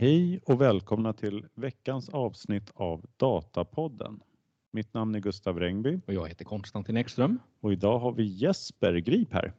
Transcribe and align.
Hej 0.00 0.40
och 0.44 0.60
välkomna 0.60 1.12
till 1.12 1.46
veckans 1.54 2.08
avsnitt 2.08 2.70
av 2.74 3.04
Datapodden. 3.16 4.20
Mitt 4.72 4.94
namn 4.94 5.14
är 5.14 5.18
Gustav 5.18 5.60
Rengby 5.60 6.00
Och 6.06 6.14
jag 6.14 6.28
heter 6.28 6.44
Konstantin 6.44 6.96
Ekström. 6.96 7.38
och 7.60 7.72
idag 7.72 7.98
har 7.98 8.12
vi 8.12 8.24
Jesper 8.24 8.94
Grip 8.94 9.32
här. 9.32 9.52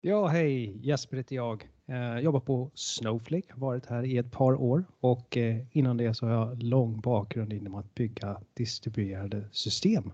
Ja, 0.00 0.26
hej! 0.26 0.78
Jesper 0.86 1.16
heter 1.16 1.36
jag. 1.36 1.68
Eh, 1.86 2.18
jobbar 2.18 2.40
på 2.40 2.70
Snowflake, 2.74 3.52
har 3.52 3.60
varit 3.60 3.86
här 3.86 4.02
i 4.02 4.16
ett 4.16 4.32
par 4.32 4.54
år 4.54 4.84
och 5.00 5.36
eh, 5.36 5.56
innan 5.72 5.96
det 5.96 6.14
så 6.14 6.26
har 6.26 6.32
jag 6.32 6.62
lång 6.62 7.00
bakgrund 7.00 7.52
inom 7.52 7.74
att 7.74 7.94
bygga 7.94 8.40
distribuerade 8.54 9.48
system. 9.52 10.12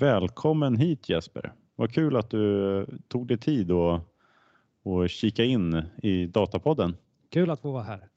Välkommen 0.00 0.76
hit 0.76 1.08
Jesper. 1.08 1.52
Vad 1.76 1.94
kul 1.94 2.16
att 2.16 2.30
du 2.30 2.86
tog 3.08 3.26
dig 3.26 3.38
tid 3.38 3.70
och, 3.70 4.00
och 4.82 5.10
kika 5.10 5.44
in 5.44 5.82
i 6.02 6.26
Datapodden. 6.26 6.96
Kul 7.30 7.50
att 7.50 7.60
få 7.60 7.72
vara 7.72 7.82
här. 7.82 8.11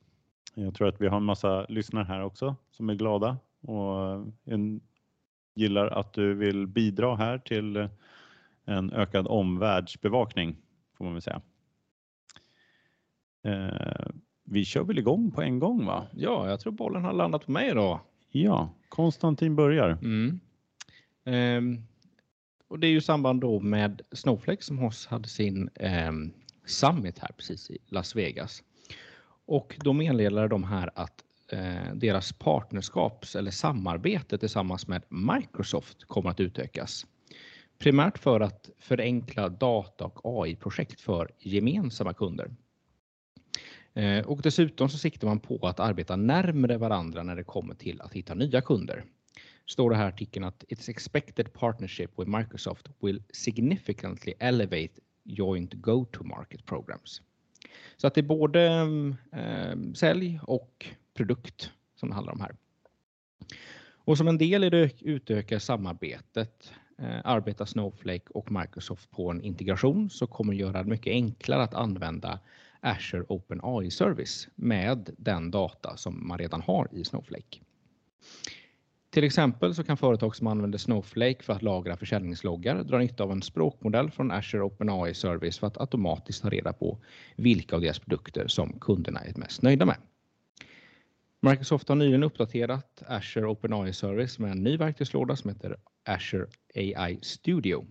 Jag 0.56 0.76
tror 0.76 0.88
att 0.88 1.02
vi 1.02 1.08
har 1.08 1.18
en 1.18 1.24
massa 1.24 1.66
lyssnare 1.70 2.04
här 2.04 2.24
också 2.24 2.56
som 2.72 2.90
är 2.90 2.96
glada 2.96 3.38
och 3.62 4.26
en, 4.46 4.82
gillar 5.56 5.88
att 5.88 6.14
du 6.14 6.34
vill 6.34 6.68
bidra 6.68 7.16
här 7.16 7.38
till 7.38 7.90
en 8.66 8.92
ökad 8.92 9.28
omvärldsbevakning 9.28 10.58
får 10.98 11.06
man 11.06 11.14
väl 11.14 11.22
säga. 11.22 11.42
Eh, 13.44 14.08
vi 14.44 14.66
kör 14.66 14.84
väl 14.84 15.00
igång 15.00 15.32
på 15.32 15.42
en 15.42 15.60
gång 15.60 15.86
va? 15.86 16.08
Ja, 16.14 16.50
jag 16.50 16.60
tror 16.60 16.74
bollen 16.74 17.04
har 17.04 17.14
landat 17.14 17.46
på 17.46 17.52
mig 17.52 17.70
idag. 17.70 18.00
Ja, 18.32 18.70
Konstantin 18.90 19.56
börjar. 19.56 19.90
Mm. 19.90 20.40
Ehm, 21.26 21.82
och 22.68 22.80
det 22.80 22.88
är 22.88 22.92
ju 22.92 23.02
samband 23.02 23.42
då 23.42 23.60
med 23.60 24.02
Snowflake 24.12 24.64
som 24.64 24.78
hos 24.78 25.08
hade 25.08 25.28
sin 25.28 25.70
ehm, 25.76 26.34
summit 26.66 27.20
här 27.20 27.32
precis 27.38 27.72
i 27.72 27.78
Las 27.88 28.16
Vegas. 28.16 28.64
Och 29.46 29.78
då 29.80 29.94
meddelade 29.94 30.48
de 30.48 30.64
här 30.64 30.90
att 30.96 31.24
eh, 31.52 31.94
deras 31.94 32.34
partnerskaps 32.34 33.36
eller 33.36 33.52
samarbete 33.52 34.38
tillsammans 34.38 34.88
med 34.88 35.04
Microsoft 35.10 36.04
kommer 36.04 36.30
att 36.30 36.40
utökas. 36.40 37.06
Primärt 37.78 38.18
för 38.18 38.40
att 38.40 38.70
förenkla 38.80 39.50
data 39.50 40.06
och 40.06 40.22
AI-projekt 40.24 41.02
för 41.02 41.32
gemensamma 41.40 42.14
kunder. 42.14 42.52
Eh, 43.94 44.26
Och 44.26 44.42
dessutom 44.42 44.90
så 44.90 44.98
siktar 44.98 45.28
man 45.28 45.40
på 45.40 45.68
att 45.68 45.80
arbeta 45.80 46.16
närmre 46.16 46.78
varandra 46.78 47.24
när 47.24 47.36
det 47.36 47.44
kommer 47.44 47.76
till 47.76 48.02
att 48.02 48.14
hitta 48.14 48.34
nya 48.34 48.62
kunder. 48.62 49.04
Står 49.66 49.90
det 49.90 49.96
här 49.96 50.06
i 50.06 50.08
artikeln 50.08 50.46
att 50.46 50.64
it's 50.70 50.90
expected 50.90 51.54
partnership 51.54 52.20
with 52.20 52.30
Microsoft 52.38 52.88
will 53.02 53.24
significantly 53.34 54.34
elevate 54.40 54.94
joint 55.24 55.74
go-to-market 55.74 56.66
programs. 56.66 57.22
Så 57.98 58.08
att 58.08 58.14
det 58.14 58.22
är 58.22 58.24
både 58.24 58.66
eh, 59.32 59.94
sälj 59.94 60.40
och 60.44 60.86
produkt 61.14 61.72
som 61.96 62.10
det 62.10 62.16
handlar 62.16 62.34
om 62.34 62.40
här. 62.40 62.56
Och 64.06 64.18
som 64.18 64.28
en 64.28 64.38
del 64.38 64.64
i 64.64 64.70
det 64.70 65.02
utökade 65.02 65.60
samarbetet 65.60 66.74
eh, 66.98 67.20
arbetar 67.24 67.66
Snowflake 67.66 68.26
och 68.30 68.52
Microsoft 68.52 69.12
på 69.12 69.32
en 69.32 69.42
integration 69.42 70.10
som 70.10 70.28
kommer 70.28 70.54
göra 70.54 70.84
det 70.84 70.90
mycket 70.90 71.12
enklare 71.12 71.64
att 71.64 71.74
använda 71.74 72.40
Azure 72.80 73.26
Open 73.28 73.60
AI 73.64 73.92
Service 73.92 74.48
med 74.56 75.10
den 75.18 75.52
data 75.52 75.98
som 75.98 76.28
man 76.28 76.38
redan 76.38 76.62
har 76.62 76.88
i 76.92 77.06
Snowflake. 77.06 77.60
Till 79.16 79.24
exempel 79.24 79.76
så 79.76 79.84
kan 79.84 79.98
företag 79.98 80.36
som 80.36 80.48
använder 80.48 80.78
Snowflake 80.78 81.44
för 81.44 81.54
att 81.54 81.62
lagra 81.62 81.98
försäljningsloggar 81.98 82.84
dra 82.84 82.98
nytta 82.98 83.24
av 83.24 83.32
en 83.32 83.42
språkmodell 83.42 84.12
från 84.12 84.32
Azure 84.32 84.64
Open 84.64 84.90
AI 84.90 85.14
Service 85.14 85.60
för 85.60 85.68
att 85.68 85.78
automatiskt 85.78 86.42
ta 86.42 86.50
reda 86.50 86.74
på 86.74 87.00
vilka 87.36 87.76
av 87.76 87.82
deras 87.82 88.00
produkter 88.00 88.48
som 88.48 88.80
kunderna 88.80 89.20
är 89.20 89.34
mest 89.36 89.62
nöjda 89.62 89.86
med. 89.86 89.98
Microsoft 91.42 91.90
har 91.90 91.96
nyligen 91.96 92.24
uppdaterat 92.24 93.04
Azure 93.08 93.46
Open 93.46 93.74
AI 93.74 93.94
Service 93.94 94.40
med 94.40 94.52
en 94.52 94.64
ny 94.64 94.78
verktygslåda 94.78 95.36
som 95.36 95.50
heter 95.50 95.78
Azure 96.06 96.48
AI 96.76 97.20
Studio 97.22 97.86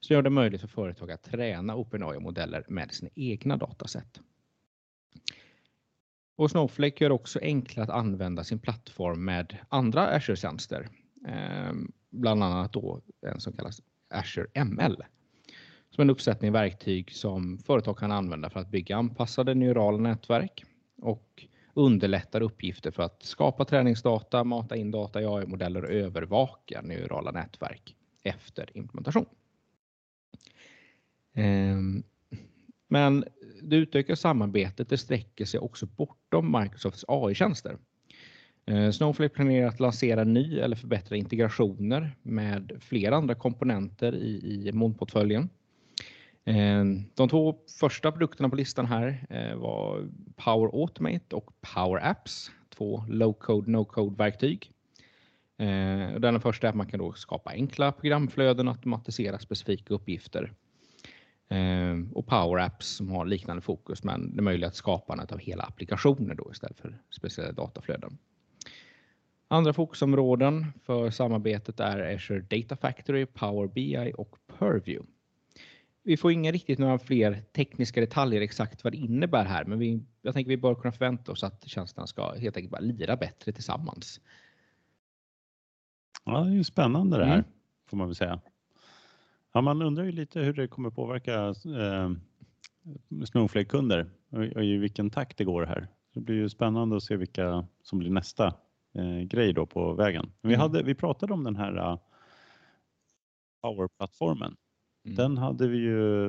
som 0.00 0.14
gör 0.14 0.22
det 0.22 0.30
möjligt 0.30 0.60
för 0.60 0.68
företag 0.68 1.10
att 1.10 1.22
träna 1.22 1.76
OpenAI-modeller 1.76 2.64
med 2.68 2.92
sina 2.92 3.10
egna 3.14 3.56
dataset. 3.56 4.20
Och 6.40 6.50
Snowflake 6.50 7.04
gör 7.04 7.10
också 7.12 7.38
enklare 7.42 7.84
att 7.84 7.90
använda 7.90 8.44
sin 8.44 8.58
plattform 8.58 9.24
med 9.24 9.58
andra 9.68 10.06
Azure-tjänster, 10.06 10.88
eh, 11.28 11.72
bland 12.10 12.44
annat 12.44 12.72
då 12.72 13.00
en 13.26 13.40
som 13.40 13.52
kallas 13.52 13.82
Azure 14.10 14.46
ML. 14.54 14.96
Som 15.90 16.02
en 16.02 16.10
uppsättning 16.10 16.52
verktyg 16.52 17.12
som 17.12 17.58
företag 17.58 17.98
kan 17.98 18.12
använda 18.12 18.50
för 18.50 18.60
att 18.60 18.70
bygga 18.70 18.96
anpassade 18.96 19.54
neurala 19.54 19.98
nätverk 19.98 20.64
och 21.02 21.46
underlättar 21.74 22.40
uppgifter 22.40 22.90
för 22.90 23.02
att 23.02 23.22
skapa 23.22 23.64
träningsdata, 23.64 24.44
mata 24.44 24.76
in 24.76 24.90
data 24.90 25.22
i 25.22 25.26
AI-modeller 25.26 25.84
och 25.84 25.90
övervaka 25.90 26.82
neurala 26.82 27.30
nätverk 27.30 27.96
efter 28.22 28.70
implementation. 28.74 29.26
Ehm, 31.34 32.02
men 32.88 33.24
det 33.62 33.76
utökade 33.76 34.16
samarbetet 34.16 34.88
det 34.88 34.98
sträcker 34.98 35.44
sig 35.44 35.60
också 35.60 35.86
bortom 35.86 36.60
Microsofts 36.60 37.04
AI-tjänster. 37.08 37.76
Eh, 38.66 38.90
Snowflake 38.90 39.34
planerar 39.34 39.68
att 39.68 39.80
lansera 39.80 40.24
ny 40.24 40.58
eller 40.58 40.76
förbättra 40.76 41.16
integrationer 41.16 42.16
med 42.22 42.72
flera 42.80 43.16
andra 43.16 43.34
komponenter 43.34 44.14
i, 44.14 44.66
i 44.68 44.72
molnportföljen. 44.72 45.48
Eh, 46.44 46.84
de 47.14 47.28
två 47.28 47.54
första 47.80 48.12
produkterna 48.12 48.48
på 48.48 48.56
listan 48.56 48.86
här 48.86 49.26
eh, 49.30 49.56
var 49.56 50.08
Power 50.36 50.80
Automate 50.80 51.36
och 51.36 51.52
Power 51.74 52.10
Apps, 52.10 52.50
två 52.68 53.04
low-code, 53.08 53.68
no-code-verktyg. 53.68 54.72
Den 56.18 56.40
första 56.40 56.66
är 56.66 56.68
att 56.68 56.76
man 56.76 56.86
kan 56.86 57.00
då 57.00 57.12
skapa 57.12 57.50
enkla 57.50 57.92
programflöden 57.92 58.68
och 58.68 58.74
automatisera 58.74 59.38
specifika 59.38 59.94
uppgifter. 59.94 60.52
Eh, 61.50 61.96
och 62.12 62.26
Power 62.26 62.62
Apps 62.62 62.86
som 62.86 63.10
har 63.10 63.26
liknande 63.26 63.62
fokus 63.62 64.04
men 64.04 64.36
det 64.36 64.42
möjliggör 64.42 64.70
skapandet 64.70 65.32
av 65.32 65.38
hela 65.38 65.62
applikationer 65.62 66.34
då 66.34 66.48
istället 66.52 66.80
för 66.80 67.02
speciella 67.10 67.52
dataflöden. 67.52 68.18
Andra 69.48 69.72
fokusområden 69.72 70.66
för 70.82 71.10
samarbetet 71.10 71.80
är 71.80 72.14
Azure 72.14 72.40
Data 72.40 72.76
Factory, 72.76 73.26
Power 73.26 73.68
BI 73.68 74.12
och 74.16 74.36
Purview. 74.58 75.10
Vi 76.02 76.16
får 76.16 76.32
inga 76.32 76.52
riktigt 76.52 76.78
några 76.78 76.98
fler 76.98 77.42
tekniska 77.52 78.00
detaljer 78.00 78.40
exakt 78.40 78.84
vad 78.84 78.92
det 78.92 78.96
innebär 78.96 79.44
här, 79.44 79.64
men 79.64 79.78
vi, 79.78 80.02
jag 80.22 80.34
tänker 80.34 80.48
vi 80.48 80.56
bör 80.56 80.74
kunna 80.74 80.92
förvänta 80.92 81.32
oss 81.32 81.44
att 81.44 81.68
tjänsterna 81.68 82.06
ska 82.06 82.32
helt 82.34 82.56
enkelt 82.56 82.70
bara 82.72 82.80
lira 82.80 83.16
bättre 83.16 83.52
tillsammans. 83.52 84.20
Ja, 86.24 86.40
det 86.40 86.50
är 86.50 86.54
ju 86.54 86.64
spännande 86.64 87.18
det 87.18 87.24
här 87.24 87.34
Mm. 87.34 87.44
får 87.86 87.96
man 87.96 88.08
väl 88.08 88.14
säga. 88.16 88.40
Ja, 89.52 89.60
man 89.60 89.82
undrar 89.82 90.04
ju 90.04 90.12
lite 90.12 90.40
hur 90.40 90.52
det 90.52 90.68
kommer 90.68 90.90
påverka 90.90 91.34
eh, 91.48 92.10
Snowflake-kunder 93.26 94.10
och, 94.30 94.38
och 94.38 94.64
i 94.64 94.76
vilken 94.76 95.10
takt 95.10 95.38
det 95.38 95.44
går 95.44 95.66
här. 95.66 95.88
Det 96.14 96.20
blir 96.20 96.34
ju 96.36 96.48
spännande 96.48 96.96
att 96.96 97.02
se 97.02 97.16
vilka 97.16 97.66
som 97.82 97.98
blir 97.98 98.10
nästa 98.10 98.46
eh, 98.94 99.20
grej 99.20 99.52
då 99.52 99.66
på 99.66 99.94
vägen. 99.94 100.32
Vi, 100.42 100.48
Mm. 100.48 100.60
hade, 100.60 100.82
vi 100.82 100.94
pratade 100.94 101.32
om 101.32 101.44
den 101.44 101.56
här 101.56 101.92
uh, 101.92 101.98
Power-plattformen. 103.62 104.56
Mm. 105.04 105.16
Den 105.16 105.38
hade 105.38 105.68
vi 105.68 105.78
ju 105.78 106.26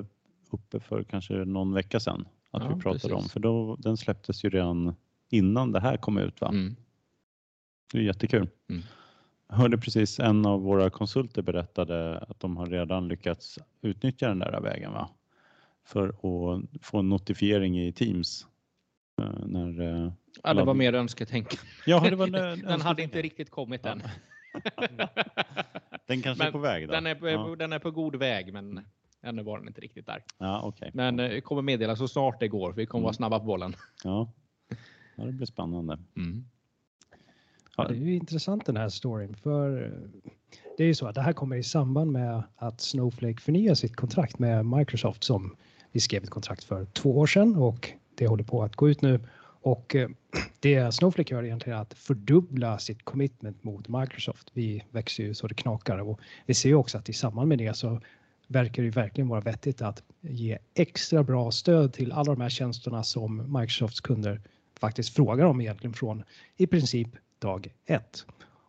uppe 0.52 0.80
för 0.80 1.03
kanske 1.03 1.34
någon 1.34 1.74
vecka 1.74 2.00
sedan 2.00 2.28
att 2.52 2.64
Ja, 2.64 2.76
vi 2.76 2.82
pratade 2.82 3.14
om 3.14 3.20
precis. 3.20 3.34
för 3.34 3.40
då, 3.40 3.76
den 3.76 3.98
släpptes 3.98 4.46
ju 4.46 4.50
redan 4.50 4.96
innan 5.30 5.72
det 5.72 5.80
här 5.80 5.98
kom 5.98 6.18
ut. 6.18 6.42
Va? 6.42 6.48
Mm. 6.50 6.76
Det 7.94 7.98
är 7.98 8.02
jättekul. 8.03 8.50
Mm. 8.70 8.82
Hörde 9.54 9.78
precis 9.78 10.20
en 10.20 10.46
av 10.46 10.62
våra 10.62 10.90
konsulter 10.90 11.42
berättade 11.42 12.18
att 12.20 12.40
de 12.40 12.58
har 12.58 12.66
redan 12.66 13.08
lyckats 13.08 13.59
utnyttja 13.82 14.28
den 14.28 14.40
där 14.40 14.62
vägen 14.62 14.94
va? 14.94 15.09
för 15.84 16.09
att 16.09 16.62
få 16.82 17.00
en 17.00 17.09
notifiering 17.09 17.80
i 17.80 17.94
Teams. 17.94 18.48
eh, 19.22 19.46
När, 19.46 19.82
eh, 20.06 20.12
Ja, 20.44 20.53
det 20.53 20.64
var 20.64 20.74
mer 20.74 20.94
önsketänkande. 20.94 21.64
ja, 21.86 22.00
det 22.09 22.16
var 22.16 22.28
en, 22.28 22.36
en 22.36 22.59
Den 22.62 22.82
hade 22.82 23.03
inte 23.03 23.22
riktigt 23.22 23.50
kommit 23.50 23.86
än. 23.86 24.02
Den 26.08 26.22
kanske 26.22 26.44
är 26.44 26.46
Men 26.46 26.52
på 26.52 26.58
väg 26.59 26.88
då? 26.88 26.92
Den 26.94 27.06
är 27.06 27.16
på, 27.16 27.30
ja, 27.30 27.56
den 27.56 27.74
är 27.74 27.80
på 27.80 27.92
god 27.92 28.16
väg, 28.16 28.54
men 28.54 28.80
ännu 29.22 29.44
var 29.44 29.58
den 29.59 29.68
inte 29.68 29.82
riktigt 29.82 30.06
där. 30.06 30.24
ja, 30.38 30.62
okej. 30.64 30.92
Men 30.94 31.20
eh, 31.20 31.42
kommer 31.42 31.62
meddela 31.62 31.96
så 31.96 32.08
snart 32.08 32.40
det 32.40 32.47
går. 32.47 32.72
för 32.72 32.78
Vi 32.78 32.86
kommer 32.86 33.04
vara 33.04 33.09
Mm. 33.09 33.14
snabba 33.16 33.40
på 33.40 33.46
bollen. 33.46 33.76
Ja. 34.04 34.32
ja, 35.16 35.24
det 35.24 35.32
blir 35.32 35.46
spännande. 35.47 35.97
Mm. 36.18 36.46
Ja, 37.82 37.88
det 37.88 38.00
är 38.00 38.06
ju 38.06 38.16
intressant 38.16 38.66
den 38.66 38.78
här 38.78 38.90
storyn 38.90 39.36
för 39.36 39.84
eh, 39.84 40.22
det 40.78 40.84
är 40.84 40.88
ju 40.88 40.96
så 40.96 41.08
att 41.08 41.16
det 41.16 41.22
här 41.22 41.34
kommer 41.34 41.56
i 41.56 41.64
samband 41.64 42.12
med 42.12 42.44
att 42.56 42.82
Snowflake 42.82 43.42
förnyar 43.42 43.74
sitt 43.74 43.96
kontrakt 43.96 44.40
med 44.40 44.66
Microsoft 44.66 45.24
som 45.24 45.56
vi 45.92 46.00
skrev 46.00 46.24
ett 46.24 46.30
kontrakt 46.30 46.64
för 46.64 46.86
två 46.86 47.18
år 47.20 47.28
sedan 47.28 47.56
och 47.56 47.90
det 48.16 48.28
håller 48.28 48.44
på 48.44 48.64
att 48.64 48.76
gå 48.76 48.90
ut 48.90 49.02
nu. 49.02 49.20
Och 49.62 49.96
eh, 49.96 50.10
det 50.60 50.92
Snowflake 50.92 51.34
gör 51.34 51.44
egentligen 51.44 51.78
är 51.78 51.82
att 51.82 51.94
fördubbla 51.94 52.80
sitt 52.80 53.06
commitment 53.06 53.64
mot 53.64 53.88
Microsoft. 53.88 54.52
Vi 54.54 54.84
växer 54.92 55.24
ju 55.24 55.34
så 55.34 55.48
det 55.48 55.56
knakar 55.56 55.98
och 55.98 56.20
vi 56.46 56.54
ser 56.54 56.70
ju 56.70 56.76
också 56.76 56.98
att 56.98 57.10
i 57.10 57.14
samband 57.14 57.48
med 57.48 57.58
det 57.58 57.78
så 57.78 58.02
verkar 58.48 58.84
det 58.84 58.86
ju 58.86 58.92
verkligen 58.92 59.28
vara 59.28 59.42
vettigt 59.42 59.82
att 59.82 60.04
ge 60.22 60.58
extra 60.74 61.24
bra 61.24 61.52
stöd 61.52 61.94
till 61.94 62.12
alla 62.12 62.34
de 62.36 62.42
här 62.42 62.50
tjänsterna 62.50 63.04
som 63.04 63.60
Microsofts 63.60 64.02
kunder 64.02 64.42
faktiskt 64.80 65.16
frågar 65.16 65.46
om 65.46 65.62
egentligen 65.62 65.94
från 65.94 66.24
i 66.58 66.68
princip 66.68 67.10
dag 67.41 67.73
ett. 67.85 68.26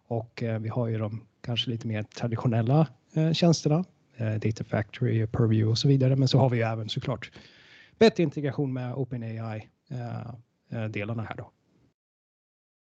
Och 0.07 0.43
vi 0.61 0.69
har 0.69 0.89
ju 0.89 0.99
de 0.99 1.21
kanske 1.41 1.71
lite 1.71 1.87
mer 1.87 2.03
traditionella 2.03 2.89
tjänsterna, 3.33 3.85
Data 4.19 4.65
Factory, 4.65 5.27
Purview 5.27 5.71
och 5.71 5.79
så 5.79 5.89
vidare. 5.89 6.17
Men 6.17 6.29
så 6.29 6.39
har 6.39 6.51
vi 6.51 6.57
ju 6.57 6.63
även 6.63 6.89
såklart 6.89 7.31
bättre 7.99 8.23
integration 8.23 8.73
med 8.73 8.95
OpenAI-delarna 8.95 11.23
här 11.23 11.37
då. 11.37 11.51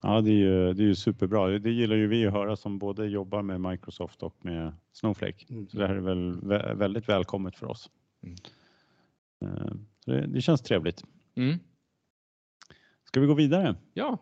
Ja, 0.02 0.20
det 0.20 0.30
är 0.30 0.34
ju, 0.34 0.72
det 0.72 0.82
är 0.82 0.86
ju 0.86 0.94
superbra. 0.94 1.58
Det 1.58 1.70
gillar 1.70 1.96
ju 1.96 2.06
vi 2.06 2.26
att 2.26 2.32
höra 2.32 2.56
som 2.56 2.78
både 2.78 3.06
jobbar 3.06 3.42
med 3.42 3.60
Microsoft 3.60 4.22
och 4.22 4.44
med 4.44 4.72
Snowflake. 4.92 5.46
Mm. 5.50 5.68
Så 5.68 5.78
det 5.78 5.86
här 5.86 5.94
är 5.94 6.00
väl 6.00 6.40
väldigt 6.76 7.08
välkommet 7.08 7.56
för 7.56 7.66
oss. 7.66 7.90
Mm. 8.22 8.36
Det, 10.06 10.26
det, 10.26 10.40
känns 10.40 10.62
trevligt. 10.62 11.04
Mm. 11.36 11.58
Ska 13.04 13.20
vi 13.20 13.26
gå 13.26 13.34
vidare? 13.34 13.76
Ja. 13.92 14.18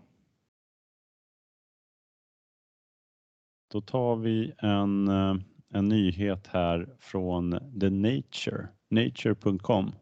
Då 3.68 3.80
tar 3.80 4.16
vi 4.16 4.52
en, 4.58 5.08
eh, 5.08 5.36
en 5.68 5.88
nyhet 5.88 6.46
här 6.46 6.88
från 6.98 7.50
The 7.80 7.90
Nature, 7.90 8.68
nature.com 8.88 9.92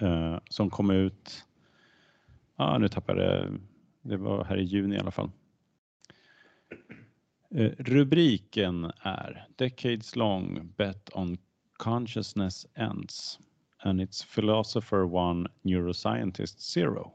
eh, 0.00 0.38
som 0.50 0.70
kom 0.70 0.90
ut, 0.90 1.44
ah, 2.56 2.78
nu 2.78 2.88
tappade 2.88 3.24
jag 3.24 3.58
det 4.02 4.16
var 4.16 4.44
här 4.44 4.56
i 4.56 4.64
juni 4.64 4.96
i 4.96 4.98
alla 4.98 5.10
fall. 5.10 5.30
Eh, 7.50 7.72
rubriken 7.78 8.92
är 8.98 9.48
Decades 9.56 10.16
long 10.16 10.72
bet 10.76 11.10
on 11.14 11.38
consciousness 11.72 12.66
ends 12.74 13.38
and 13.78 14.00
its 14.00 14.24
philosopher 14.34 15.14
one 15.14 15.48
neuroscientist 15.62 16.60
zero. 16.60 17.12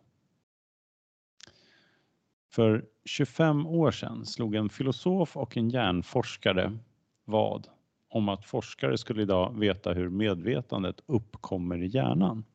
För 2.52 2.86
25 3.06 3.68
år 3.68 3.92
sedan 3.92 4.26
slog 4.26 4.56
en 4.56 4.70
filosof 4.70 5.38
och 5.38 5.58
en 5.58 5.70
hjärnforskare 5.70 6.78
vad 7.26 7.68
om 8.10 8.30
att 8.30 8.46
forskare 8.46 8.98
skulle 8.98 9.22
idag 9.22 9.60
veta 9.60 9.94
hur 9.94 10.10
medvetandet 10.10 11.02
uppkommer 11.06 11.84
i 11.84 11.88
hjärnan. 11.88 12.46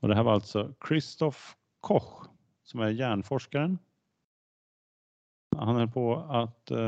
Och 0.00 0.08
det 0.08 0.14
här 0.14 0.22
var 0.22 0.32
alltså 0.32 0.74
Christoph 0.88 1.38
Koch 1.80 2.26
som 2.64 2.80
är 2.80 2.88
hjärnforskaren. 2.88 3.78
Han 5.56 5.76
höll 5.76 5.88
på 5.88 6.16
att, 6.16 6.70
eh, 6.70 6.78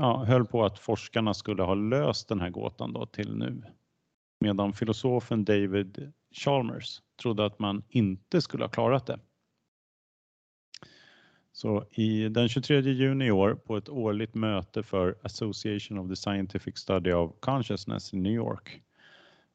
ja, 0.00 0.24
höll 0.26 0.44
på 0.44 0.64
att 0.64 0.78
forskarna 0.78 1.34
skulle 1.34 1.62
ha 1.62 1.74
löst 1.74 2.28
den 2.28 2.40
här 2.40 2.50
gåtan 2.50 2.92
då 2.92 3.06
till 3.06 3.36
nu. 3.36 3.62
Medan 4.40 4.72
filosofen 4.72 5.44
David 5.44 6.12
Chalmers 6.30 7.02
trodde 7.22 7.44
att 7.44 7.58
man 7.58 7.82
inte 7.88 8.40
skulle 8.40 8.64
ha 8.64 8.68
klarat 8.68 9.06
det. 9.06 9.18
Så 11.58 11.84
i 11.90 12.28
den 12.28 12.48
23 12.48 12.80
juni 12.80 13.24
i 13.26 13.30
år 13.30 13.54
på 13.54 13.76
ett 13.76 13.88
årligt 13.88 14.34
möte 14.34 14.82
för 14.82 15.18
Association 15.22 15.98
of 15.98 16.08
the 16.08 16.16
Scientific 16.16 16.78
Study 16.78 17.12
of 17.12 17.32
Consciousness 17.40 18.14
i 18.14 18.16
New 18.16 18.32
York 18.32 18.82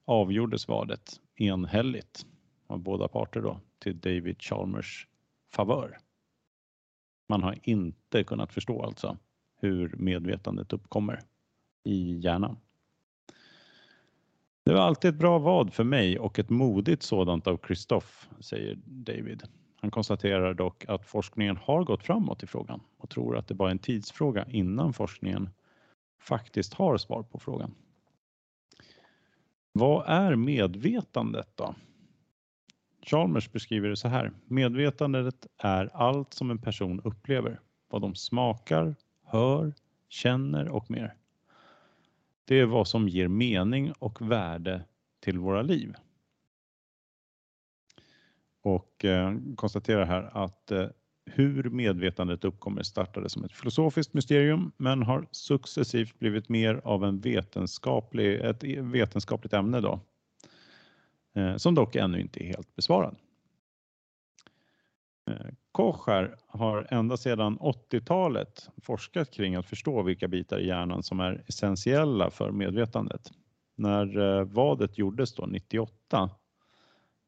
avgjordes 0.06 0.68
vadet 0.68 1.22
enhälligt 1.36 2.26
av 2.68 2.80
båda 2.80 3.08
parter 3.08 3.42
då 3.42 3.60
till 3.80 4.00
David 4.00 4.42
Chalmers 4.42 5.08
favör. 5.54 5.98
Man 7.30 7.44
har 7.44 7.60
inte 7.64 8.24
kunnat 8.24 8.54
förstå 8.54 8.84
alltså 8.84 9.18
hur 9.62 9.96
medvetandet 9.98 10.74
uppkommer 10.74 11.22
i 11.84 12.20
hjärnan. 12.20 12.58
Det 14.66 14.74
var 14.74 14.82
alltid 14.82 15.10
ett 15.10 15.20
bra 15.20 15.40
vad 15.40 15.74
för 15.74 15.84
mig 15.84 16.20
och 16.20 16.40
ett 16.40 16.50
modigt 16.50 17.04
sådant 17.04 17.48
av 17.48 17.60
Christoph, 17.68 18.08
säger 18.40 18.76
David. 18.86 19.44
Han 19.84 19.92
konstaterar 19.92 20.54
dock 20.54 20.86
att 20.88 21.06
forskningen 21.06 21.58
har 21.58 21.84
gått 21.84 22.04
framåt 22.04 22.44
i 22.44 22.48
frågan 22.48 22.82
och 22.98 23.10
tror 23.10 23.38
att 23.38 23.48
det 23.48 23.54
bara 23.54 23.70
är 23.70 23.72
en 23.72 23.80
tidsfråga 23.80 24.46
innan 24.50 24.94
forskningen 24.94 25.50
faktiskt 26.20 26.74
har 26.74 26.98
svar 26.98 27.24
på 27.24 27.40
frågan. 27.40 27.76
Vad 29.72 30.08
är 30.08 30.36
medvetandet 30.36 31.50
då? 31.56 31.76
Chalmers 33.02 33.52
beskriver 33.52 33.90
det 33.90 33.96
så 33.96 34.08
här. 34.08 34.32
Medvetandet 34.46 35.48
är 35.58 35.90
allt 35.94 36.34
som 36.34 36.52
en 36.52 36.62
person 36.62 37.02
upplever. 37.04 37.60
Vad 37.90 38.02
de 38.02 38.16
smakar, 38.16 38.96
hör, 39.24 39.74
känner 40.10 40.68
och 40.68 40.92
mer. 40.92 41.16
Det 42.46 42.60
är 42.60 42.66
vad 42.66 42.88
som 42.88 43.08
ger 43.08 43.28
mening 43.28 43.92
och 44.00 44.32
värde 44.32 44.84
till 45.20 45.40
våra 45.40 45.62
liv. 45.62 45.96
Och 48.64 49.06
eh, 49.06 49.34
konstaterar 49.56 50.06
här 50.06 50.30
att 50.34 50.72
eh, 50.72 50.88
hur 51.26 51.70
medvetandet 51.70 52.46
uppkommer 52.46 52.84
startade 52.84 53.30
som 53.30 53.44
ett 53.44 53.52
filosofiskt 53.52 54.14
mysterium 54.14 54.72
men 54.78 55.04
har 55.04 55.28
successivt 55.32 56.20
blivit 56.20 56.50
mer 56.50 56.82
av 56.84 57.04
en 57.04 57.20
vetenskaplig, 57.20 58.42
ett 58.42 58.64
e, 58.64 58.82
vetenskapligt 58.82 59.54
ämne 59.54 59.82
då 59.82 60.00
eh, 61.36 61.56
som 61.56 61.76
dock 61.76 61.96
ännu 61.96 62.22
inte 62.22 62.44
är 62.44 62.48
helt 62.48 62.76
besvarad. 62.76 63.16
Koch 65.72 66.08
har 66.48 66.88
ända 66.90 67.18
sedan 67.18 67.60
80-talet 67.60 68.70
forskat 68.82 69.32
kring 69.32 69.56
att 69.56 69.66
förstå 69.66 70.04
vilka 70.04 70.28
bitar 70.28 70.60
i 70.60 70.68
hjärnan 70.68 71.04
som 71.04 71.20
är 71.20 71.44
essentiella 71.48 72.30
för 72.30 72.52
medvetandet. 72.52 73.32
När 73.76 74.44
vadet 74.44 74.98
gjordes 74.98 75.36
då 75.36 75.46
98 75.46 76.30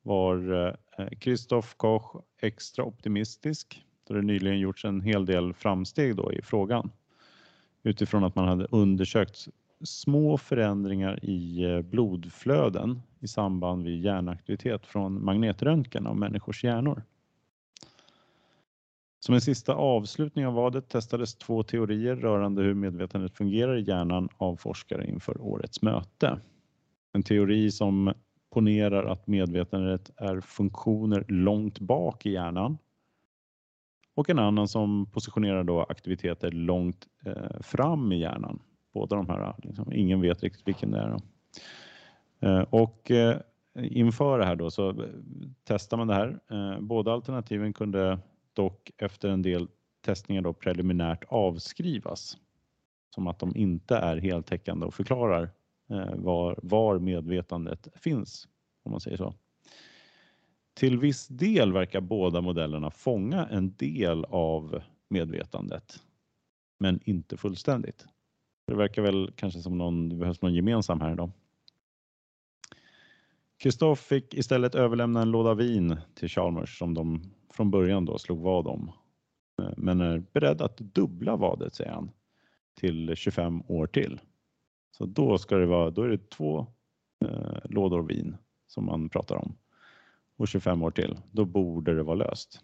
var 0.05 0.67
eh, 0.97 1.07
Christoph 1.19 1.67
Koch 1.77 2.15
extra 2.41 2.83
optimistisk 2.83 3.85
då 4.07 4.13
det 4.13 4.21
nyligen 4.21 4.59
gjorts 4.59 4.85
en 4.85 5.01
hel 5.01 5.25
del 5.25 5.53
framsteg 5.53 6.15
då 6.15 6.33
i 6.33 6.41
frågan 6.41 6.91
utifrån 7.83 8.23
att 8.23 8.35
man 8.35 8.47
hade 8.47 8.67
undersökt 8.71 9.47
små 9.83 10.37
förändringar 10.37 11.25
i 11.25 11.63
eh, 11.63 11.81
blodflöden 11.81 13.01
i 13.19 13.27
samband 13.27 13.83
med 13.83 13.99
hjärnaktivitet 13.99 14.85
från 14.85 15.25
magnetröntgen 15.25 16.07
av 16.07 16.17
människors 16.17 16.63
hjärnor. 16.63 17.03
Som 19.19 19.35
en 19.35 19.41
sista 19.41 19.73
avslutning 19.73 20.47
av 20.47 20.53
vadet 20.53 20.89
testades 20.89 21.35
två 21.35 21.63
teorier 21.63 22.15
rörande 22.15 22.61
hur 22.61 22.73
medvetandet 22.73 23.37
fungerar 23.37 23.77
i 23.77 23.81
hjärnan 23.81 24.29
av 24.37 24.55
forskare 24.55 25.07
inför 25.07 25.41
årets 25.41 25.81
möte. 25.81 26.39
En 27.13 27.23
teori 27.23 27.71
som 27.71 28.13
ponerar 28.55 29.03
att 29.03 29.27
medvetandet 29.27 30.11
är 30.17 30.41
funktioner 30.41 31.25
långt 31.27 31.79
bak 31.79 32.25
i 32.25 32.31
hjärnan 32.31 32.77
och 34.15 34.29
en 34.29 34.39
annan 34.39 34.67
som 34.67 35.05
positionerar 35.05 35.63
då 35.63 35.83
aktiviteter 35.83 36.51
långt 36.51 37.07
eh, 37.25 37.61
fram 37.61 38.11
i 38.11 38.19
hjärnan 38.19 38.59
båda 38.93 39.15
de 39.15 39.29
här. 39.29 39.55
Liksom, 39.57 39.93
ingen 39.93 40.21
vet 40.21 40.43
riktigt 40.43 40.67
vilken 40.67 40.91
det 40.91 40.99
är. 40.99 41.09
Då. 41.09 41.19
Eh, 42.47 42.61
och 42.61 43.11
eh, 43.11 43.37
inför 43.75 44.39
det 44.39 44.45
här 44.45 44.55
då 44.55 44.71
så 44.71 44.89
eh, 44.89 45.09
testar 45.63 45.97
man 45.97 46.07
det 46.07 46.13
här. 46.13 46.39
Eh, 46.51 46.79
båda 46.79 47.13
alternativen 47.13 47.73
kunde 47.73 48.19
dock 48.53 48.91
efter 48.97 49.29
en 49.29 49.41
del 49.41 49.67
testningar 50.05 50.41
då 50.41 50.53
preliminärt 50.53 51.23
avskrivas 51.27 52.37
som 53.15 53.27
att 53.27 53.39
de 53.39 53.55
inte 53.55 53.95
är 53.95 54.17
heltäckande 54.17 54.85
och 54.85 54.93
förklarar 54.93 55.49
Eh, 55.89 56.15
var, 56.15 56.59
var 56.63 56.99
medvetandet 56.99 57.87
finns, 57.95 58.47
om 58.83 58.91
man 58.91 59.01
säger 59.01 59.17
så. 59.17 59.33
Till 60.73 60.99
viss 60.99 61.27
del 61.27 61.73
verkar 61.73 62.01
båda 62.01 62.41
modellerna 62.41 62.91
fånga 62.91 63.47
en 63.47 63.75
del 63.75 64.25
av 64.25 64.81
medvetandet, 65.09 66.03
men 66.79 66.99
inte 67.03 67.37
fullständigt. 67.37 68.05
Det 68.67 68.75
verkar 68.75 69.01
väl 69.01 69.31
kanske 69.35 69.59
som 69.59 69.77
någon, 69.77 70.09
det 70.09 70.15
behövs 70.15 70.41
någon 70.41 70.53
gemensam 70.53 71.01
här 71.01 71.15
då. 71.15 71.31
Kristoff 73.57 73.99
fick 73.99 74.33
istället 74.33 74.75
överlämna 74.75 75.21
en 75.21 75.31
låda 75.31 75.53
vin 75.53 75.97
till 76.15 76.29
Chalmers 76.29 76.79
som 76.79 76.93
de 76.93 77.21
från 77.53 77.71
början 77.71 78.05
då 78.05 78.17
slog 78.17 78.39
vad 78.39 78.67
om. 78.67 78.91
Eh, 79.61 79.73
men 79.77 80.01
är 80.01 80.23
beredd 80.33 80.61
att 80.61 80.77
dubbla 80.77 81.35
vadet 81.35 81.73
säger 81.73 81.91
han 81.91 82.11
till 82.79 83.15
25 83.15 83.61
år 83.67 83.87
till. 83.87 84.19
Så 84.97 85.05
då 85.05 85.37
ska 85.37 85.55
det 85.55 85.65
vara, 85.65 85.89
då 85.89 86.01
är 86.01 86.09
det 86.09 86.29
två 86.29 86.67
eh, 87.25 87.57
lådor 87.63 88.03
vin 88.03 88.37
som 88.67 88.85
man 88.85 89.09
pratar 89.09 89.35
om 89.35 89.55
och 90.35 90.47
25 90.47 90.83
år 90.83 90.91
till. 90.91 91.17
Då 91.31 91.45
borde 91.45 91.95
det 91.95 92.03
vara 92.03 92.15
löst. 92.15 92.61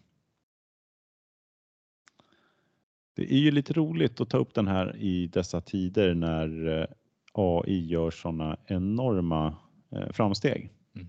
Det 3.15 3.33
är 3.33 3.37
ju 3.37 3.51
lite 3.51 3.73
roligt 3.73 4.21
att 4.21 4.29
ta 4.29 4.37
upp 4.37 4.53
den 4.53 4.67
här 4.67 4.95
i 4.97 5.27
dessa 5.27 5.61
tider 5.61 6.13
när 6.13 6.79
eh, 6.81 6.85
AI 7.33 7.85
gör 7.87 8.11
sådana 8.11 8.57
enorma 8.65 9.55
eh, 9.89 10.11
framsteg. 10.11 10.69
Mm. 10.95 11.07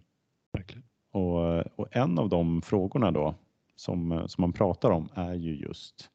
Och, 1.10 1.46
eh, 1.46 1.66
och, 1.76 1.96
en 1.96 2.18
av 2.18 2.28
de 2.28 2.62
frågorna 2.62 3.10
då 3.10 3.34
som, 3.76 4.24
som 4.26 4.42
man 4.42 4.52
pratar 4.52 4.90
om 4.90 5.08
är 5.14 5.34
ju 5.34 5.56
just 5.56 6.08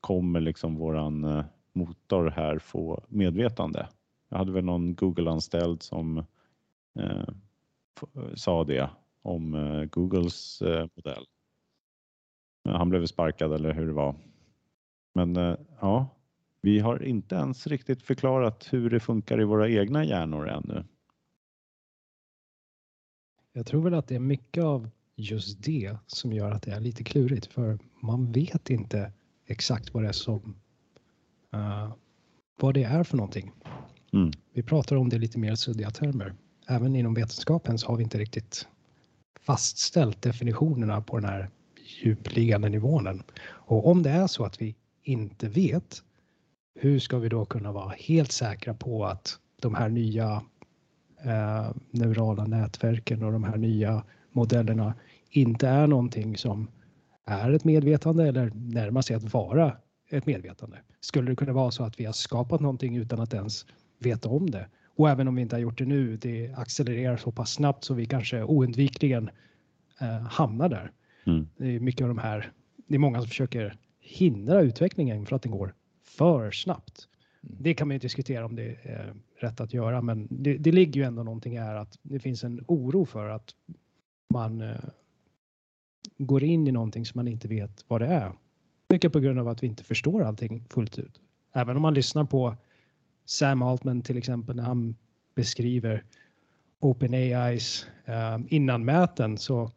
kommer 0.00 0.40
liksom 0.40 0.76
våran 0.76 1.44
motor 1.72 2.30
här 2.30 2.58
få 2.58 3.04
medvetande? 3.08 3.88
Jag 4.28 4.38
hade 4.38 4.52
väl 4.52 4.64
någon 4.64 4.94
Google-anställd 4.94 5.82
som 5.82 6.18
eh, 6.98 7.28
sa 8.34 8.64
det 8.64 8.90
om 9.22 9.54
eh, 9.54 9.84
Googles 9.84 10.62
eh, 10.62 10.86
modell. 10.94 11.24
Han 12.64 12.90
blev 12.90 13.06
sparkad 13.06 13.52
eller 13.52 13.74
hur 13.74 13.86
det 13.86 13.92
var. 13.92 14.14
Men 15.14 15.34
ja, 15.80 16.08
vi 16.60 16.78
har 16.78 17.02
inte 17.02 17.34
ens 17.34 17.66
riktigt 17.66 18.02
förklarat 18.02 18.68
hur 18.72 18.90
det 18.90 19.00
funkar 19.00 19.40
i 19.40 19.44
våra 19.44 19.68
egna 19.68 20.04
hjärnor 20.04 20.48
ännu. 20.48 20.84
Jag 23.52 23.66
tror 23.66 23.82
väl 23.82 23.94
att 23.94 24.08
det 24.08 24.14
är 24.14 24.20
mycket 24.20 24.64
av 24.64 24.90
just 25.16 25.64
det 25.64 25.96
som 26.06 26.32
gör 26.32 26.50
att 26.50 26.62
det 26.62 26.70
är 26.70 26.80
lite 26.80 27.04
klurigt 27.04 27.46
för 27.46 27.78
man 28.02 28.32
vet 28.32 28.70
inte 28.70 29.12
exakt 29.46 29.94
vad 29.94 30.02
det 30.02 30.08
är 30.08 30.12
som 30.12 30.60
uh, 31.54 31.92
vad 32.60 32.74
det 32.74 32.84
är 32.84 33.04
för 33.04 33.16
någonting. 33.16 33.52
Mm. 34.12 34.30
Vi 34.52 34.62
pratar 34.62 34.96
om 34.96 35.08
det 35.08 35.18
lite 35.18 35.38
mer 35.38 35.54
suddiga 35.54 35.90
termer. 35.90 36.34
Även 36.68 36.96
inom 36.96 37.14
vetenskapen 37.14 37.78
så 37.78 37.86
har 37.88 37.96
vi 37.96 38.02
inte 38.02 38.18
riktigt 38.18 38.68
fastställt 39.40 40.22
definitionerna 40.22 41.00
på 41.00 41.16
den 41.16 41.28
här 41.28 41.50
djupliggande 42.02 42.68
nivån. 42.68 43.22
Och 43.42 43.90
om 43.90 44.02
det 44.02 44.10
är 44.10 44.26
så 44.26 44.44
att 44.44 44.62
vi 44.62 44.74
inte 45.02 45.48
vet, 45.48 46.02
hur 46.74 46.98
ska 46.98 47.18
vi 47.18 47.28
då 47.28 47.44
kunna 47.44 47.72
vara 47.72 47.94
helt 47.98 48.32
säkra 48.32 48.74
på 48.74 49.04
att 49.04 49.38
de 49.62 49.74
här 49.74 49.88
nya 49.88 50.42
eh, 51.24 51.70
neurala 51.90 52.46
nätverken 52.46 53.22
och 53.22 53.32
de 53.32 53.44
här 53.44 53.56
nya 53.56 54.04
modellerna 54.32 54.94
inte 55.30 55.68
är 55.68 55.86
någonting 55.86 56.36
som 56.36 56.68
är 57.24 57.50
ett 57.50 57.64
medvetande 57.64 58.28
eller 58.28 58.52
närmar 58.54 59.02
sig 59.02 59.16
att 59.16 59.32
vara 59.32 59.76
ett 60.10 60.26
medvetande. 60.26 60.78
Skulle 61.00 61.30
det 61.30 61.36
kunna 61.36 61.52
vara 61.52 61.70
så 61.70 61.84
att 61.84 62.00
vi 62.00 62.04
har 62.04 62.12
skapat 62.12 62.60
någonting 62.60 62.96
utan 62.96 63.20
att 63.20 63.34
ens 63.34 63.66
veta 63.98 64.28
om 64.28 64.50
det? 64.50 64.66
Och 64.96 65.10
även 65.10 65.28
om 65.28 65.34
vi 65.34 65.42
inte 65.42 65.56
har 65.56 65.60
gjort 65.60 65.78
det 65.78 65.84
nu, 65.84 66.16
det 66.16 66.52
accelererar 66.56 67.16
så 67.16 67.32
pass 67.32 67.52
snabbt 67.52 67.84
så 67.84 67.94
vi 67.94 68.06
kanske 68.06 68.42
oundvikligen 68.42 69.30
eh, 70.00 70.20
hamnar 70.20 70.68
där. 70.68 70.92
Mm. 71.26 71.48
Det 71.56 71.76
är 71.76 71.80
mycket 71.80 72.02
av 72.02 72.08
de 72.08 72.18
här, 72.18 72.52
det 72.86 72.94
är 72.94 72.98
många 72.98 73.20
som 73.20 73.28
försöker 73.28 73.76
hindra 74.00 74.60
utvecklingen 74.60 75.26
för 75.26 75.36
att 75.36 75.42
den 75.42 75.52
går 75.52 75.74
för 76.04 76.50
snabbt. 76.50 77.08
Mm. 77.42 77.56
Det 77.62 77.74
kan 77.74 77.88
man 77.88 77.94
ju 77.94 77.98
diskutera 77.98 78.44
om 78.44 78.56
det 78.56 78.76
är 78.82 79.14
rätt 79.40 79.60
att 79.60 79.74
göra, 79.74 80.02
men 80.02 80.28
det, 80.30 80.58
det 80.58 80.72
ligger 80.72 81.00
ju 81.00 81.06
ändå 81.06 81.22
någonting 81.22 81.58
här 81.58 81.74
att 81.74 81.98
det 82.02 82.18
finns 82.18 82.44
en 82.44 82.64
oro 82.68 83.04
för 83.04 83.28
att 83.28 83.54
man 84.32 84.60
eh, 84.60 84.76
går 86.18 86.44
in 86.44 86.68
i 86.68 86.72
någonting 86.72 87.06
som 87.06 87.18
man 87.18 87.28
inte 87.28 87.48
vet 87.48 87.84
vad 87.88 88.00
det 88.00 88.06
är. 88.06 88.32
Mycket 88.90 89.12
på 89.12 89.20
grund 89.20 89.38
av 89.38 89.48
att 89.48 89.62
vi 89.62 89.66
inte 89.66 89.84
förstår 89.84 90.22
allting 90.22 90.64
fullt 90.70 90.98
ut. 90.98 91.20
Även 91.52 91.76
om 91.76 91.82
man 91.82 91.94
lyssnar 91.94 92.24
på 92.24 92.56
Sam 93.24 93.62
Altman 93.62 94.02
till 94.02 94.18
exempel 94.18 94.56
när 94.56 94.62
han 94.62 94.96
beskriver 95.34 96.04
OpenAIs 96.80 97.86
eh, 98.04 98.38
innanmäten 98.48 99.38
så 99.38 99.70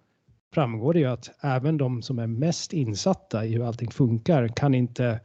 framgår 0.53 0.93
det 0.93 0.99
ju 0.99 1.05
att 1.05 1.31
även 1.41 1.77
de 1.77 2.01
som 2.01 2.19
är 2.19 2.27
mest 2.27 2.73
insatta 2.73 3.45
i 3.45 3.53
hur 3.53 3.67
allting 3.67 3.91
funkar 3.91 4.47
kan 4.47 4.73
inte 4.75 5.19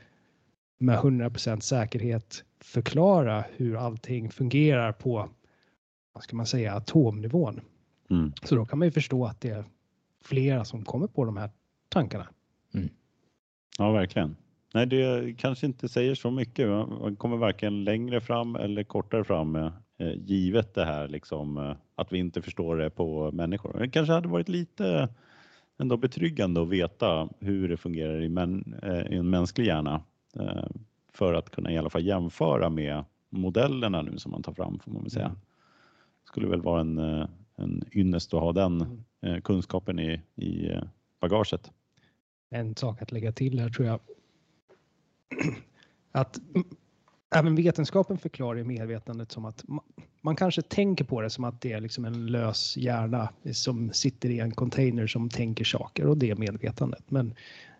med 0.78 0.98
100% 0.98 1.60
säkerhet 1.60 2.44
förklara 2.60 3.44
hur 3.56 3.76
allting 3.76 4.30
fungerar 4.30 4.92
på, 4.92 5.28
vad 6.12 6.22
ska 6.22 6.36
man 6.36 6.46
säga, 6.46 6.74
atomnivån. 6.74 7.60
Mm. 8.10 8.32
Så 8.42 8.54
då 8.54 8.66
kan 8.66 8.78
man 8.78 8.88
ju 8.88 8.92
förstå 8.92 9.26
att 9.26 9.40
det 9.40 9.50
är 9.50 9.64
flera 10.24 10.64
som 10.64 10.84
kommer 10.84 11.06
på 11.06 11.24
de 11.24 11.36
här 11.36 11.50
tankarna. 11.88 12.28
Mm. 12.74 12.88
Ja, 13.78 13.92
verkligen. 13.92 14.36
Nej, 14.74 14.86
det 14.86 15.34
kanske 15.38 15.66
inte 15.66 15.88
säger 15.88 16.14
så 16.14 16.30
mycket. 16.30 16.68
Man 16.68 17.16
kommer 17.16 17.36
varken 17.36 17.84
längre 17.84 18.20
fram 18.20 18.56
eller 18.56 18.84
kortare 18.84 19.24
fram 19.24 19.52
med, 19.52 19.72
eh, 19.98 20.12
givet 20.14 20.74
det 20.74 20.84
här 20.84 21.08
liksom, 21.08 21.56
eh, 21.58 21.76
att 21.94 22.12
vi 22.12 22.18
inte 22.18 22.42
förstår 22.42 22.76
det 22.76 22.90
på 22.90 23.32
människor. 23.32 23.78
Det 23.78 23.88
kanske 23.88 24.12
hade 24.12 24.28
varit 24.28 24.48
lite 24.48 25.08
ändå 25.78 25.96
betryggande 25.96 26.62
att 26.62 26.68
veta 26.68 27.28
hur 27.40 27.68
det 27.68 27.76
fungerar 27.76 28.20
i, 28.22 28.28
män, 28.28 28.74
eh, 28.82 29.12
i 29.12 29.16
en 29.16 29.30
mänsklig 29.30 29.66
hjärna 29.66 30.02
eh, 30.40 30.66
för 31.12 31.34
att 31.34 31.50
kunna 31.50 31.72
i 31.72 31.78
alla 31.78 31.90
fall 31.90 32.04
jämföra 32.04 32.70
med 32.70 33.04
modellerna 33.30 34.02
nu 34.02 34.18
som 34.18 34.32
man 34.32 34.42
tar 34.42 34.52
fram 34.52 34.78
får 34.78 34.92
man 34.92 35.02
väl 35.02 35.10
säga. 35.10 35.26
Mm. 35.26 35.38
skulle 36.24 36.48
väl 36.48 36.62
vara 36.62 36.80
en, 36.80 36.98
eh, 36.98 37.26
en 37.56 37.82
ynnest 37.92 38.34
att 38.34 38.40
ha 38.40 38.52
den 38.52 38.80
mm. 38.80 39.04
Eh, 39.22 39.40
kunskapen 39.40 39.98
i, 39.98 40.20
i 40.36 40.70
eh, 40.70 40.82
bagaget. 41.20 41.72
En 42.50 42.76
sak 42.76 43.02
att 43.02 43.12
lägga 43.12 43.32
till 43.32 43.60
här 43.60 43.68
tror 43.68 43.86
jag. 43.86 44.00
Att 46.12 46.40
även 47.34 47.54
vetenskapen 47.54 48.18
förklarar 48.18 48.62
medvetandet 48.62 49.32
som 49.32 49.44
att 49.44 49.64
man 50.20 50.36
kanske 50.36 50.62
tänker 50.62 51.04
på 51.04 51.20
det 51.20 51.30
som 51.30 51.44
att 51.44 51.60
det 51.60 51.72
är 51.72 51.80
liksom 51.80 52.04
en 52.04 52.26
lös 52.26 52.76
hjärna 52.76 53.28
som 53.52 53.92
sitter 53.92 54.30
i 54.30 54.40
en 54.40 54.50
container 54.50 55.06
som 55.06 55.28
tänker 55.28 55.64
saker 55.64 56.06
och 56.06 56.18
det 56.18 56.30
är 56.30 56.36
medvetandet. 56.36 57.10
Men 57.10 57.34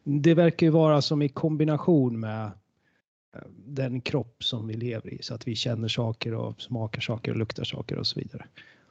det 0.05 0.35
verkar 0.35 0.67
ju 0.67 0.71
vara 0.71 1.03
som 1.03 1.23
i 1.23 1.29
kombination 1.29 2.21
med 2.21 2.45
eh, 2.45 3.43
den 3.67 4.01
kropp 4.01 4.45
som 4.45 4.67
vi 4.67 4.75
lever 4.75 5.15
i 5.15 5.23
så 5.23 5.35
att 5.35 5.49
vi 5.49 5.55
känner 5.55 5.89
saker 5.89 6.35
och 6.35 6.61
smakar 6.61 7.01
saker 7.01 7.31
och 7.31 7.37
luktar 7.37 7.65
saker 7.65 7.97
och 7.97 8.07
så 8.07 8.21
vidare. 8.21 8.47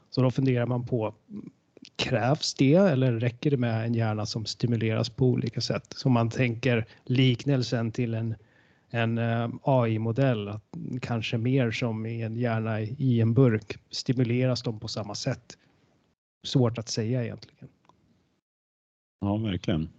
Så 0.10 0.22
då 0.22 0.32
funderar 0.32 0.66
man 0.66 0.86
på 0.86 1.14
krävs 1.96 2.54
det 2.54 2.76
eller 2.76 3.12
räcker 3.12 3.52
det 3.52 3.58
med 3.58 3.86
en 3.86 3.94
hjärna 3.94 4.26
som 4.26 4.46
stimuleras 4.46 5.10
på 5.10 5.26
olika 5.26 5.62
sätt? 5.62 5.86
Så 5.90 6.10
man 6.10 6.30
tänker 6.30 6.86
liknelsen 7.04 7.92
till 7.92 8.14
en, 8.14 8.36
en 8.90 9.18
eh, 9.18 9.50
AI-modell, 9.64 10.60
kanske 11.02 11.38
mer 11.38 11.72
som 11.72 12.06
i 12.06 12.22
en 12.22 12.36
hjärna 12.36 12.82
i 12.82 13.22
en 13.22 13.34
burk, 13.34 13.78
stimuleras 13.90 14.64
de 14.64 14.80
på 14.80 14.88
samma 14.88 15.16
sätt? 15.16 15.58
Svårt 16.48 16.78
att 16.78 16.90
säga 16.90 17.24
egentligen. 17.24 17.68
Ja, 19.22 19.38
verkligen. 19.38 19.90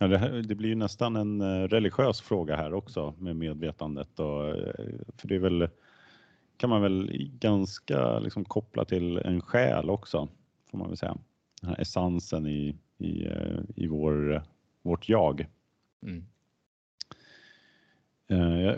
Ja, 0.00 0.08
det, 0.08 0.18
här, 0.18 0.30
det, 0.30 0.54
blir 0.54 0.68
ju 0.68 0.74
nästan 0.74 1.16
en 1.16 1.40
eh, 1.40 1.68
religiös 1.68 2.20
fråga 2.20 2.56
här 2.56 2.74
också 2.74 3.14
med 3.18 3.36
medvetandet. 3.36 4.20
Och, 4.20 4.48
eh, 4.48 4.74
för 5.16 5.28
det 5.28 5.34
är 5.34 5.38
väl, 5.38 5.68
kan 6.56 6.70
man 6.70 6.82
väl 6.82 7.30
ganska 7.40 8.18
liksom 8.18 8.44
koppla 8.44 8.84
till 8.84 9.18
en 9.18 9.40
själ 9.40 9.90
också, 9.90 10.28
får 10.70 10.78
man 10.78 10.88
väl 10.88 10.96
säga. 10.96 11.16
Den 11.60 11.70
här 11.70 11.80
essensen 11.80 12.46
i, 12.46 12.76
i, 12.98 13.26
eh, 13.26 13.60
i 13.76 13.86
vår, 13.86 14.42
vårt 14.82 15.08
jag. 15.08 15.46
Mm. 16.02 16.24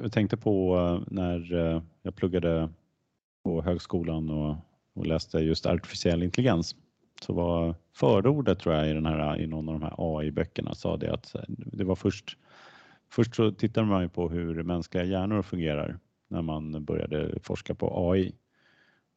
Jag 0.02 0.12
tänkte 0.12 0.36
på 0.36 1.04
när 1.06 1.52
jag 2.02 2.16
pluggade 2.16 2.68
på 3.42 3.62
högskolan 3.62 4.30
och, 4.30 4.56
och 4.94 5.06
läste 5.06 5.38
just 5.38 5.66
artificiell 5.66 6.22
intelligens 6.22 6.76
så 7.20 7.32
var 7.32 7.74
förordet 7.92 8.58
tror 8.58 8.74
jag 8.74 8.90
i, 8.90 8.92
den 8.92 9.06
här, 9.06 9.40
i 9.40 9.46
någon 9.46 9.68
av 9.68 9.80
de 9.80 9.82
här 9.82 9.94
AI-böckerna 9.98 10.74
sa 10.74 10.96
det 10.96 11.12
att 11.12 11.36
det 11.48 11.84
var 11.84 11.96
först, 11.96 12.38
först 13.08 13.34
så 13.34 13.52
tittade 13.52 13.86
man 13.86 14.02
ju 14.02 14.08
på 14.08 14.28
hur 14.28 14.62
mänskliga 14.62 15.04
hjärnor 15.04 15.42
fungerar 15.42 15.98
när 16.28 16.42
man 16.42 16.84
började 16.84 17.40
forska 17.42 17.74
på 17.74 18.10
AI. 18.10 18.32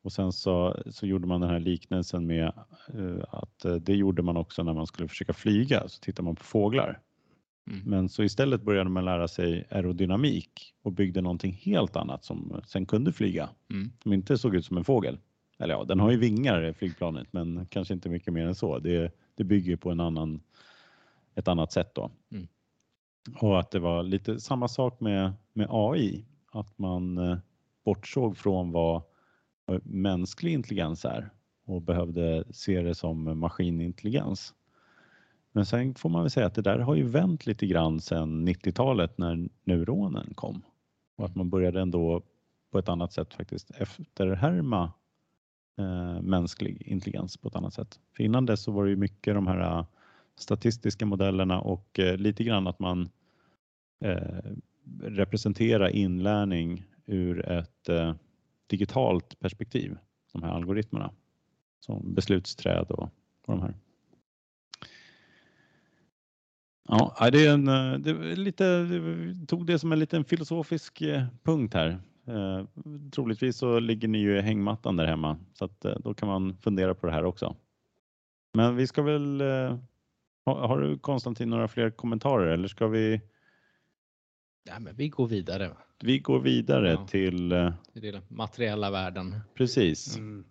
Och 0.04 0.12
sen 0.12 0.32
så, 0.32 0.84
så 0.90 1.06
gjorde 1.08 1.28
man 1.28 1.42
den 1.42 1.50
här 1.50 1.60
liknelsen 1.60 2.28
med 2.28 2.54
uh, 2.96 3.24
att 3.30 3.66
uh, 3.66 3.76
det 3.76 3.96
gjorde 3.96 4.22
man 4.22 4.38
också 4.38 4.64
när 4.64 4.74
man 4.74 4.88
skulle 4.88 5.08
försöka 5.08 5.34
flyga, 5.34 5.88
så 5.88 6.00
tittar 6.00 6.24
man 6.24 6.36
på 6.36 6.44
fåglar. 6.44 7.00
Mm. 7.68 7.82
Men 7.86 8.10
så 8.10 8.24
istället 8.24 8.62
började 8.62 8.90
man 8.90 9.06
lära 9.06 9.28
sig 9.28 9.68
aerodynamik 9.70 10.74
och 10.82 10.92
byggde 10.92 11.22
någonting 11.22 11.54
helt 11.54 11.96
annat 11.96 12.26
som 12.26 12.62
sen 12.66 12.86
kunde 12.86 13.14
flyga, 13.14 13.50
mm. 13.70 13.92
som 14.04 14.14
inte 14.14 14.38
såg 14.38 14.56
ut 14.56 14.66
som 14.66 14.78
en 14.78 14.84
fågel. 14.84 15.18
Eller 15.60 15.74
ja, 15.74 15.84
den 15.84 16.00
har 16.00 16.12
ju 16.12 16.18
vingar 16.18 16.74
flygplanet, 16.74 17.28
men 17.32 17.66
kanske 17.66 17.94
inte 17.94 18.10
mycket 18.10 18.34
mer 18.34 18.46
än 18.46 18.56
så. 18.56 18.80
Det, 18.80 19.12
det 19.36 19.44
bygger 19.44 19.76
på 19.76 19.92
en 19.92 20.00
annan, 20.00 20.42
ett 21.36 21.48
annat 21.48 21.72
sätt 21.72 21.96
då. 21.96 22.12
Mm. 22.32 22.48
Och 23.40 23.60
att 23.60 23.72
det 23.72 23.80
var 23.80 24.04
lite 24.04 24.40
samma 24.40 24.68
sak 24.68 25.00
med, 25.00 25.34
med 25.54 25.68
AI, 25.70 26.26
att 26.52 26.78
man 26.78 27.18
eh, 27.18 27.38
bortsåg 27.86 28.38
från 28.38 28.72
vad 28.72 29.02
Eh, 29.72 29.80
mänsklig 29.84 30.54
intelligens 30.54 31.06
är 31.06 31.30
och 31.66 31.82
behövde 31.82 32.44
se 32.52 32.82
det 32.82 32.96
som 32.96 33.40
maskinintelligens. 33.40 34.54
Men 35.52 35.66
sen 35.66 35.96
får 35.96 36.10
man 36.10 36.22
väl 36.22 36.32
säga 36.32 36.46
att 36.46 36.56
det 36.56 36.62
där 36.62 36.80
har 36.80 36.96
ju 36.96 37.04
vänt 37.04 37.46
lite 37.46 37.68
grann 37.68 38.00
sedan 38.00 38.48
90-talet 38.48 39.18
när 39.18 39.50
neuronen 39.64 40.34
kom 40.34 40.62
och 41.18 41.26
att 41.26 41.36
man 41.36 41.50
började 41.50 41.82
ändå 41.82 42.24
på 42.72 42.80
ett 42.80 42.90
annat 42.90 43.14
sätt 43.14 43.34
faktiskt 43.34 43.72
efterhärma 43.72 44.92
eh, 45.78 46.22
mänsklig 46.22 46.82
intelligens 46.82 47.38
på 47.38 47.48
ett 47.48 47.56
annat 47.56 47.74
sätt. 47.74 48.00
För 48.16 48.24
innan 48.24 48.46
dess 48.46 48.64
så 48.64 48.72
var 48.72 48.84
det 48.84 48.90
ju 48.90 48.96
mycket 48.96 49.36
de 49.36 49.48
här 49.48 49.78
eh, 49.80 49.86
statistiska 50.36 51.06
modellerna 51.06 51.62
och 51.62 52.00
eh, 52.00 52.18
lite 52.18 52.44
grann 52.44 52.68
att 52.68 52.80
man 52.80 53.10
eh, 54.04 54.52
representerar 55.02 55.90
inlärning 55.90 56.86
ur 57.06 57.50
ett 57.50 57.90
eh, 57.90 58.14
digitalt 58.74 59.40
perspektiv, 59.40 59.98
de 60.34 60.44
här 60.44 60.52
algoritmerna 60.52 61.12
som 61.80 62.14
beslutsträd 62.14 62.92
och, 62.92 63.04
och 63.04 63.54
de 63.54 63.62
här. 63.62 63.74
Ja, 66.88 67.30
det 67.32 67.46
är 67.46 67.54
en, 67.54 67.66
det 68.04 68.10
är 68.10 68.36
lite, 68.36 68.88
tog 69.48 69.66
det 69.66 69.80
som 69.80 69.92
en 69.92 70.00
liten 70.00 70.26
filosofisk 70.26 71.02
eh, 71.02 71.26
punkt 71.44 71.74
här 71.74 72.00
Eh, 72.28 72.66
troligtvis 73.12 73.58
så 73.58 73.80
ligger 73.80 74.08
ni 74.08 74.18
ju 74.18 74.38
i 74.38 74.42
hängmattan 74.42 74.96
där 74.96 75.06
hemma 75.06 75.38
så 75.54 75.66
att 75.66 75.86
eh, 75.86 75.96
då 76.00 76.14
kan 76.14 76.28
man 76.28 76.58
fundera 76.58 76.96
på 76.96 77.08
det 77.08 77.14
här 77.14 77.24
också. 77.24 77.56
Men 78.54 78.76
vi 78.76 78.88
ska 78.88 79.02
väl... 79.02 79.42
Eh, 79.42 79.78
har, 80.46 80.68
har 80.68 80.80
du 80.80 81.00
Konstantin 81.00 81.50
några 81.50 81.68
fler 81.68 81.90
kommentarer 81.90 82.48
eller 82.48 82.68
ska 82.68 82.88
vi? 82.88 83.22
Ja, 84.64 84.80
men 84.80 84.96
vi 84.96 85.10
går 85.10 85.28
vidare. 85.28 85.72
Vi 86.04 86.20
går 86.20 86.40
vidare 86.40 86.92
Ja. 86.92 87.08
till 87.08 87.52
eh, 87.52 87.74
Det 87.94 88.08
är 88.08 88.12
den 88.12 88.22
materiella 88.28 88.92
världen. 88.92 89.40
precis. 89.54 90.18
Mm. 90.18 90.44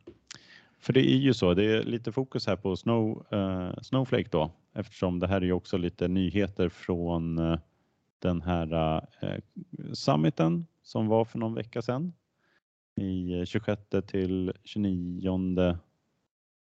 För 0.78 0.92
det 0.92 1.00
är 1.12 1.16
ju 1.16 1.35
så, 1.35 1.54
det 1.54 1.64
är 1.64 1.83
lite 1.83 2.12
fokus 2.12 2.47
här 2.47 2.57
på 2.57 2.76
Snow, 2.76 3.26
eh, 3.31 3.73
Snowflake 3.83 4.28
då 4.31 4.50
eftersom 4.75 5.19
det 5.19 5.26
här 5.26 5.37
är 5.40 5.45
ju 5.45 5.52
också 5.52 5.76
lite 5.76 6.09
nyheter 6.09 6.69
från 6.69 7.38
eh, 7.38 7.59
den 8.19 8.42
här 8.42 9.00
eh, 9.21 9.38
summiten 9.92 10.66
som 10.83 11.07
var 11.07 11.25
för 11.25 11.38
någon 11.38 11.54
vecka 11.54 11.83
sedan 11.83 12.12
i 13.00 13.38
eh, 13.38 13.45
26 13.45 13.83
till 14.07 14.52
29 14.64 15.78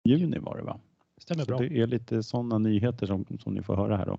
juni 0.05 0.39
var 0.39 0.57
det 0.57 0.63
va? 0.63 0.81
Stämmer 1.19 1.43
Så 1.45 1.49
bra. 1.49 1.59
det 1.59 1.79
är 1.81 1.87
lite 1.87 2.23
sådana 2.23 2.59
nyheter 2.59 3.07
som, 3.07 3.27
som 3.41 3.55
ni 3.55 3.63
får 3.63 3.77
höra 3.77 3.97
här 3.97 4.07
då. 4.07 4.19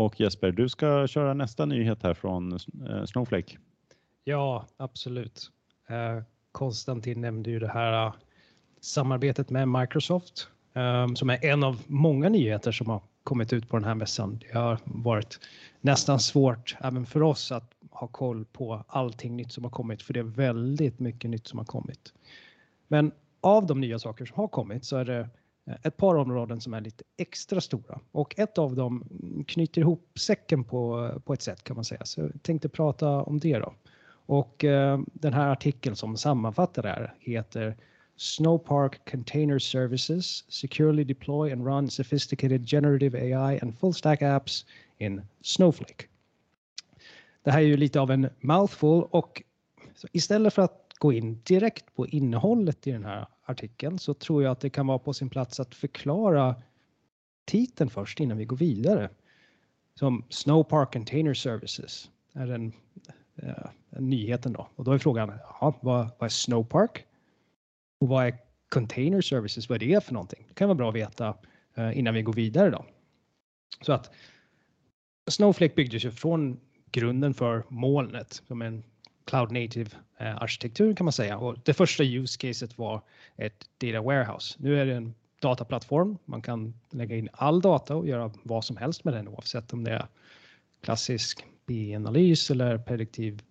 Och 0.00 0.20
Jesper, 0.20 0.52
du 0.52 0.68
ska 0.68 1.06
köra 1.06 1.34
nästa 1.34 1.66
nyhet 1.66 2.02
här 2.02 2.14
från 2.14 2.52
eh, 2.52 3.04
Snowflake. 3.04 3.58
Ja, 4.24 4.66
absolut. 4.76 5.50
Eh, 5.88 6.22
Konstantin 6.52 7.20
nämnde 7.20 7.50
ju 7.50 7.58
det 7.58 7.68
här 7.68 8.06
eh, 8.06 8.12
samarbetet 8.80 9.50
med 9.50 9.68
Microsoft 9.68 10.48
som 11.14 11.30
är 11.30 11.44
en 11.44 11.64
av 11.64 11.82
många 11.86 12.28
nyheter 12.28 12.72
som 12.72 12.90
har 12.90 13.02
kommit 13.24 13.52
ut 13.52 13.68
på 13.68 13.76
den 13.76 13.84
här 13.84 13.94
mässan. 13.94 14.38
Det 14.38 14.58
har 14.58 14.78
varit 14.84 15.40
nästan 15.80 16.20
svårt 16.20 16.76
även 16.80 17.06
för 17.06 17.22
oss 17.22 17.52
att 17.52 17.72
ha 17.90 18.06
koll 18.06 18.44
på 18.44 18.84
allting 18.88 19.36
nytt 19.36 19.52
som 19.52 19.64
har 19.64 19.70
kommit 19.70 20.02
för 20.02 20.14
det 20.14 20.20
är 20.20 20.24
väldigt 20.24 20.98
mycket 20.98 21.30
nytt 21.30 21.46
som 21.46 21.58
har 21.58 21.66
kommit. 21.66 22.12
Men 22.88 23.12
av 23.40 23.66
de 23.66 23.80
nya 23.80 23.98
saker 23.98 24.26
som 24.26 24.36
har 24.36 24.48
kommit 24.48 24.84
så 24.84 24.96
är 24.96 25.04
det 25.04 25.28
Eh, 25.70 25.76
ett 25.82 25.96
par 25.96 26.14
områden 26.14 26.60
som 26.60 26.74
är 26.74 26.80
lite 26.80 27.04
extra 27.16 27.60
stora 27.60 28.00
och 28.12 28.38
ett 28.38 28.58
av 28.58 28.74
dem 28.74 29.04
knyter 29.46 29.80
ihop 29.80 30.18
säcken 30.18 30.64
på, 30.64 31.10
på 31.24 31.32
ett 31.32 31.42
sätt 31.42 31.64
kan 31.64 31.76
man 31.76 31.84
säga. 31.84 32.04
Så 32.04 32.20
jag 32.20 32.42
tänkte 32.42 32.68
prata 32.68 33.22
om 33.22 33.38
det 33.38 33.58
då. 33.58 33.74
Och 34.26 34.64
eh, 34.64 35.00
den 35.12 35.32
här 35.32 35.48
artikeln 35.48 35.96
som 35.96 36.16
sammanfattar 36.16 36.82
det 36.82 36.88
här 36.88 37.14
heter 37.20 37.76
Snowpark 38.16 39.10
Container 39.10 39.58
Services 39.58 40.52
securely 40.52 41.04
deploy 41.04 41.52
and 41.52 41.66
run 41.66 41.90
sophisticated 41.90 42.68
generative 42.68 43.18
AI 43.18 43.58
and 43.62 43.78
full 43.78 43.94
stack 43.94 44.22
apps 44.22 44.66
in 44.98 45.22
Snowflake. 45.40 46.04
Det 47.42 47.50
här 47.50 47.58
är 47.58 47.64
ju 47.64 47.76
lite 47.76 48.00
av 48.00 48.10
en 48.10 48.28
mouthful 48.40 49.04
och 49.10 49.42
istället 50.12 50.54
för 50.54 50.62
att 50.62 50.92
gå 50.98 51.12
in 51.12 51.40
direkt 51.44 51.94
på 51.94 52.06
innehållet 52.06 52.86
i 52.86 52.92
den 52.92 53.04
här 53.04 53.26
artikeln 53.50 53.98
så 53.98 54.14
tror 54.14 54.42
jag 54.42 54.52
att 54.52 54.60
det 54.60 54.70
kan 54.70 54.86
vara 54.86 54.98
på 54.98 55.12
sin 55.12 55.30
plats 55.30 55.60
att 55.60 55.74
förklara 55.74 56.54
titeln 57.44 57.90
först 57.90 58.20
innan 58.20 58.36
vi 58.36 58.44
går 58.44 58.56
vidare. 58.56 59.10
Som 59.94 60.24
Snowpark 60.28 60.92
Container 60.92 61.34
Services 61.34 62.10
är 62.32 62.46
den 62.46 62.72
eh, 63.36 63.70
nyheten 64.00 64.52
då. 64.52 64.68
Och 64.76 64.84
då 64.84 64.92
är 64.92 64.98
frågan, 64.98 65.32
ja, 65.60 65.78
vad, 65.80 66.10
vad 66.18 66.26
är 66.26 66.28
Snowpark? 66.28 67.04
Och 68.00 68.08
vad 68.08 68.26
är 68.26 68.38
Container 68.68 69.20
Services? 69.20 69.68
Vad 69.68 69.82
är 69.82 69.86
det 69.86 70.04
för 70.04 70.12
någonting? 70.12 70.44
Det 70.48 70.54
kan 70.54 70.68
vara 70.68 70.76
bra 70.76 70.88
att 70.88 70.94
veta 70.94 71.34
eh, 71.74 71.98
innan 71.98 72.14
vi 72.14 72.22
går 72.22 72.32
vidare 72.32 72.70
då. 72.70 72.84
Så 73.80 73.92
att 73.92 74.10
Snowflake 75.30 75.74
byggdes 75.74 76.04
ju 76.04 76.10
från 76.10 76.60
grunden 76.90 77.34
för 77.34 77.64
molnet 77.68 78.42
som 78.46 78.62
en 78.62 78.82
cloud 79.30 79.52
native 79.52 79.90
eh, 80.18 80.36
arkitektur 80.36 80.94
kan 80.94 81.04
man 81.04 81.12
säga. 81.12 81.38
Och 81.38 81.56
det 81.64 81.74
första 81.74 82.04
use 82.04 82.38
caset 82.38 82.78
var 82.78 83.02
ett 83.36 83.64
data 83.78 84.00
warehouse. 84.00 84.56
Nu 84.58 84.80
är 84.80 84.86
det 84.86 84.94
en 84.94 85.14
dataplattform. 85.40 86.18
Man 86.24 86.42
kan 86.42 86.74
lägga 86.90 87.16
in 87.16 87.28
all 87.32 87.60
data 87.60 87.96
och 87.96 88.08
göra 88.08 88.30
vad 88.42 88.64
som 88.64 88.76
helst 88.76 89.04
med 89.04 89.14
den 89.14 89.28
oavsett 89.28 89.72
om 89.72 89.84
det 89.84 89.90
är 89.90 90.06
klassisk 90.80 91.44
BI-analys 91.66 92.50
eller 92.50 92.78
prediktiv 92.78 93.42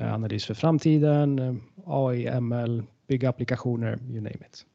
eh, 0.00 0.14
analys 0.14 0.46
för 0.46 0.54
framtiden, 0.54 1.38
eh, 1.38 1.54
AI, 1.86 2.40
ML, 2.40 2.82
bygga 3.06 3.28
applikationer, 3.28 3.98
you 4.02 4.20
name 4.20 4.30
it. 4.30 4.66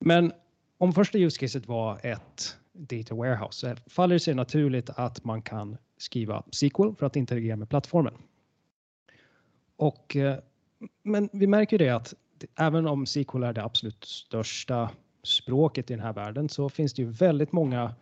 Men 0.00 0.32
om 0.78 0.92
första 0.92 1.18
use 1.18 1.40
caset 1.40 1.66
var 1.66 2.06
ett 2.06 2.56
data 2.72 3.14
warehouse 3.14 3.76
så 3.76 3.90
faller 3.90 4.14
det 4.14 4.20
sig 4.20 4.34
naturligt 4.34 4.90
att 4.90 5.24
man 5.24 5.42
kan 5.42 5.76
skriva 5.98 6.42
SQL 6.50 6.94
för 6.98 7.06
att 7.06 7.16
interagera 7.16 7.56
med 7.56 7.68
plattformen. 7.68 8.14
Och, 9.76 10.16
eh, 10.16 10.38
men 11.02 11.28
vi 11.32 11.46
märker 11.46 11.78
det 11.78 11.90
att 11.90 12.14
även 12.58 12.86
om 12.86 13.06
SQL 13.06 13.42
är 13.42 13.52
det 13.52 13.64
absolut 13.64 14.04
största 14.04 14.90
språket 15.22 15.90
i 15.90 15.94
den 15.94 16.02
här 16.02 16.12
världen 16.12 16.48
så 16.48 16.68
finns 16.68 16.94
det 16.94 17.02
ju 17.02 17.10
väldigt 17.10 17.52
många 17.52 17.94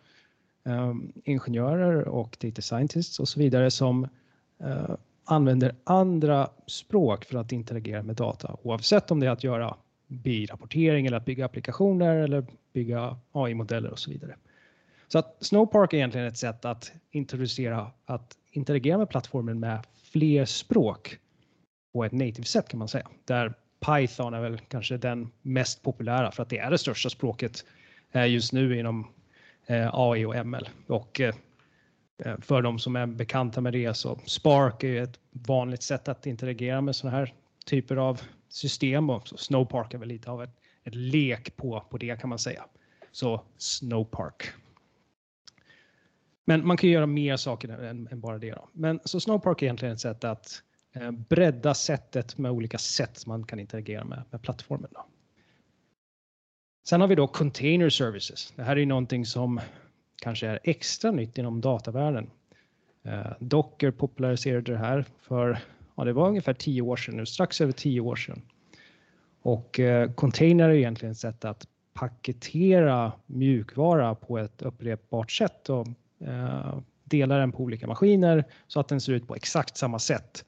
um, 0.63 1.13
ingenjörer 1.23 2.07
och 2.07 2.37
data 2.41 2.61
scientists 2.61 3.19
och 3.19 3.27
så 3.27 3.39
vidare 3.39 3.71
som 3.71 4.03
uh, 4.63 4.95
använder 5.25 5.75
andra 5.83 6.49
språk 6.67 7.25
för 7.25 7.37
att 7.37 7.51
interagera 7.51 8.03
med 8.03 8.15
data 8.15 8.57
oavsett 8.63 9.11
om 9.11 9.19
det 9.19 9.25
är 9.25 9.31
att 9.31 9.43
göra 9.43 9.77
BI-rapportering 10.07 11.05
eller 11.05 11.17
att 11.17 11.25
bygga 11.25 11.45
applikationer 11.45 12.15
eller 12.15 12.45
bygga 12.73 13.17
AI-modeller 13.31 13.89
och 13.89 13.99
så 13.99 14.11
vidare. 14.11 14.35
Så 15.07 15.19
att 15.19 15.37
Snowpark 15.39 15.93
är 15.93 15.97
egentligen 15.97 16.27
ett 16.27 16.37
sätt 16.37 16.65
att 16.65 16.91
introducera 17.11 17.91
att 18.05 18.37
interagera 18.51 18.97
med 18.97 19.09
plattformen 19.09 19.59
med 19.59 19.85
fler 20.11 20.45
språk 20.45 21.19
på 21.95 22.05
ett 22.05 22.11
native 22.11 22.43
sätt 22.43 22.69
kan 22.69 22.79
man 22.79 22.87
säga. 22.87 23.07
Där 23.25 23.53
Python 23.85 24.33
är 24.33 24.41
väl 24.41 24.59
kanske 24.59 24.97
den 24.97 25.31
mest 25.41 25.83
populära 25.83 26.31
för 26.31 26.43
att 26.43 26.49
det 26.49 26.57
är 26.57 26.71
det 26.71 26.77
största 26.77 27.09
språket 27.09 27.65
eh, 28.11 28.25
just 28.27 28.53
nu 28.53 28.79
inom 28.79 29.07
eh, 29.65 29.89
AI 29.93 30.25
och 30.25 30.45
ML. 30.45 30.69
Och 30.87 31.21
eh, 31.21 31.35
för 32.41 32.61
de 32.61 32.79
som 32.79 32.95
är 32.95 33.05
bekanta 33.05 33.61
med 33.61 33.73
det 33.73 33.93
så 33.93 34.19
Spark 34.25 34.83
är 34.83 34.87
ju 34.87 35.03
ett 35.03 35.19
vanligt 35.31 35.83
sätt 35.83 36.07
att 36.07 36.25
interagera 36.25 36.81
med 36.81 36.95
sådana 36.95 37.17
här 37.17 37.33
typer 37.65 37.95
av 37.95 38.21
system 38.49 39.09
och 39.09 39.27
Snowpark 39.27 39.93
är 39.93 39.97
väl 39.97 40.07
lite 40.07 40.31
av 40.31 40.43
ett, 40.43 40.59
ett 40.83 40.95
lek 40.95 41.55
på, 41.55 41.85
på 41.89 41.97
det 41.97 42.21
kan 42.21 42.29
man 42.29 42.39
säga. 42.39 42.65
Så 43.11 43.41
Snowpark. 43.57 44.43
Men 46.45 46.67
man 46.67 46.77
kan 46.77 46.89
göra 46.89 47.05
mer 47.05 47.37
saker 47.37 47.69
än, 47.69 48.07
än 48.11 48.19
bara 48.19 48.37
det. 48.37 48.51
Då. 48.51 48.69
Men 48.73 48.99
så 49.05 49.19
Snowpark 49.19 49.61
är 49.61 49.65
egentligen 49.65 49.93
ett 49.93 50.01
sätt 50.01 50.23
att 50.23 50.47
eh, 50.47 50.74
Eh, 50.95 51.11
bredda 51.11 51.73
sättet 51.73 52.37
med 52.37 52.51
olika 52.51 52.77
sätt 52.77 53.25
man 53.25 53.43
kan 53.43 53.59
interagera 53.59 54.03
med, 54.03 54.23
med 54.31 54.41
plattformen. 54.41 54.89
Då. 54.93 55.05
Sen 56.87 57.01
har 57.01 57.07
vi 57.07 57.15
då 57.15 57.27
container 57.27 57.89
services. 57.89 58.53
Det 58.55 58.63
här 58.63 58.77
är 58.77 58.85
någonting 58.85 59.25
som 59.25 59.59
kanske 60.21 60.47
är 60.47 60.59
extra 60.63 61.11
nytt 61.11 61.37
inom 61.37 61.61
datavärlden. 61.61 62.29
Eh, 63.03 63.31
Docker 63.39 63.91
populariserade 63.91 64.71
det 64.71 64.77
här 64.77 65.05
för, 65.21 65.57
ja 65.95 66.03
det 66.03 66.13
var 66.13 66.27
ungefär 66.27 66.53
tio 66.53 66.81
år 66.81 66.95
sedan 66.95 67.17
nu, 67.17 67.25
strax 67.25 67.61
över 67.61 67.71
tio 67.71 68.01
år 68.01 68.15
sedan. 68.15 68.41
Och 69.41 69.79
eh, 69.79 70.11
container 70.11 70.69
är 70.69 70.73
egentligen 70.73 71.11
ett 71.11 71.17
sätt 71.17 71.45
att 71.45 71.67
paketera 71.93 73.11
mjukvara 73.25 74.15
på 74.15 74.37
ett 74.37 74.61
upprepbart 74.61 75.31
sätt 75.31 75.69
och 75.69 75.87
eh, 76.27 76.79
dela 77.03 77.37
den 77.37 77.51
på 77.51 77.63
olika 77.63 77.87
maskiner 77.87 78.43
så 78.67 78.79
att 78.79 78.87
den 78.87 79.01
ser 79.01 79.13
ut 79.13 79.27
på 79.27 79.35
exakt 79.35 79.77
samma 79.77 79.99
sätt 79.99 80.45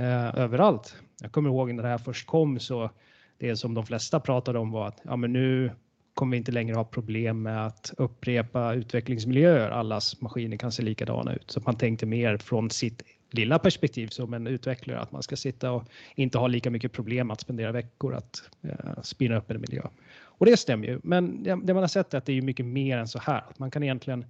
eh, 0.00 0.38
överallt. 0.38 0.96
Jag 1.20 1.32
kommer 1.32 1.50
ihåg 1.50 1.74
när 1.74 1.82
det 1.82 1.88
här 1.88 1.98
först 1.98 2.26
kom 2.26 2.60
så 2.60 2.90
det 3.38 3.56
som 3.56 3.74
de 3.74 3.86
flesta 3.86 4.20
pratade 4.20 4.58
om 4.58 4.70
var 4.70 4.88
att 4.88 5.00
ja, 5.02 5.16
men 5.16 5.32
nu 5.32 5.70
kommer 6.14 6.30
vi 6.30 6.36
inte 6.36 6.52
längre 6.52 6.76
ha 6.76 6.84
problem 6.84 7.42
med 7.42 7.66
att 7.66 7.94
upprepa 7.96 8.74
utvecklingsmiljöer. 8.74 9.70
Allas 9.70 10.20
maskiner 10.20 10.56
kan 10.56 10.72
se 10.72 10.82
likadana 10.82 11.34
ut. 11.34 11.50
Så 11.50 11.60
man 11.60 11.76
tänkte 11.76 12.06
mer 12.06 12.36
från 12.36 12.70
sitt 12.70 13.02
lilla 13.30 13.58
perspektiv 13.58 14.08
som 14.08 14.34
en 14.34 14.46
utvecklare 14.46 15.00
att 15.00 15.12
man 15.12 15.22
ska 15.22 15.36
sitta 15.36 15.70
och 15.72 15.84
inte 16.14 16.38
ha 16.38 16.46
lika 16.46 16.70
mycket 16.70 16.92
problem 16.92 17.30
att 17.30 17.40
spendera 17.40 17.72
veckor 17.72 18.14
att 18.14 18.50
eh, 18.62 19.02
spinna 19.02 19.36
upp 19.36 19.50
en 19.50 19.60
miljö. 19.60 19.82
Och 20.20 20.46
det 20.46 20.56
stämmer 20.56 20.86
ju, 20.86 21.00
men 21.02 21.42
det, 21.42 21.58
det 21.62 21.74
man 21.74 21.82
har 21.82 21.88
sett 21.88 22.14
är 22.14 22.18
att 22.18 22.26
det 22.26 22.38
är 22.38 22.42
mycket 22.42 22.66
mer 22.66 22.98
än 22.98 23.08
så 23.08 23.18
här. 23.18 23.44
Att 23.50 23.58
man 23.58 23.70
kan 23.70 23.82
egentligen 23.82 24.24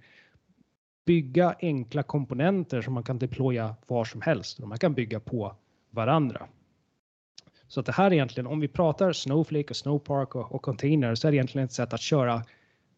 bygga 1.09 1.55
enkla 1.59 2.03
komponenter 2.03 2.81
som 2.81 2.93
man 2.93 3.03
kan 3.03 3.19
deploya 3.19 3.75
var 3.87 4.05
som 4.05 4.21
helst 4.21 4.59
och 4.59 4.67
man 4.67 4.77
kan 4.77 4.93
bygga 4.93 5.19
på 5.19 5.55
varandra. 5.89 6.47
Så 7.67 7.79
att 7.79 7.85
det 7.85 7.91
här 7.91 8.05
är 8.05 8.13
egentligen, 8.13 8.47
om 8.47 8.59
vi 8.59 8.67
pratar 8.67 9.13
Snowflake 9.13 9.69
och 9.69 9.75
Snowpark 9.75 10.35
och, 10.35 10.51
och 10.51 10.61
container 10.61 11.15
så 11.15 11.27
är 11.27 11.31
det 11.31 11.35
egentligen 11.35 11.65
ett 11.65 11.71
sätt 11.71 11.93
att 11.93 12.01
köra 12.01 12.43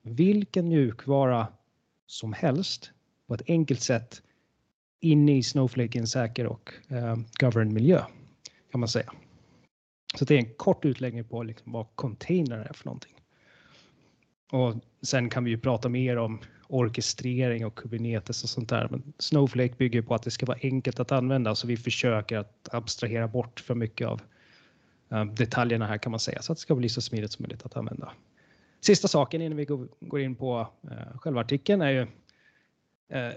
vilken 0.01 0.67
mjukvara 0.67 1.47
som 2.05 2.33
helst 2.33 2.91
på 3.27 3.33
ett 3.33 3.41
enkelt 3.47 3.81
sätt 3.81 4.21
in 4.99 5.29
i 5.29 5.43
Snowflake 5.43 5.97
i 5.97 6.01
en 6.01 6.07
säker 6.07 6.47
och 6.47 6.73
eh, 6.87 7.15
governed 7.39 7.73
miljö 7.73 8.01
kan 8.71 8.79
man 8.79 8.89
säga. 8.89 9.13
Så 10.15 10.25
det 10.25 10.35
är 10.35 10.39
en 10.39 10.53
kort 10.53 10.85
utläggning 10.85 11.23
på 11.23 11.43
liksom 11.43 11.71
vad 11.71 11.87
container 11.95 12.57
är 12.57 12.73
för 12.73 12.85
någonting. 12.85 13.15
Och 14.51 14.75
sen 15.01 15.29
kan 15.29 15.43
vi 15.43 15.51
ju 15.51 15.57
prata 15.57 15.89
mer 15.89 16.17
om, 16.17 16.39
orkestrering 16.71 17.65
och 17.65 17.75
Kubernetes 17.75 18.43
och 18.43 18.49
sånt 18.49 18.69
där. 18.69 18.87
Men 18.91 19.13
Snowflake 19.17 19.75
bygger 19.77 20.01
på 20.01 20.15
att 20.15 20.23
det 20.23 20.31
ska 20.31 20.45
vara 20.45 20.57
enkelt 20.61 20.99
att 20.99 21.11
använda 21.11 21.55
så 21.55 21.67
vi 21.67 21.77
försöker 21.77 22.37
att 22.37 22.69
abstrahera 22.71 23.27
bort 23.27 23.59
för 23.59 23.75
mycket 23.75 24.07
av 24.07 24.21
eh, 25.09 25.25
detaljerna 25.25 25.87
här 25.87 25.97
kan 25.97 26.11
man 26.11 26.19
säga 26.19 26.41
så 26.41 26.51
att 26.51 26.57
det 26.57 26.61
ska 26.61 26.75
bli 26.75 26.89
så 26.89 27.01
smidigt 27.01 27.31
som 27.31 27.43
möjligt 27.43 27.65
att 27.65 27.77
använda. 27.77 28.11
Sista 28.81 29.07
saken 29.07 29.41
innan 29.41 29.57
vi 29.57 29.65
går 29.99 30.21
in 30.21 30.35
på 30.35 30.67
eh, 30.91 31.17
själva 31.17 31.41
artikeln 31.41 31.81
är 31.81 31.89
ju 31.89 32.01
eh, 33.17 33.33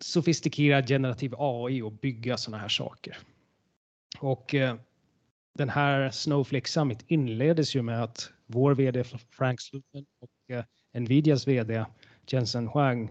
sofistikerad 0.00 0.88
generativ 0.88 1.34
AI 1.38 1.82
och 1.82 1.92
bygga 1.92 2.36
sådana 2.36 2.62
här 2.62 2.68
saker. 2.68 3.18
Och 4.18 4.54
den 5.54 5.68
här 5.68 6.10
Snowflake 6.10 6.68
Summit 6.68 7.04
inleddes 7.06 7.76
ju 7.76 7.82
med 7.82 8.02
att 8.02 8.30
vår 8.46 8.74
vd 8.74 9.04
Frank 9.30 9.60
Slutman 9.60 10.06
och 10.20 10.66
Nvidias 11.00 11.48
vd 11.48 11.84
Jensen 12.32 12.68
Huang 12.68 13.10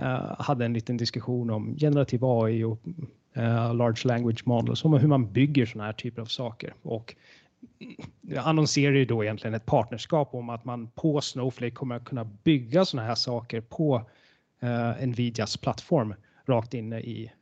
uh, 0.00 0.34
hade 0.38 0.64
en 0.64 0.72
liten 0.72 0.96
diskussion 0.96 1.50
om 1.50 1.76
generativ 1.76 2.24
AI 2.24 2.64
och 2.64 2.78
uh, 3.36 3.74
large 3.74 4.08
language 4.08 4.46
models, 4.46 4.84
om 4.84 4.92
hur 4.92 5.08
man 5.08 5.32
bygger 5.32 5.66
sådana 5.66 5.86
här 5.86 5.92
typer 5.92 6.22
av 6.22 6.26
saker. 6.26 6.74
Och 6.82 7.16
annonserar 8.36 8.94
ju 8.94 9.04
då 9.04 9.24
egentligen 9.24 9.54
ett 9.54 9.66
partnerskap 9.66 10.34
om 10.34 10.50
att 10.50 10.64
man 10.64 10.88
på 10.88 11.20
Snowflake 11.20 11.74
kommer 11.74 11.94
att 11.94 12.04
kunna 12.04 12.24
bygga 12.24 12.84
sådana 12.84 13.08
här 13.08 13.14
saker 13.14 13.60
på 13.60 14.02
uh, 14.62 15.06
Nvidias 15.06 15.56
plattform 15.56 16.14
rakt 16.46 16.74
inne 16.74 17.00
i, 17.00 17.32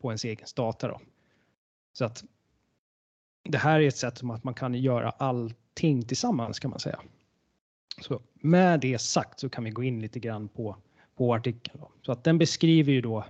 på 0.00 0.10
ens 0.10 0.24
egen 0.24 0.46
data. 0.56 0.88
Då. 0.88 1.00
Så 1.92 2.04
att 2.04 2.24
det 3.44 3.58
här 3.58 3.80
är 3.80 3.88
ett 3.88 3.96
sätt 3.96 4.18
som 4.18 4.30
att 4.30 4.44
man 4.44 4.54
kan 4.54 4.74
göra 4.74 5.10
allting 5.10 6.02
tillsammans 6.02 6.58
kan 6.58 6.70
man 6.70 6.80
säga. 6.80 6.98
Så 8.00 8.20
med 8.34 8.80
det 8.80 9.00
sagt 9.00 9.40
så 9.40 9.48
kan 9.48 9.64
vi 9.64 9.70
gå 9.70 9.82
in 9.82 10.00
lite 10.00 10.20
grann 10.20 10.48
på, 10.48 10.76
på 11.16 11.34
artikeln. 11.34 11.80
Då. 11.80 11.90
Så 12.02 12.12
att 12.12 12.24
den 12.24 12.38
beskriver 12.38 12.92
ju 12.92 13.00
då 13.00 13.24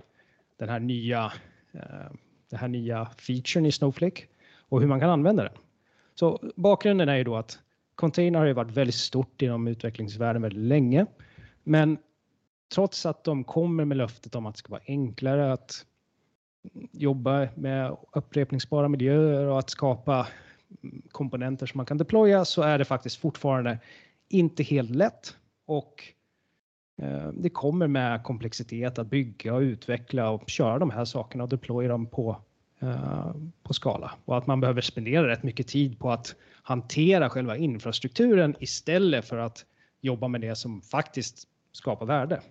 den 0.57 0.69
här 0.69 0.79
nya, 0.79 1.33
eh, 1.71 2.11
den 2.49 2.59
här 2.59 2.67
nya 2.67 3.05
featuren 3.05 3.65
i 3.65 3.71
Snowflake 3.71 4.23
och 4.69 4.81
hur 4.81 4.87
man 4.87 4.99
kan 4.99 5.09
använda 5.09 5.43
den. 5.43 5.53
Så 6.15 6.51
bakgrunden 6.55 7.09
är 7.09 7.15
ju 7.15 7.23
då 7.23 7.35
att 7.35 7.59
container 7.95 8.39
har 8.39 8.45
ju 8.45 8.53
varit 8.53 8.71
väldigt 8.71 8.95
stort 8.95 9.41
inom 9.41 9.67
utvecklingsvärlden 9.67 10.41
väldigt 10.41 10.63
länge. 10.63 11.05
Men 11.63 11.97
trots 12.73 13.05
att 13.05 13.23
de 13.23 13.43
kommer 13.43 13.85
med 13.85 13.97
löftet 13.97 14.35
om 14.35 14.45
att 14.45 14.55
det 14.55 14.59
ska 14.59 14.71
vara 14.71 14.81
enklare 14.87 15.53
att 15.53 15.85
jobba 16.91 17.47
med 17.55 17.97
upprepningsbara 18.11 18.87
miljöer 18.87 19.45
och 19.45 19.59
att 19.59 19.69
skapa 19.69 20.27
komponenter 21.11 21.65
som 21.65 21.77
man 21.77 21.85
kan 21.85 21.97
deploya 21.97 22.45
så 22.45 22.61
är 22.61 22.77
det 22.77 22.85
faktiskt 22.85 23.17
fortfarande 23.17 23.77
inte 24.29 24.63
helt 24.63 24.89
lätt 24.89 25.35
och 25.65 26.03
eh, 27.01 27.27
det 27.27 27.49
kommer 27.49 27.87
med 27.87 28.23
komplexitet 28.23 28.99
att 28.99 29.07
bygga 29.07 29.53
och 29.53 29.59
utveckla 29.59 30.29
och 30.29 30.49
köra 30.49 30.79
de 30.79 30.89
här 30.89 31.05
sakerna 31.05 31.43
och 31.43 31.49
deploya 31.49 31.89
dem 31.89 32.05
på, 32.05 32.41
eh, 32.79 33.35
på 33.63 33.73
skala 33.73 34.11
och 34.25 34.37
att 34.37 34.47
man 34.47 34.59
behöver 34.59 34.81
spendera 34.81 35.27
rätt 35.27 35.43
mycket 35.43 35.67
tid 35.67 35.99
på 35.99 36.11
att 36.11 36.35
hantera 36.63 37.29
själva 37.29 37.57
infrastrukturen 37.57 38.55
istället 38.59 39.25
för 39.25 39.37
att 39.37 39.65
jobba 40.01 40.27
med 40.27 40.41
det 40.41 40.55
som 40.55 40.81
faktiskt 40.81 41.47
skapar 41.71 42.05
värde. 42.05 42.41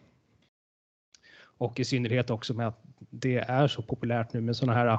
Och 1.41 1.81
i 1.81 1.85
synnerhet 1.85 2.31
också 2.31 2.55
med 2.55 2.69
att 2.69 2.83
det 3.11 3.37
är 3.37 3.69
så 3.69 3.83
populärt 3.83 4.33
nu 4.33 4.41
med 4.41 4.57
sådana 4.57 4.79
här 4.79 4.99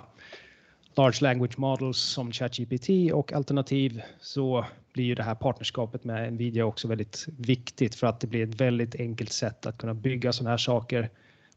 large 0.96 1.22
language 1.22 1.58
models 1.58 1.98
som 1.98 2.32
ChatGPT 2.32 2.90
och 3.14 3.34
alternativ 3.34 4.02
så 4.20 4.66
blir 4.94 5.06
ju 5.06 5.16
det 5.16 5.24
här 5.24 5.36
partnerskapet 5.36 6.04
med 6.04 6.34
Nvidia 6.34 6.66
också 6.66 6.88
väldigt 6.88 7.26
viktigt 7.38 7.96
för 7.96 8.08
att 8.08 8.20
det 8.20 8.28
blir 8.28 8.44
ett 8.44 8.62
väldigt 8.62 8.96
enkelt 8.96 9.32
sätt 9.32 9.66
att 9.66 9.78
kunna 9.78 9.94
bygga 9.94 10.34
sådana 10.34 10.50
här 10.50 10.58
saker 10.58 11.10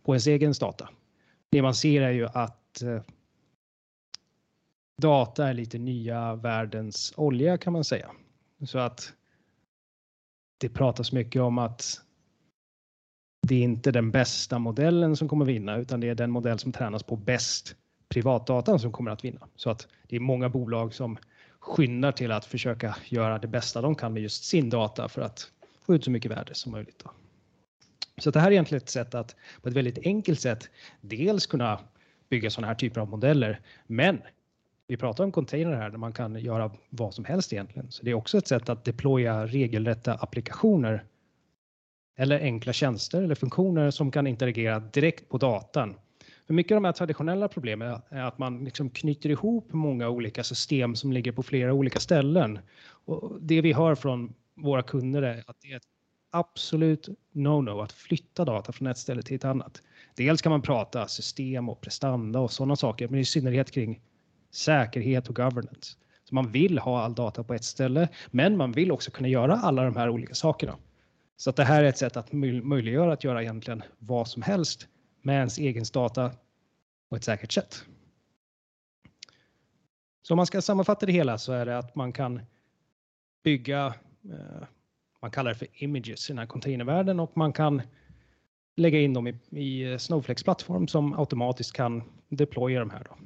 på 0.03 0.12
ens 0.12 0.27
egen 0.27 0.53
data. 0.61 0.88
Det 1.51 1.62
man 1.62 1.75
ser 1.75 2.03
är 2.03 2.11
ju 2.11 2.27
att 2.27 2.83
eh, 2.83 3.03
data 5.03 5.49
är 5.49 5.55
lite 5.55 5.79
nya 5.79 6.35
världens 6.35 7.12
olja 7.16 7.59
kan 7.59 7.73
man 7.73 7.85
säga. 7.85 8.11
Så 8.66 8.79
att 8.79 9.12
det 10.59 10.68
pratas 10.68 11.12
mycket 11.12 11.42
om 11.42 11.59
att 11.59 12.01
det 13.49 13.55
är 13.55 13.62
inte 13.62 13.90
den 13.90 14.11
bästa 14.11 14.59
modellen 14.59 15.16
som 15.16 15.29
kommer 15.29 15.45
vinna 15.45 15.77
utan 15.77 16.01
det 16.01 16.09
är 16.09 16.14
den 16.14 16.31
modell 16.31 16.59
som 16.59 16.73
tränas 16.73 17.03
på 17.03 17.16
bäst 17.16 17.77
privatdatan 18.12 18.79
som 18.79 18.92
kommer 18.92 19.11
att 19.11 19.25
vinna. 19.25 19.48
Så 19.57 19.70
att 19.70 19.88
det 20.09 20.16
är 20.16 20.20
många 20.20 20.48
bolag 20.48 20.94
som 20.94 21.18
skyndar 21.59 22.12
till 22.12 22.33
att 22.33 22.44
försöka 22.44 22.96
göra 23.09 23.38
det 23.38 23.48
bästa 23.48 23.81
de 23.81 23.94
kan 23.94 24.12
med 24.12 24.22
just 24.22 24.44
sin 24.44 24.70
data 24.70 25.09
för 25.09 25.22
att 25.22 25.51
få 25.87 25.94
ut 25.94 26.05
så 26.05 26.11
mycket 26.11 26.31
värde 26.31 26.55
som 26.55 26.72
möjligt. 26.72 27.03
Då. 27.05 27.11
Så 28.18 28.31
det 28.31 28.40
här 28.40 28.46
är 28.46 28.53
egentligen 28.53 28.83
ett 28.83 28.88
sätt 28.88 29.14
att 29.14 29.37
på 29.62 29.68
ett 29.68 29.75
väldigt 29.75 29.98
enkelt 30.07 30.40
sätt 30.40 30.70
dels 31.01 31.46
kunna 31.46 31.79
bygga 32.29 32.51
sådana 32.51 32.66
här 32.66 32.75
typer 32.75 33.01
av 33.01 33.09
modeller. 33.09 33.61
Men 33.87 34.22
vi 34.87 34.96
pratar 34.96 35.25
om 35.25 35.33
container 35.33 35.72
här 35.72 35.90
där 35.90 35.98
man 35.98 36.12
kan 36.12 36.37
göra 36.37 36.70
vad 36.90 37.14
som 37.14 37.25
helst 37.25 37.53
egentligen. 37.53 37.90
Så 37.90 38.05
det 38.05 38.11
är 38.11 38.14
också 38.14 38.38
ett 38.38 38.46
sätt 38.46 38.68
att 38.68 38.85
deploya 38.85 39.46
regelrätta 39.46 40.14
applikationer 40.14 41.05
eller 42.16 42.40
enkla 42.40 42.72
tjänster 42.72 43.22
eller 43.22 43.35
funktioner 43.35 43.90
som 43.90 44.11
kan 44.11 44.27
interagera 44.27 44.81
direkt 44.81 45.29
på 45.29 45.38
datan 45.38 45.94
för 46.53 46.57
mycket 46.57 46.75
av 46.75 46.83
de 46.83 46.85
här 46.85 46.93
traditionella 46.93 47.49
problemen 47.49 48.01
är 48.09 48.23
att 48.23 48.38
man 48.38 48.65
liksom 48.65 48.91
knyter 48.91 49.31
ihop 49.31 49.73
många 49.73 50.09
olika 50.09 50.45
system 50.45 50.95
som 50.95 51.12
ligger 51.12 51.33
på 51.33 51.43
flera 51.43 51.73
olika 51.73 52.01
ställen. 52.01 52.59
Och 53.07 53.38
det 53.41 53.61
vi 53.61 53.73
hör 53.73 53.95
från 53.95 54.35
våra 54.55 54.83
kunder 54.83 55.23
är 55.23 55.45
att 55.47 55.57
det 55.62 55.73
är 55.73 55.77
ett 55.77 55.88
absolut 56.31 57.09
no-no 57.33 57.83
att 57.83 57.93
flytta 57.93 58.45
data 58.45 58.73
från 58.73 58.87
ett 58.87 58.99
ställe 58.99 59.23
till 59.23 59.37
ett 59.37 59.45
annat. 59.45 59.83
Dels 60.17 60.43
kan 60.43 60.51
man 60.51 60.62
prata 60.62 61.09
system 61.09 61.69
och 61.69 61.81
prestanda 61.81 62.41
och 62.41 62.53
sådana 62.53 62.77
saker, 62.77 63.09
men 63.09 63.21
i 63.21 63.25
synnerhet 63.25 63.71
kring 63.71 64.01
säkerhet 64.51 65.29
och 65.29 65.37
governance. 65.37 65.97
Så 66.25 66.35
man 66.35 66.53
vill 66.53 66.79
ha 66.79 67.03
all 67.03 67.15
data 67.15 67.45
på 67.45 67.55
ett 67.55 67.65
ställe, 67.65 68.09
men 68.31 68.57
man 68.57 68.73
vill 68.73 68.93
också 68.93 69.11
kunna 69.11 69.29
göra 69.29 69.57
alla 69.57 69.85
de 69.85 69.97
här 69.97 70.09
olika 70.09 70.35
sakerna. 70.35 70.77
Så 71.37 71.51
att 71.51 71.57
det 71.57 71.65
här 71.65 71.85
är 71.85 71.88
ett 71.88 71.99
sätt 71.99 72.17
att 72.17 72.33
möjliggöra 72.33 73.12
att 73.12 73.25
göra 73.25 73.43
egentligen 73.43 73.83
vad 73.99 74.29
som 74.29 74.43
helst 74.43 74.88
med 75.23 75.37
ens 75.37 75.59
egen 75.59 75.85
data 75.93 76.31
på 77.12 77.16
ett 77.16 77.25
säkert 77.25 77.53
sätt. 77.53 77.85
Så 80.22 80.35
om 80.35 80.37
man 80.37 80.46
ska 80.46 80.62
sammanfatta 80.62 81.07
det 81.07 81.12
hela 81.12 81.38
så 81.38 81.53
är 81.53 81.66
det 81.66 81.79
att 81.79 81.94
man 81.94 82.12
kan 82.12 82.40
bygga, 83.44 83.94
eh, 84.25 84.66
man 85.22 85.31
kallar 85.31 85.51
det 85.51 85.59
för 85.59 85.68
images 85.83 86.31
i 86.31 86.33
den 86.33 86.38
här 86.38 86.46
containervärlden 86.46 87.20
och 87.20 87.37
man 87.37 87.53
kan 87.53 87.83
lägga 88.77 89.01
in 89.01 89.14
dem 89.14 89.27
i, 89.27 89.38
i 89.51 89.98
Snowflakes 89.98 90.42
plattform 90.42 90.88
som 90.88 91.18
automatiskt 91.18 91.72
kan 91.72 92.03
deploya 92.29 92.81
de 92.81 92.90
här. 92.90 93.05
Då. 93.05 93.16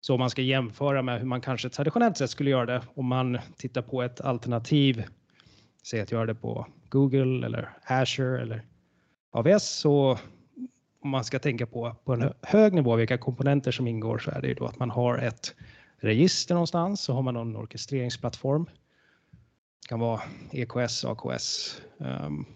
Så 0.00 0.14
om 0.14 0.20
man 0.20 0.30
ska 0.30 0.42
jämföra 0.42 1.02
med 1.02 1.18
hur 1.18 1.26
man 1.26 1.40
kanske 1.40 1.68
traditionellt 1.70 2.16
sett 2.16 2.30
skulle 2.30 2.50
göra 2.50 2.66
det 2.66 2.82
om 2.94 3.06
man 3.06 3.38
tittar 3.56 3.82
på 3.82 4.02
ett 4.02 4.20
alternativ, 4.20 5.04
säg 5.82 6.00
att 6.00 6.12
göra 6.12 6.26
det 6.26 6.34
på 6.34 6.66
Google 6.88 7.46
eller 7.46 7.78
Azure 7.84 8.42
eller 8.42 8.62
AWS 9.32 9.64
så 9.64 10.18
om 11.04 11.10
man 11.10 11.24
ska 11.24 11.38
tänka 11.38 11.66
på 11.66 11.96
på 12.04 12.12
en 12.12 12.32
hög 12.42 12.72
nivå 12.72 12.96
vilka 12.96 13.18
komponenter 13.18 13.70
som 13.72 13.86
ingår 13.86 14.18
så 14.18 14.30
är 14.30 14.40
det 14.40 14.48
ju 14.48 14.54
då 14.54 14.66
att 14.66 14.78
man 14.78 14.90
har 14.90 15.18
ett 15.18 15.54
register 15.96 16.54
någonstans 16.54 17.00
så 17.00 17.12
har 17.12 17.22
man 17.22 17.34
någon 17.34 17.56
orkestreringsplattform. 17.56 18.64
Det 19.82 19.88
kan 19.88 20.00
vara 20.00 20.20
EKS, 20.52 21.04
AKS, 21.04 21.80
um, 21.98 22.06
ehm, 22.06 22.46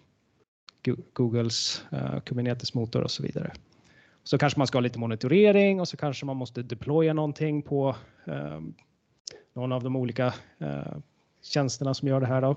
Googles 1.13 1.83
uh, 1.93 2.19
Kubernetes 2.19 2.73
motor 2.73 3.03
och 3.03 3.11
så 3.11 3.23
vidare. 3.23 3.53
Så 4.23 4.37
kanske 4.37 4.59
man 4.59 4.67
ska 4.67 4.77
ha 4.77 4.81
lite 4.81 4.99
monitorering 4.99 5.79
och 5.79 5.87
så 5.87 5.97
kanske 5.97 6.25
man 6.25 6.37
måste 6.37 6.61
deploya 6.63 7.13
någonting 7.13 7.61
på 7.61 7.95
um, 8.25 8.73
någon 9.53 9.71
av 9.71 9.83
de 9.83 9.95
olika 9.95 10.33
uh, 10.61 10.97
tjänsterna 11.41 11.93
som 11.93 12.07
gör 12.07 12.19
det 12.19 12.27
här 12.27 12.41
då. 12.41 12.55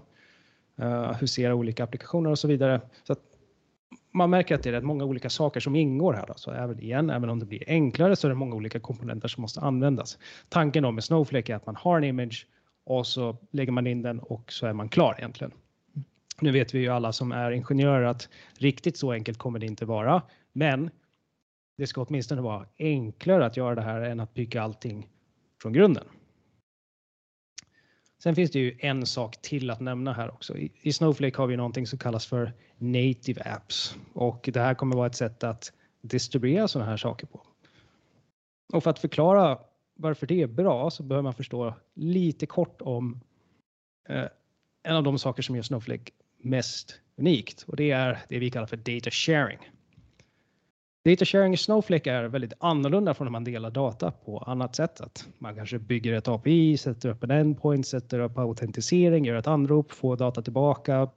Uh, 0.83 1.13
husera 1.13 1.55
olika 1.55 1.85
applikationer 1.85 2.31
och 2.31 2.39
så 2.39 2.49
vidare. 2.49 2.81
Så 3.05 3.17
man 4.13 4.31
märker 4.31 4.55
att 4.55 4.63
det 4.63 4.71
är 4.71 4.73
rätt 4.73 4.85
många 4.85 5.05
olika 5.05 5.31
saker 5.31 5.61
som 5.61 5.77
ingår 5.77 6.13
här. 6.13 6.27
Då. 6.27 6.35
Så 6.37 6.51
även, 6.51 6.81
igen, 6.81 7.11
även 7.11 7.31
om 7.31 7.39
det 7.39 7.47
blir 7.47 7.65
enklare 7.67 8.17
så 8.17 8.27
är 8.27 8.29
det 8.29 8.35
många 8.35 8.57
olika 8.57 8.81
komponenter 8.81 9.29
som 9.29 9.41
måste 9.43 9.61
användas. 9.61 10.19
Tanken 10.49 10.83
då 10.83 10.91
med 10.91 11.05
Snowflake 11.05 11.53
är 11.53 11.57
att 11.57 11.67
man 11.67 11.77
har 11.77 11.99
en 11.99 12.05
image 12.05 12.47
och 12.85 13.07
så 13.07 13.37
lägger 13.51 13.73
man 13.73 13.87
in 13.87 14.03
den 14.03 14.21
och 14.21 14.53
så 14.53 14.67
är 14.67 14.73
man 14.73 14.89
klar 14.89 15.15
egentligen. 15.19 15.53
Nu 16.41 16.51
vet 16.51 16.75
vi 16.75 16.79
ju 16.79 16.89
alla 16.89 17.13
som 17.13 17.33
är 17.33 17.51
ingenjörer 17.51 18.05
att 18.05 18.29
riktigt 18.59 18.97
så 18.97 19.13
enkelt 19.13 19.39
kommer 19.39 19.59
det 19.59 19.67
inte 19.67 19.85
vara, 19.85 20.23
men 20.53 20.91
det 21.79 21.87
ska 21.87 22.03
åtminstone 22.03 22.41
vara 22.41 22.67
enklare 22.79 23.47
att 23.47 23.57
göra 23.57 23.75
det 23.75 23.83
här 23.83 24.01
än 24.01 24.21
att 24.21 24.35
bygga 24.35 24.63
allting 24.63 25.09
från 25.63 25.73
grunden. 25.73 26.05
Sen 28.23 28.35
finns 28.35 28.51
det 28.51 28.59
ju 28.59 28.77
en 28.79 29.07
sak 29.07 29.43
till 29.43 29.71
att 29.71 29.81
nämna 29.81 30.13
här 30.13 30.31
också. 30.31 30.57
I 30.83 30.93
Snowflake 30.93 31.37
har 31.37 31.47
vi 31.47 31.57
någonting 31.57 31.87
som 31.87 31.99
kallas 31.99 32.27
för 32.27 32.53
native 32.79 33.43
apps 33.45 33.97
och 34.13 34.51
det 34.53 34.61
här 34.61 34.75
kommer 34.75 34.97
vara 34.97 35.07
ett 35.07 35.15
sätt 35.15 35.45
att 35.45 35.73
distribuera 36.03 36.69
sådana 36.69 36.91
här 36.91 36.97
saker 36.97 37.27
på. 37.27 37.47
Och 38.73 38.83
för 38.83 38.91
att 38.91 38.99
förklara 38.99 39.59
varför 39.95 40.27
det 40.27 40.43
är 40.43 40.47
bra 40.47 40.91
så 40.91 41.03
behöver 41.03 41.23
man 41.23 41.35
förstå 41.35 41.75
lite 41.95 42.47
kort 42.47 42.83
om 42.83 43.21
eh, 44.09 44.27
en 44.83 44.97
av 44.97 45.03
de 45.03 45.19
saker 45.19 45.43
som 45.43 45.57
gör 45.57 45.63
Snowflake 45.63 46.13
mest 46.39 47.01
unikt 47.17 47.65
och 47.67 47.77
det 47.77 47.91
är 47.91 48.19
det 48.29 48.39
vi 48.39 48.51
kallar 48.51 48.67
för 48.67 48.77
data 48.77 49.11
sharing. 49.11 49.59
Data 51.05 51.25
sharing 51.25 51.55
i 51.55 51.57
Snowflake 51.57 52.13
är 52.13 52.25
väldigt 52.25 52.53
annorlunda 52.59 53.15
från 53.15 53.25
när 53.25 53.33
man 53.33 53.45
delar 53.45 53.71
data 53.71 54.11
på 54.11 54.39
annat 54.39 54.77
sätt. 54.77 55.01
Att 55.01 55.29
man 55.39 55.55
kanske 55.55 55.79
bygger 55.79 56.13
ett 56.13 56.29
API, 56.29 56.77
sätter 56.77 57.09
upp 57.09 57.25
en 57.25 57.31
endpoint, 57.31 57.87
sätter 57.87 58.19
upp 58.19 58.39
autentisering, 58.39 59.25
gör 59.25 59.37
ett 59.37 59.47
anrop, 59.47 59.93
får 59.93 60.17
data 60.17 60.43
tillbaka. 60.43 61.09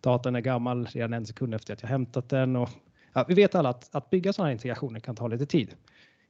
Datan 0.00 0.36
är 0.36 0.40
gammal 0.40 0.86
redan 0.86 1.12
en 1.12 1.26
sekund 1.26 1.54
efter 1.54 1.72
att 1.72 1.82
jag 1.82 1.88
hämtat 1.88 2.28
den. 2.28 2.56
Och, 2.56 2.68
ja, 3.12 3.24
vi 3.28 3.34
vet 3.34 3.54
alla 3.54 3.68
att, 3.68 3.94
att 3.94 4.10
bygga 4.10 4.32
sådana 4.32 4.48
här 4.48 4.52
integrationer 4.52 5.00
kan 5.00 5.16
ta 5.16 5.28
lite 5.28 5.46
tid. 5.46 5.74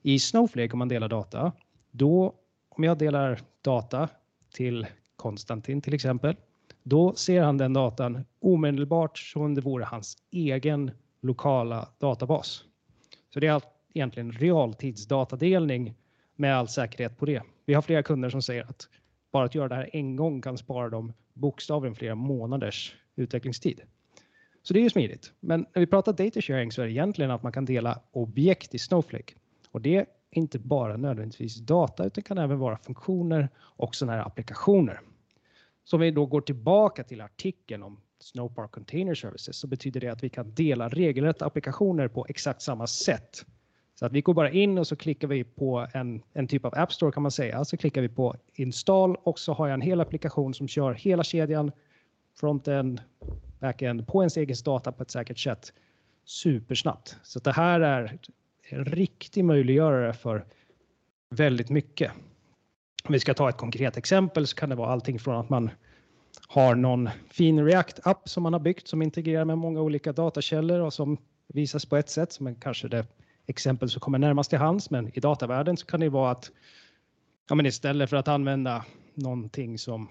I 0.02 0.18
Snowflake 0.18 0.72
om 0.72 0.78
man 0.78 0.88
delar 0.88 1.08
data, 1.08 1.52
då 1.90 2.34
om 2.68 2.84
jag 2.84 2.98
delar 2.98 3.40
data 3.62 4.08
till 4.54 4.86
Konstantin 5.16 5.80
till 5.80 5.94
exempel, 5.94 6.36
då 6.82 7.14
ser 7.14 7.42
han 7.42 7.58
den 7.58 7.72
datan 7.72 8.24
omedelbart 8.40 9.18
som 9.18 9.54
det 9.54 9.60
vore 9.60 9.84
hans 9.84 10.16
egen 10.30 10.90
lokala 11.20 11.88
databas. 11.98 12.64
Så 13.34 13.40
det 13.40 13.46
är 13.46 13.62
egentligen 13.94 14.32
realtidsdatadelning 14.32 15.94
med 16.36 16.56
all 16.56 16.68
säkerhet 16.68 17.18
på 17.18 17.26
det. 17.26 17.42
Vi 17.64 17.74
har 17.74 17.82
flera 17.82 18.02
kunder 18.02 18.30
som 18.30 18.42
säger 18.42 18.62
att 18.62 18.88
bara 19.32 19.44
att 19.44 19.54
göra 19.54 19.68
det 19.68 19.74
här 19.74 19.90
en 19.92 20.16
gång 20.16 20.42
kan 20.42 20.58
spara 20.58 20.88
dem 20.88 21.12
bokstavligen 21.32 21.94
flera 21.94 22.14
månaders 22.14 22.96
utvecklingstid. 23.16 23.80
Så 24.62 24.74
det 24.74 24.80
är 24.80 24.82
ju 24.82 24.90
smidigt. 24.90 25.32
Men 25.40 25.66
när 25.74 25.80
vi 25.80 25.86
pratar 25.86 26.12
data 26.12 26.40
sharing 26.40 26.72
så 26.72 26.82
är 26.82 26.86
det 26.86 26.92
egentligen 26.92 27.30
att 27.30 27.42
man 27.42 27.52
kan 27.52 27.64
dela 27.64 28.00
objekt 28.12 28.74
i 28.74 28.78
Snowflake. 28.78 29.34
Och 29.70 29.80
det 29.80 29.96
är 29.96 30.06
inte 30.30 30.58
bara 30.58 30.96
nödvändigtvis 30.96 31.56
data 31.56 32.04
utan 32.04 32.24
kan 32.24 32.38
även 32.38 32.58
vara 32.58 32.78
funktioner 32.78 33.48
och 33.58 33.94
sådana 33.94 34.16
här 34.16 34.26
applikationer. 34.26 35.00
Så 35.84 35.96
om 35.96 36.00
vi 36.00 36.10
då 36.10 36.26
går 36.26 36.40
tillbaka 36.40 37.04
till 37.04 37.20
artikeln 37.20 37.82
om 37.82 38.00
Snowpark 38.22 38.70
Container 38.70 39.14
Services 39.14 39.56
så 39.56 39.66
betyder 39.66 40.00
det 40.00 40.08
att 40.08 40.22
vi 40.22 40.28
kan 40.28 40.54
dela 40.54 40.88
regelrätta 40.88 41.46
applikationer 41.46 42.08
på 42.08 42.26
exakt 42.28 42.62
samma 42.62 42.86
sätt. 42.86 43.46
Så 43.94 44.06
att 44.06 44.12
vi 44.12 44.20
går 44.20 44.34
bara 44.34 44.50
in 44.50 44.78
och 44.78 44.86
så 44.86 44.96
klickar 44.96 45.28
vi 45.28 45.44
på 45.44 45.86
en, 45.92 46.22
en 46.32 46.48
typ 46.48 46.64
av 46.64 46.74
App 46.76 46.92
Store 46.92 47.12
kan 47.12 47.22
man 47.22 47.32
säga. 47.32 47.64
Så 47.64 47.76
klickar 47.76 48.02
vi 48.02 48.08
på 48.08 48.36
install 48.54 49.16
och 49.16 49.38
så 49.38 49.52
har 49.52 49.66
jag 49.66 49.74
en 49.74 49.80
hel 49.80 50.00
applikation 50.00 50.54
som 50.54 50.68
kör 50.68 50.92
hela 50.92 51.24
kedjan, 51.24 51.72
frontend, 52.40 53.02
backend 53.60 54.06
på 54.06 54.22
ens 54.22 54.36
egen 54.36 54.56
data 54.64 54.92
på 54.92 55.02
ett 55.02 55.10
säkert 55.10 55.38
sätt 55.38 55.72
supersnabbt. 56.24 57.16
Så 57.22 57.38
det 57.38 57.52
här 57.52 57.80
är 57.80 58.18
en 58.68 58.84
riktig 58.84 59.44
möjliggörare 59.44 60.12
för 60.12 60.44
väldigt 61.30 61.70
mycket. 61.70 62.12
Om 63.04 63.12
vi 63.12 63.20
ska 63.20 63.34
ta 63.34 63.48
ett 63.48 63.56
konkret 63.56 63.96
exempel 63.96 64.46
så 64.46 64.56
kan 64.56 64.68
det 64.68 64.74
vara 64.74 64.90
allting 64.90 65.18
från 65.18 65.36
att 65.36 65.50
man 65.50 65.70
har 66.48 66.74
någon 66.74 67.10
fin 67.30 67.64
React-app 67.66 68.28
som 68.28 68.42
man 68.42 68.52
har 68.52 68.60
byggt 68.60 68.88
som 68.88 69.02
integrerar 69.02 69.44
med 69.44 69.58
många 69.58 69.80
olika 69.80 70.12
datakällor 70.12 70.80
och 70.80 70.92
som 70.92 71.18
visas 71.48 71.86
på 71.86 71.96
ett 71.96 72.08
sätt 72.08 72.32
som 72.32 72.46
är 72.46 72.54
kanske 72.60 72.88
det 72.88 73.06
exempel 73.46 73.90
som 73.90 74.00
kommer 74.00 74.18
närmast 74.18 74.50
till 74.50 74.58
hands. 74.58 74.90
Men 74.90 75.16
i 75.16 75.20
datavärlden 75.20 75.76
så 75.76 75.86
kan 75.86 76.00
det 76.00 76.08
vara 76.08 76.30
att 76.30 76.50
ja, 77.48 77.54
men 77.54 77.66
istället 77.66 78.10
för 78.10 78.16
att 78.16 78.28
använda 78.28 78.84
någonting 79.14 79.78
som 79.78 80.08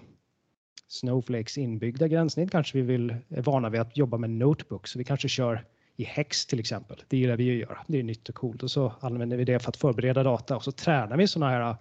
Snowflakes 0.88 1.58
inbyggda 1.58 2.08
gränssnitt 2.08 2.50
kanske 2.50 2.78
vi 2.78 2.82
vill 2.82 3.16
är 3.28 3.42
vana 3.42 3.70
vid 3.70 3.80
att 3.80 3.96
jobba 3.96 4.18
med 4.18 4.30
notebooks. 4.30 4.90
Så 4.90 4.98
vi 4.98 5.04
kanske 5.04 5.28
kör 5.28 5.64
i 5.96 6.04
Hex 6.04 6.46
till 6.46 6.60
exempel. 6.60 7.02
Det 7.08 7.16
gillar 7.16 7.36
vi 7.36 7.50
att 7.50 7.68
göra. 7.68 7.84
Det 7.86 7.98
är 7.98 8.02
nytt 8.02 8.28
och 8.28 8.34
coolt 8.34 8.62
och 8.62 8.70
så 8.70 8.92
använder 9.00 9.36
vi 9.36 9.44
det 9.44 9.58
för 9.58 9.68
att 9.68 9.76
förbereda 9.76 10.22
data 10.22 10.56
och 10.56 10.64
så 10.64 10.72
tränar 10.72 11.16
vi 11.16 11.26
sådana 11.26 11.52
här 11.52 11.70
eh, 11.70 11.76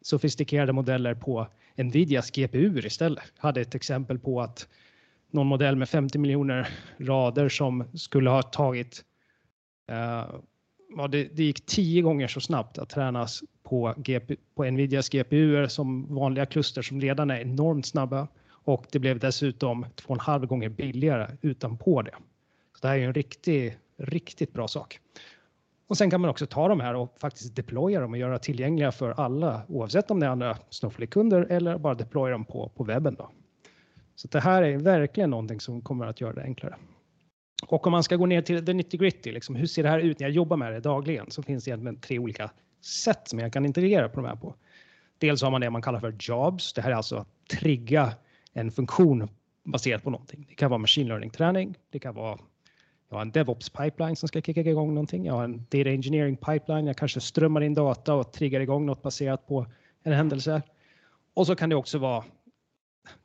sofistikerade 0.00 0.72
modeller 0.72 1.14
på 1.14 1.46
Nvidias 1.76 2.30
GPU 2.30 2.78
istället. 2.78 3.24
Jag 3.36 3.42
hade 3.42 3.60
ett 3.60 3.74
exempel 3.74 4.18
på 4.18 4.40
att 4.40 4.68
någon 5.30 5.46
modell 5.46 5.76
med 5.76 5.88
50 5.88 6.18
miljoner 6.18 6.68
rader 6.98 7.48
som 7.48 7.84
skulle 7.94 8.30
ha 8.30 8.42
tagit 8.42 9.04
uh, 9.92 10.40
ja, 10.96 11.08
det, 11.08 11.24
det, 11.24 11.42
gick 11.42 11.66
tio 11.66 12.02
gånger 12.02 12.28
så 12.28 12.40
snabbt 12.40 12.78
att 12.78 12.88
tränas 12.88 13.42
på, 13.62 13.94
GP, 13.96 14.36
på 14.54 14.64
Nvidias 14.64 15.08
GPU 15.08 15.68
som 15.68 16.14
vanliga 16.14 16.46
kluster 16.46 16.82
som 16.82 17.00
redan 17.00 17.30
är 17.30 17.40
enormt 17.40 17.86
snabba 17.86 18.28
och 18.48 18.86
det 18.92 18.98
blev 18.98 19.18
dessutom 19.18 19.86
två 19.94 20.08
och 20.08 20.16
en 20.16 20.20
halv 20.20 20.46
gånger 20.46 20.68
billigare 20.68 21.36
utanpå 21.42 22.02
det. 22.02 22.14
Så 22.74 22.78
det 22.82 22.88
här 22.88 22.98
är 22.98 23.06
en 23.06 23.14
riktig, 23.14 23.76
riktigt 23.96 24.52
bra 24.52 24.68
sak. 24.68 25.00
Och 25.88 25.96
sen 25.96 26.10
kan 26.10 26.20
man 26.20 26.30
också 26.30 26.46
ta 26.46 26.68
de 26.68 26.80
här 26.80 26.94
och 26.94 27.16
faktiskt 27.20 27.56
deploya 27.56 28.00
dem 28.00 28.12
och 28.12 28.18
göra 28.18 28.38
tillgängliga 28.38 28.92
för 28.92 29.10
alla 29.10 29.62
oavsett 29.68 30.10
om 30.10 30.20
det 30.20 30.26
är 30.26 30.30
andra 30.30 30.58
Snowflake-kunder 30.70 31.46
eller 31.50 31.78
bara 31.78 31.94
deploya 31.94 32.32
dem 32.32 32.44
på, 32.44 32.68
på 32.68 32.84
webben. 32.84 33.14
Då. 33.14 33.30
Så 34.14 34.28
det 34.28 34.40
här 34.40 34.62
är 34.62 34.76
verkligen 34.76 35.30
någonting 35.30 35.60
som 35.60 35.82
kommer 35.82 36.06
att 36.06 36.20
göra 36.20 36.32
det 36.32 36.42
enklare. 36.42 36.76
Och 37.66 37.86
om 37.86 37.90
man 37.90 38.02
ska 38.02 38.16
gå 38.16 38.26
ner 38.26 38.42
till 38.42 38.66
the 38.66 38.72
nitty 38.72 38.96
gritty, 38.96 39.32
liksom, 39.32 39.54
hur 39.54 39.66
ser 39.66 39.82
det 39.82 39.88
här 39.88 39.98
ut 39.98 40.18
när 40.18 40.26
jag 40.26 40.34
jobbar 40.34 40.56
med 40.56 40.72
det 40.72 40.80
dagligen? 40.80 41.30
Så 41.30 41.42
finns 41.42 41.64
det 41.64 41.68
egentligen 41.68 42.00
tre 42.00 42.18
olika 42.18 42.50
sätt 42.84 43.28
som 43.28 43.38
jag 43.38 43.52
kan 43.52 43.66
integrera 43.66 44.08
på 44.08 44.20
de 44.20 44.26
här 44.26 44.36
på. 44.36 44.54
Dels 45.18 45.42
har 45.42 45.50
man 45.50 45.60
det 45.60 45.70
man 45.70 45.82
kallar 45.82 46.00
för 46.00 46.16
jobs. 46.20 46.72
Det 46.72 46.82
här 46.82 46.90
är 46.90 46.94
alltså 46.94 47.16
att 47.16 47.28
trigga 47.60 48.12
en 48.52 48.70
funktion 48.70 49.28
baserat 49.64 50.02
på 50.02 50.10
någonting. 50.10 50.46
Det 50.48 50.54
kan 50.54 50.70
vara 50.70 50.78
machine 50.78 51.08
learning 51.08 51.30
träning. 51.30 51.74
Det 51.90 51.98
kan 51.98 52.14
vara 52.14 52.38
jag 53.08 53.16
har 53.16 53.22
en 53.22 53.30
DevOps 53.30 53.70
pipeline 53.70 54.16
som 54.16 54.28
ska 54.28 54.42
kicka 54.42 54.60
igång 54.60 54.94
någonting. 54.94 55.24
Jag 55.24 55.34
har 55.34 55.44
en 55.44 55.58
data 55.58 55.90
engineering 55.90 56.36
pipeline. 56.36 56.86
Jag 56.86 56.96
kanske 56.96 57.20
strömmar 57.20 57.60
in 57.60 57.74
data 57.74 58.14
och 58.14 58.32
triggar 58.32 58.60
igång 58.60 58.86
något 58.86 59.02
baserat 59.02 59.46
på 59.46 59.66
en 60.02 60.12
händelse. 60.12 60.62
Och 61.34 61.46
så 61.46 61.56
kan 61.56 61.68
det 61.68 61.76
också 61.76 61.98
vara 61.98 62.24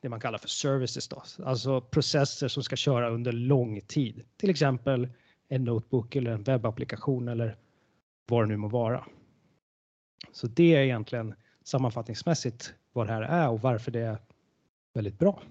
det 0.00 0.08
man 0.08 0.20
kallar 0.20 0.38
för 0.38 0.48
services, 0.48 1.08
då. 1.08 1.22
alltså 1.44 1.80
processer 1.80 2.48
som 2.48 2.62
ska 2.62 2.76
köra 2.76 3.10
under 3.10 3.32
lång 3.32 3.80
tid. 3.80 4.24
Till 4.36 4.50
exempel 4.50 5.08
en 5.48 5.64
notebook 5.64 6.16
eller 6.16 6.30
en 6.30 6.42
webbapplikation 6.42 7.28
eller 7.28 7.56
vad 8.26 8.42
det 8.42 8.48
nu 8.48 8.56
må 8.56 8.68
vara. 8.68 9.04
Så 10.32 10.46
det 10.46 10.74
är 10.74 10.82
egentligen 10.82 11.34
sammanfattningsmässigt 11.64 12.74
vad 12.92 13.06
det 13.06 13.12
här 13.12 13.22
är 13.22 13.48
och 13.48 13.60
varför 13.60 13.90
det 13.90 14.00
är 14.00 14.18
väldigt 14.94 15.18
bra. 15.18 15.42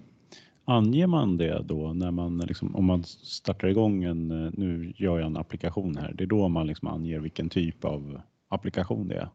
Anger 0.72 1.06
man 1.06 1.36
det 1.36 1.62
då 1.64 1.92
när 1.92 2.10
man 2.10 2.38
liksom, 2.38 2.76
om 2.76 2.84
man 2.84 3.04
startar 3.04 3.68
igång 3.68 4.04
en, 4.04 4.28
nu 4.56 4.92
gör 4.96 5.18
jag 5.18 5.26
en 5.26 5.36
applikation 5.36 5.96
här, 5.96 6.12
det 6.12 6.24
är 6.24 6.26
då 6.26 6.48
man 6.48 6.66
liksom 6.66 6.88
anger 6.88 7.18
vilken 7.20 7.48
typ 7.48 7.84
av 7.84 8.20
applikation 8.48 9.08
det 9.08 9.14
är? 9.14 9.28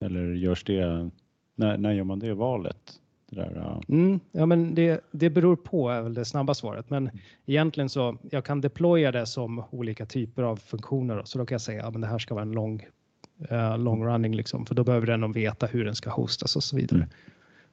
Eller 0.00 0.32
görs 0.32 0.64
det, 0.64 1.10
när, 1.54 1.78
när 1.78 1.92
gör 1.92 2.04
man 2.04 2.18
det 2.18 2.34
valet? 2.34 3.00
Det 3.30 3.36
där, 3.36 3.56
uh... 3.56 3.80
mm, 3.88 4.20
ja, 4.32 4.46
men 4.46 4.74
det, 4.74 5.00
det 5.10 5.30
beror 5.30 5.56
på 5.56 5.90
är 5.90 6.02
väl 6.02 6.14
det 6.14 6.24
snabba 6.24 6.54
svaret, 6.54 6.90
men 6.90 7.02
mm. 7.02 7.18
egentligen 7.46 7.88
så 7.88 8.18
jag 8.30 8.44
kan 8.44 8.60
deploya 8.60 9.12
det 9.12 9.26
som 9.26 9.62
olika 9.70 10.06
typer 10.06 10.42
av 10.42 10.56
funktioner. 10.56 11.22
Så 11.24 11.38
då 11.38 11.46
kan 11.46 11.54
jag 11.54 11.60
säga 11.60 11.86
att 11.86 11.94
ja, 11.94 12.00
det 12.00 12.06
här 12.06 12.18
ska 12.18 12.34
vara 12.34 12.42
en 12.42 12.52
lång, 12.52 12.86
uh, 13.52 13.78
long 13.78 14.04
running 14.04 14.34
liksom, 14.34 14.66
för 14.66 14.74
då 14.74 14.84
behöver 14.84 15.06
den 15.06 15.32
veta 15.32 15.66
hur 15.66 15.84
den 15.84 15.94
ska 15.94 16.10
hostas 16.10 16.56
och 16.56 16.62
så 16.64 16.76
vidare. 16.76 16.98
Mm. 16.98 17.10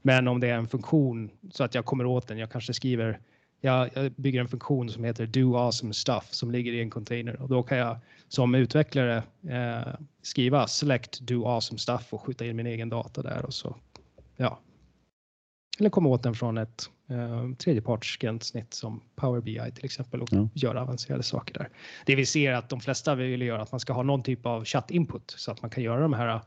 Men 0.05 0.27
om 0.27 0.39
det 0.39 0.49
är 0.49 0.57
en 0.57 0.67
funktion 0.67 1.29
så 1.51 1.63
att 1.63 1.75
jag 1.75 1.85
kommer 1.85 2.05
åt 2.05 2.27
den, 2.27 2.37
jag 2.37 2.51
kanske 2.51 2.73
skriver, 2.73 3.19
jag, 3.61 3.89
jag 3.93 4.11
bygger 4.11 4.41
en 4.41 4.47
funktion 4.47 4.89
som 4.89 5.03
heter 5.03 5.25
do 5.25 5.55
awesome 5.55 5.93
stuff 5.93 6.27
som 6.31 6.51
ligger 6.51 6.73
i 6.73 6.81
en 6.81 6.89
container 6.89 7.41
och 7.41 7.49
då 7.49 7.63
kan 7.63 7.77
jag 7.77 7.97
som 8.27 8.55
utvecklare 8.55 9.23
eh, 9.49 9.93
skriva 10.21 10.67
select 10.67 11.19
do 11.19 11.45
awesome 11.45 11.79
stuff 11.79 12.13
och 12.13 12.21
skjuta 12.21 12.45
in 12.45 12.55
min 12.55 12.67
egen 12.67 12.89
data 12.89 13.21
där 13.21 13.45
och 13.45 13.53
så 13.53 13.75
ja. 14.37 14.59
Eller 15.79 15.89
komma 15.89 16.09
åt 16.09 16.23
den 16.23 16.35
från 16.35 16.57
ett 16.57 16.89
eh, 17.09 17.53
tredjepartsgränssnitt 17.57 18.73
som 18.73 19.01
Power 19.15 19.41
BI 19.41 19.71
till 19.75 19.85
exempel 19.85 20.21
och 20.21 20.29
ja. 20.31 20.49
göra 20.53 20.81
avancerade 20.81 21.23
saker 21.23 21.53
där. 21.53 21.69
Det 22.05 22.15
vi 22.15 22.25
ser 22.25 22.53
att 22.53 22.69
de 22.69 22.79
flesta 22.79 23.15
vill 23.15 23.41
göra 23.41 23.61
att 23.61 23.71
man 23.71 23.79
ska 23.79 23.93
ha 23.93 24.03
någon 24.03 24.23
typ 24.23 24.45
av 24.45 24.65
chatt 24.65 24.91
input 24.91 25.35
så 25.37 25.51
att 25.51 25.61
man 25.61 25.71
kan 25.71 25.83
göra 25.83 26.01
de 26.01 26.13
här 26.13 26.41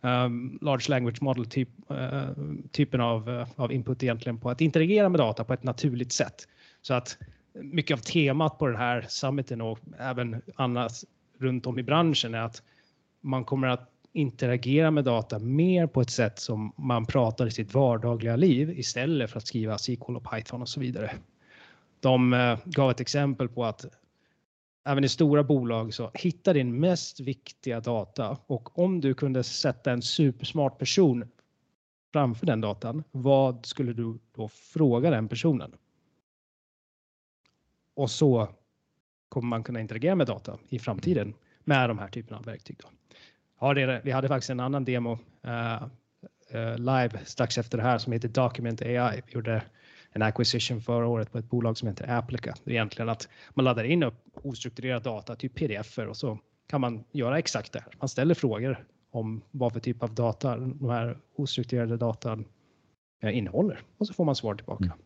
um, 0.00 0.58
large 0.62 0.88
language 0.88 1.22
model 1.22 1.46
typ, 1.46 1.68
uh, 1.90 2.30
typen 2.70 3.00
av, 3.00 3.28
uh, 3.28 3.46
av 3.56 3.72
input 3.72 4.02
egentligen 4.02 4.38
på 4.38 4.50
att 4.50 4.60
interagera 4.60 5.08
med 5.08 5.20
data 5.20 5.44
på 5.44 5.52
ett 5.52 5.62
naturligt 5.62 6.12
sätt. 6.12 6.48
Så 6.82 6.94
att 6.94 7.18
mycket 7.52 7.94
av 7.94 7.98
temat 7.98 8.58
på 8.58 8.66
den 8.66 8.76
här 8.76 9.06
summiten 9.08 9.60
och 9.60 9.78
även 9.98 10.42
annat 10.54 10.92
runt 11.38 11.66
om 11.66 11.78
i 11.78 11.82
branschen 11.82 12.34
är 12.34 12.42
att 12.42 12.62
man 13.20 13.44
kommer 13.44 13.68
att 13.68 13.90
interagera 14.12 14.90
med 14.90 15.04
data 15.04 15.38
mer 15.38 15.86
på 15.86 16.00
ett 16.00 16.10
sätt 16.10 16.38
som 16.38 16.72
man 16.76 17.06
pratar 17.06 17.46
i 17.46 17.50
sitt 17.50 17.74
vardagliga 17.74 18.36
liv 18.36 18.78
istället 18.78 19.30
för 19.30 19.38
att 19.38 19.46
skriva 19.46 19.78
SQL 19.78 20.16
och 20.16 20.30
Python 20.30 20.62
och 20.62 20.68
så 20.68 20.80
vidare. 20.80 21.10
De 22.00 22.32
uh, 22.32 22.58
gav 22.64 22.90
ett 22.90 23.00
exempel 23.00 23.48
på 23.48 23.64
att 23.64 23.84
även 24.88 25.04
i 25.04 25.08
stora 25.08 25.44
bolag 25.44 25.94
så 25.94 26.10
hitta 26.14 26.52
din 26.52 26.80
mest 26.80 27.20
viktiga 27.20 27.80
data 27.80 28.38
och 28.46 28.78
om 28.78 29.00
du 29.00 29.14
kunde 29.14 29.42
sätta 29.42 29.92
en 29.92 30.02
supersmart 30.02 30.78
person 30.78 31.28
framför 32.12 32.46
den 32.46 32.60
datan, 32.60 33.04
vad 33.10 33.66
skulle 33.66 33.92
du 33.92 34.18
då 34.32 34.48
fråga 34.48 35.10
den 35.10 35.28
personen? 35.28 35.72
Och 37.94 38.10
så 38.10 38.48
kommer 39.28 39.48
man 39.48 39.62
kunna 39.62 39.80
interagera 39.80 40.14
med 40.14 40.26
data 40.26 40.58
i 40.68 40.78
framtiden 40.78 41.34
med 41.64 41.90
de 41.90 41.98
här 41.98 42.08
typerna 42.08 42.38
av 42.38 42.44
verktyg. 42.44 42.76
Då. 42.82 42.88
Ja, 43.60 43.74
det, 43.74 44.00
vi 44.04 44.10
hade 44.10 44.28
faktiskt 44.28 44.50
en 44.50 44.60
annan 44.60 44.84
demo 44.84 45.12
uh, 45.46 45.82
uh, 46.54 46.78
live 46.78 47.20
strax 47.24 47.58
efter 47.58 47.78
det 47.78 47.84
här 47.84 47.98
som 47.98 48.12
heter 48.12 48.28
Document 48.28 48.82
AI. 48.82 49.22
Vi 49.26 49.32
gjorde 49.32 49.62
en 50.12 50.22
acquisition 50.22 50.80
förra 50.80 51.06
året 51.06 51.32
på 51.32 51.38
ett 51.38 51.50
bolag 51.50 51.78
som 51.78 51.88
heter 51.88 52.10
Applica. 52.10 52.54
Det 52.64 52.70
är 52.70 52.74
egentligen 52.74 53.08
att 53.08 53.28
man 53.54 53.64
laddar 53.64 53.84
in 53.84 54.02
upp 54.02 54.14
ostrukturerad 54.42 55.02
data, 55.02 55.36
typ 55.36 55.54
pdf 55.54 55.98
och 55.98 56.16
så 56.16 56.38
kan 56.66 56.80
man 56.80 57.04
göra 57.12 57.38
exakt 57.38 57.72
det 57.72 57.80
här. 57.80 57.92
Man 57.98 58.08
ställer 58.08 58.34
frågor 58.34 58.86
om 59.10 59.42
vad 59.50 59.72
för 59.72 59.80
typ 59.80 60.02
av 60.02 60.14
data 60.14 60.56
de 60.56 60.88
här 60.90 61.18
ostrukturerade 61.36 61.96
datan 61.96 62.44
eh, 63.22 63.38
innehåller 63.38 63.80
och 63.98 64.06
så 64.06 64.14
får 64.14 64.24
man 64.24 64.36
svar 64.36 64.54
tillbaka. 64.54 64.84
Mm. 64.84 64.98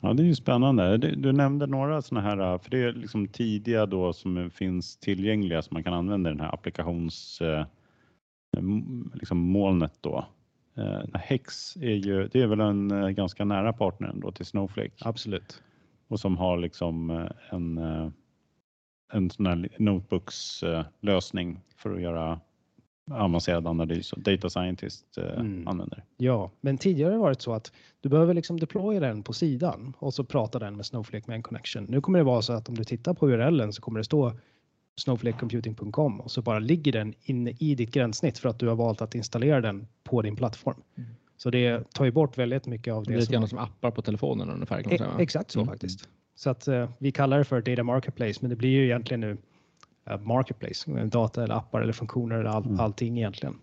Ja, 0.00 0.12
det 0.12 0.22
är 0.22 0.26
ju 0.26 0.34
spännande. 0.34 0.96
Du, 0.98 1.32
nämnde 1.32 1.66
några 1.66 2.02
sådana 2.02 2.28
här, 2.28 2.52
eh, 2.52 2.58
för 2.58 2.70
det 2.70 2.78
är 2.78 2.92
liksom 2.92 3.28
tidiga 3.28 3.86
då 3.86 4.12
som 4.12 4.50
finns 4.50 4.96
tillgängliga 4.96 5.62
som 5.62 5.74
man 5.74 5.82
kan 5.82 5.94
använda 5.94 6.30
i 6.30 6.32
den 6.32 6.40
här 6.40 6.54
applikations 6.54 7.40
eh, 7.40 7.66
liksom 9.14 9.38
molnet 9.38 9.98
då. 10.00 10.26
Eh, 10.76 11.00
Hex 11.14 11.76
är 11.76 11.94
ju, 11.94 12.28
det 12.28 12.42
är 12.42 12.46
väl 12.46 12.60
en 12.60 12.90
eh, 12.90 13.08
ganska 13.08 13.44
nära 13.44 13.72
partner 13.72 14.08
ändå 14.08 14.32
till 14.32 14.46
Snowflake. 14.46 14.92
Absolut. 15.00 15.62
Och 16.08 16.20
som 16.20 16.36
har 16.36 16.58
liksom 16.58 17.10
en, 17.50 17.78
en 19.12 19.30
sån 19.30 19.46
här 19.46 19.68
notebooks 19.78 20.64
lösning 21.00 21.60
för 21.76 21.94
att 21.94 22.00
göra 22.00 22.40
avancerad 23.10 23.66
analys 23.66 24.12
och 24.12 24.20
data 24.20 24.50
scientist 24.50 25.18
eh, 25.18 25.40
mm. 25.40 25.68
använder. 25.68 26.04
Ja, 26.16 26.50
men 26.60 26.78
tidigare 26.78 27.08
har 27.08 27.12
det 27.12 27.18
varit 27.18 27.40
så 27.40 27.52
att 27.52 27.72
du 28.00 28.08
behöver 28.08 28.34
liksom 28.34 28.60
deploya 28.60 29.00
den 29.00 29.22
på 29.22 29.32
sidan 29.32 29.92
och 29.98 30.14
så 30.14 30.24
pratar 30.24 30.60
den 30.60 30.76
med 30.76 30.86
Snowflake 30.86 31.24
med 31.26 31.34
en 31.34 31.42
connection. 31.42 31.84
Nu 31.88 32.00
kommer 32.00 32.18
det 32.18 32.24
vara 32.24 32.42
så 32.42 32.52
att 32.52 32.68
om 32.68 32.74
du 32.74 32.84
tittar 32.84 33.14
på 33.14 33.28
URLen 33.28 33.72
så 33.72 33.82
kommer 33.82 34.00
det 34.00 34.04
stå 34.04 34.32
snowflakecomputing.com 35.00 36.20
och 36.20 36.30
så 36.30 36.42
bara 36.42 36.58
ligger 36.58 36.92
den 36.92 37.14
inne 37.22 37.52
i 37.58 37.74
ditt 37.74 37.90
gränssnitt 37.90 38.38
för 38.38 38.48
att 38.48 38.58
du 38.58 38.68
har 38.68 38.76
valt 38.76 39.02
att 39.02 39.14
installera 39.14 39.60
den 39.60 39.86
på 40.04 40.22
din 40.22 40.36
plattform. 40.36 40.82
Mm. 40.96 41.10
Så 41.36 41.50
det 41.50 41.92
tar 41.92 42.04
ju 42.04 42.10
bort 42.10 42.38
väldigt 42.38 42.66
mycket 42.66 42.94
av 42.94 43.04
det. 43.04 43.10
Det 43.10 43.16
är 43.16 43.20
lite 43.20 43.48
som 43.48 43.58
appar 43.58 43.90
på 43.90 44.02
telefonen 44.02 44.50
ungefär. 44.50 44.82
Kan 44.82 44.90
man 44.90 44.98
säga. 44.98 45.10
Exakt 45.18 45.50
så 45.50 45.60
mm. 45.60 45.72
faktiskt. 45.72 46.08
Så 46.34 46.50
att 46.50 46.68
uh, 46.68 46.90
vi 46.98 47.12
kallar 47.12 47.38
det 47.38 47.44
för 47.44 47.60
data 47.60 47.82
marketplace, 47.82 48.38
men 48.40 48.50
det 48.50 48.56
blir 48.56 48.70
ju 48.70 48.84
egentligen 48.84 49.20
nu 49.20 49.36
marketplace, 50.20 51.04
data 51.04 51.44
eller 51.44 51.54
appar 51.54 51.80
eller 51.80 51.92
funktioner 51.92 52.36
eller 52.36 52.50
all, 52.50 52.64
mm. 52.64 52.80
allting 52.80 53.18
egentligen. 53.18 53.58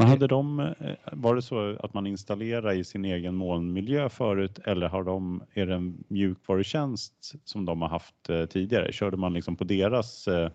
Men 0.00 0.08
hade 0.08 0.26
de, 0.26 0.60
eh, 0.60 0.94
var 1.12 1.34
det 1.34 1.42
så 1.42 1.76
att 1.80 1.94
man 1.94 2.06
installerar 2.06 2.72
i 2.72 2.84
sin 2.84 3.04
egen 3.04 3.34
molnmiljö 3.34 4.08
förut 4.08 4.58
eller 4.64 4.88
har 4.88 5.04
de, 5.04 5.42
är 5.54 5.66
det 5.66 5.74
en 5.74 6.04
mjukvarutjänst 6.08 7.14
som 7.44 7.64
de 7.64 7.82
har 7.82 7.88
haft 7.88 8.28
eh, 8.28 8.44
tidigare? 8.44 8.92
Körde 8.92 9.16
man 9.16 9.32
liksom 9.32 9.56
på 9.56 9.64
deras 9.64 10.28
eh, 10.28 10.50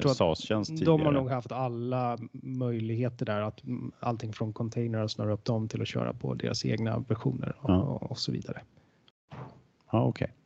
SAS-tjänst 0.00 0.70
tidigare? 0.70 0.98
De 0.98 1.04
har 1.04 1.12
nog 1.12 1.30
haft 1.30 1.52
alla 1.52 2.18
möjligheter 2.32 3.26
där, 3.26 3.40
att 3.40 3.62
allting 4.00 4.32
från 4.32 4.52
container 4.52 5.02
och 5.02 5.10
snurra 5.10 5.32
upp 5.32 5.44
dem 5.44 5.68
till 5.68 5.82
att 5.82 5.88
köra 5.88 6.12
på 6.12 6.34
deras 6.34 6.64
egna 6.64 6.98
versioner 6.98 7.56
och, 7.60 7.70
ja. 7.70 7.82
och 7.82 8.18
så 8.18 8.32
vidare. 8.32 8.62
Ja, 9.92 10.04
okej. 10.04 10.24
Okay. 10.24 10.41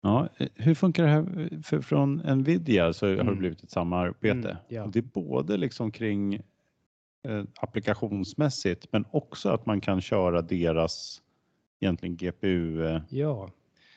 Ja, 0.00 0.28
eh, 0.36 0.48
hur 0.54 0.74
funkar 0.74 1.02
det 1.02 1.08
här 1.08 1.48
för, 1.62 1.80
från 1.80 2.16
Nvidia 2.16 2.92
så 2.92 3.06
mm. 3.06 3.18
har 3.18 3.24
det 3.24 3.30
mm. 3.30 3.38
blivit 3.38 3.62
ett 3.62 3.70
samarbete. 3.70 4.48
Mm, 4.48 4.56
ja. 4.68 4.86
Det 4.92 4.98
är 4.98 5.02
både 5.02 5.56
liksom 5.56 5.92
kring 5.92 6.34
eh, 6.34 7.42
applikationsmässigt 7.60 8.86
men 8.90 9.04
också 9.10 9.48
att 9.48 9.66
man 9.66 9.80
kan 9.80 10.00
köra 10.00 10.42
deras 10.42 11.22
egentligen 11.80 12.16
GPU 12.16 12.84
eh, 12.84 13.00
ja. 13.08 13.50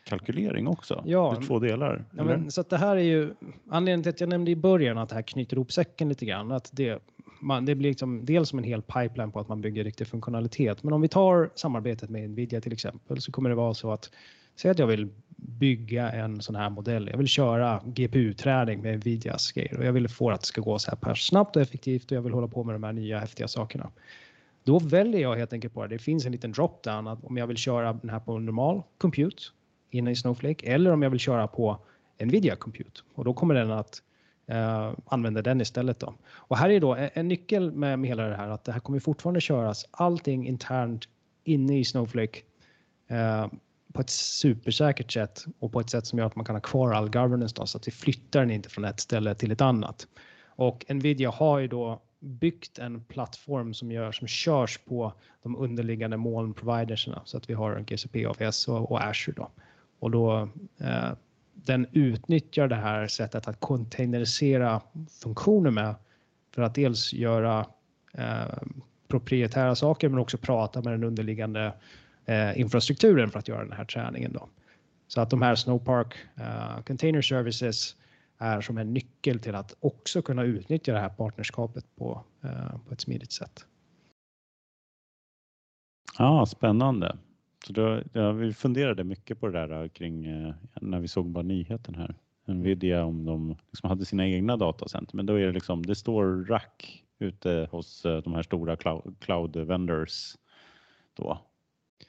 kalkylering 0.03 0.67
också. 0.67 1.03
Ja, 1.05 1.35
är 1.35 1.41
två 1.41 1.59
delar. 1.59 2.05
Ja, 2.17 2.23
men, 2.23 2.51
så 2.51 2.61
det 2.61 2.77
här 2.77 2.95
är 2.95 3.01
ju 3.01 3.33
anledningen 3.69 4.03
till 4.03 4.09
att 4.09 4.21
jag 4.21 4.29
nämnde 4.29 4.51
i 4.51 4.55
början 4.55 4.97
att 4.97 5.09
det 5.09 5.15
här 5.15 5.21
knyter 5.21 5.57
ihop 5.57 5.71
säcken 5.71 6.09
lite 6.09 6.25
grann. 6.25 6.51
Att 6.51 6.69
det, 6.73 7.01
man, 7.41 7.65
det 7.65 7.75
blir 7.75 7.89
liksom 7.89 8.25
dels 8.25 8.49
som 8.49 8.59
en 8.59 8.65
hel 8.65 8.81
pipeline 8.81 9.31
på 9.31 9.39
att 9.39 9.47
man 9.47 9.61
bygger 9.61 9.83
riktig 9.83 10.07
funktionalitet. 10.07 10.83
Men 10.83 10.93
om 10.93 11.01
vi 11.01 11.07
tar 11.07 11.49
samarbetet 11.55 12.09
med 12.09 12.29
Nvidia 12.29 12.61
till 12.61 12.73
exempel 12.73 13.21
så 13.21 13.31
kommer 13.31 13.49
det 13.49 13.55
vara 13.55 13.73
så 13.73 13.91
att 13.91 14.11
säg 14.55 14.71
att 14.71 14.79
jag 14.79 14.87
vill 14.87 15.09
bygga 15.35 16.11
en 16.11 16.41
sån 16.41 16.55
här 16.55 16.69
modell. 16.69 17.07
Jag 17.11 17.17
vill 17.17 17.27
köra 17.27 17.81
GPU-träning 17.85 18.81
med 18.81 18.99
Nvidias 18.99 19.51
grejer 19.51 19.77
och 19.77 19.85
jag 19.85 19.93
vill 19.93 20.07
få 20.07 20.31
att 20.31 20.41
det 20.41 20.47
ska 20.47 20.61
gå 20.61 20.79
så 20.79 20.91
här 20.91 20.97
pass 20.97 21.19
snabbt 21.19 21.55
och 21.55 21.61
effektivt 21.61 22.11
och 22.11 22.17
jag 22.17 22.21
vill 22.21 22.33
hålla 22.33 22.47
på 22.47 22.63
med 22.63 22.75
de 22.75 22.83
här 22.83 22.93
nya 22.93 23.19
häftiga 23.19 23.47
sakerna. 23.47 23.91
Då 24.63 24.79
väljer 24.79 25.21
jag 25.21 25.35
helt 25.35 25.53
enkelt 25.53 25.73
på 25.73 25.81
det. 25.81 25.87
Det 25.87 25.99
finns 25.99 26.25
en 26.25 26.31
liten 26.31 26.53
drop-down 26.53 27.11
att 27.11 27.23
om 27.23 27.37
jag 27.37 27.47
vill 27.47 27.57
köra 27.57 27.93
den 27.93 28.09
här 28.09 28.19
på 28.19 28.39
normal 28.39 28.81
compute 28.97 29.43
inne 29.89 30.11
i 30.11 30.15
Snowflake 30.15 30.67
eller 30.67 30.91
om 30.91 31.01
jag 31.01 31.09
vill 31.09 31.19
köra 31.19 31.47
på 31.47 31.77
Nvidia 32.19 32.55
compute 32.55 33.01
och 33.15 33.25
då 33.25 33.33
kommer 33.33 33.55
den 33.55 33.71
att 33.71 34.01
eh, 34.47 34.91
använda 35.05 35.41
den 35.41 35.61
istället. 35.61 35.99
Då. 35.99 36.13
Och 36.31 36.57
här 36.57 36.69
är 36.69 36.79
då 36.79 36.95
en, 36.95 37.09
en 37.13 37.27
nyckel 37.27 37.71
med, 37.71 37.99
med 37.99 38.07
hela 38.07 38.23
det 38.23 38.35
här 38.35 38.49
att 38.49 38.63
det 38.63 38.71
här 38.71 38.79
kommer 38.79 38.99
fortfarande 38.99 39.41
köras 39.41 39.85
allting 39.91 40.47
internt 40.47 41.09
inne 41.43 41.79
i 41.79 41.85
Snowflake 41.85 42.39
eh, 43.07 43.47
på 43.93 44.01
ett 44.01 44.09
supersäkert 44.09 45.11
sätt 45.11 45.45
och 45.59 45.71
på 45.71 45.79
ett 45.79 45.89
sätt 45.89 46.05
som 46.05 46.19
gör 46.19 46.25
att 46.25 46.35
man 46.35 46.45
kan 46.45 46.55
ha 46.55 46.61
kvar 46.61 46.93
all 46.93 47.09
governance 47.09 47.55
då, 47.57 47.65
så 47.65 47.77
att 47.77 47.87
vi 47.87 47.91
flyttar 47.91 48.39
den 48.39 48.51
inte 48.51 48.69
från 48.69 48.85
ett 48.85 48.99
ställe 48.99 49.35
till 49.35 49.51
ett 49.51 49.61
annat. 49.61 50.07
Och 50.45 50.85
Nvidia 50.89 51.29
har 51.29 51.59
ju 51.59 51.67
då 51.67 52.01
byggt 52.19 52.79
en 52.79 53.03
plattform 53.03 53.73
som, 53.73 53.91
gör, 53.91 54.11
som 54.11 54.27
körs 54.27 54.77
på 54.77 55.13
de 55.43 55.55
underliggande 55.55 56.17
molnproviderserna 56.17 57.21
så 57.25 57.37
att 57.37 57.49
vi 57.49 57.53
har 57.53 57.79
GCP, 57.79 58.25
AWS 58.25 58.67
och, 58.67 58.91
och 58.91 59.03
Azure 59.03 59.35
då. 59.35 59.51
Och 59.99 60.11
då 60.11 60.49
eh, 60.79 61.11
den 61.53 61.87
utnyttjar 61.91 62.67
det 62.67 62.75
här 62.75 63.07
sättet 63.07 63.47
att 63.47 63.59
containerisera 63.59 64.81
funktioner 65.21 65.71
med 65.71 65.95
för 66.55 66.61
att 66.61 66.75
dels 66.75 67.13
göra 67.13 67.65
eh, 68.13 68.57
proprietära 69.07 69.75
saker 69.75 70.09
men 70.09 70.19
också 70.19 70.37
prata 70.37 70.81
med 70.81 70.93
den 70.93 71.03
underliggande 71.03 71.73
eh, 72.25 72.59
infrastrukturen 72.59 73.29
för 73.29 73.39
att 73.39 73.47
göra 73.47 73.63
den 73.63 73.73
här 73.73 73.85
träningen. 73.85 74.33
Då. 74.33 74.49
Så 75.07 75.21
att 75.21 75.29
de 75.29 75.41
här 75.41 75.55
Snowpark 75.55 76.15
eh, 76.35 76.83
Container 76.83 77.21
Services 77.21 77.95
är 78.37 78.61
som 78.61 78.77
en 78.77 78.93
nyckel 78.93 79.39
till 79.39 79.55
att 79.55 79.75
också 79.79 80.21
kunna 80.21 80.43
utnyttja 80.43 80.93
det 80.93 80.99
här 80.99 81.09
partnerskapet 81.09 81.85
på, 81.95 82.23
eh, 82.43 82.77
på 82.87 82.93
ett 82.93 83.01
smidigt 83.01 83.31
sätt. 83.31 83.65
Ja, 86.17 86.45
spännande. 86.45 87.17
Så 87.67 87.73
då, 87.73 88.03
ja, 88.13 88.31
vi 88.31 88.53
funderade 88.53 89.03
mycket 89.03 89.39
på 89.39 89.47
det 89.47 89.67
där 89.67 89.83
eh, 89.83 89.89
kring 89.89 90.25
eh, 90.25 90.53
när 90.81 90.99
vi 90.99 91.07
såg 91.07 91.29
bara 91.29 91.43
nyheten 91.43 91.95
här. 91.95 92.15
Nvidia 92.45 93.05
om 93.05 93.25
de 93.25 93.57
liksom 93.71 93.89
hade 93.89 94.05
sina 94.05 94.27
egna 94.27 94.57
datacenter, 94.57 95.15
men 95.15 95.25
då 95.25 95.33
är 95.33 95.45
det 95.45 95.51
liksom, 95.51 95.85
det 95.85 95.95
står 95.95 96.45
rack 96.45 97.03
ute 97.19 97.67
hos 97.71 98.05
eh, 98.05 98.17
de 98.17 98.33
här 98.33 98.43
stora 98.43 98.75
cloud, 98.75 99.15
cloud 99.19 99.55
vendors 99.55 100.35
då 101.13 101.41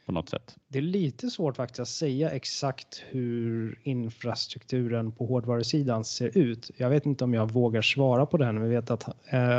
på 0.06 0.12
något 0.12 0.28
sätt? 0.28 0.56
Det 0.68 0.78
är 0.78 0.82
lite 0.82 1.30
svårt 1.30 1.56
faktiskt 1.56 1.80
att 1.80 1.88
säga 1.88 2.30
exakt 2.30 3.02
hur 3.08 3.78
infrastrukturen 3.82 5.12
på 5.12 5.26
hårdvarusidan 5.26 6.04
ser 6.04 6.38
ut. 6.38 6.70
Jag 6.76 6.90
vet 6.90 7.06
inte 7.06 7.24
om 7.24 7.34
jag 7.34 7.52
vågar 7.52 7.82
svara 7.82 8.26
på 8.26 8.36
den. 8.36 8.62
Vi 8.62 8.68
vet 8.68 8.90
att 8.90 9.08
eh, 9.32 9.58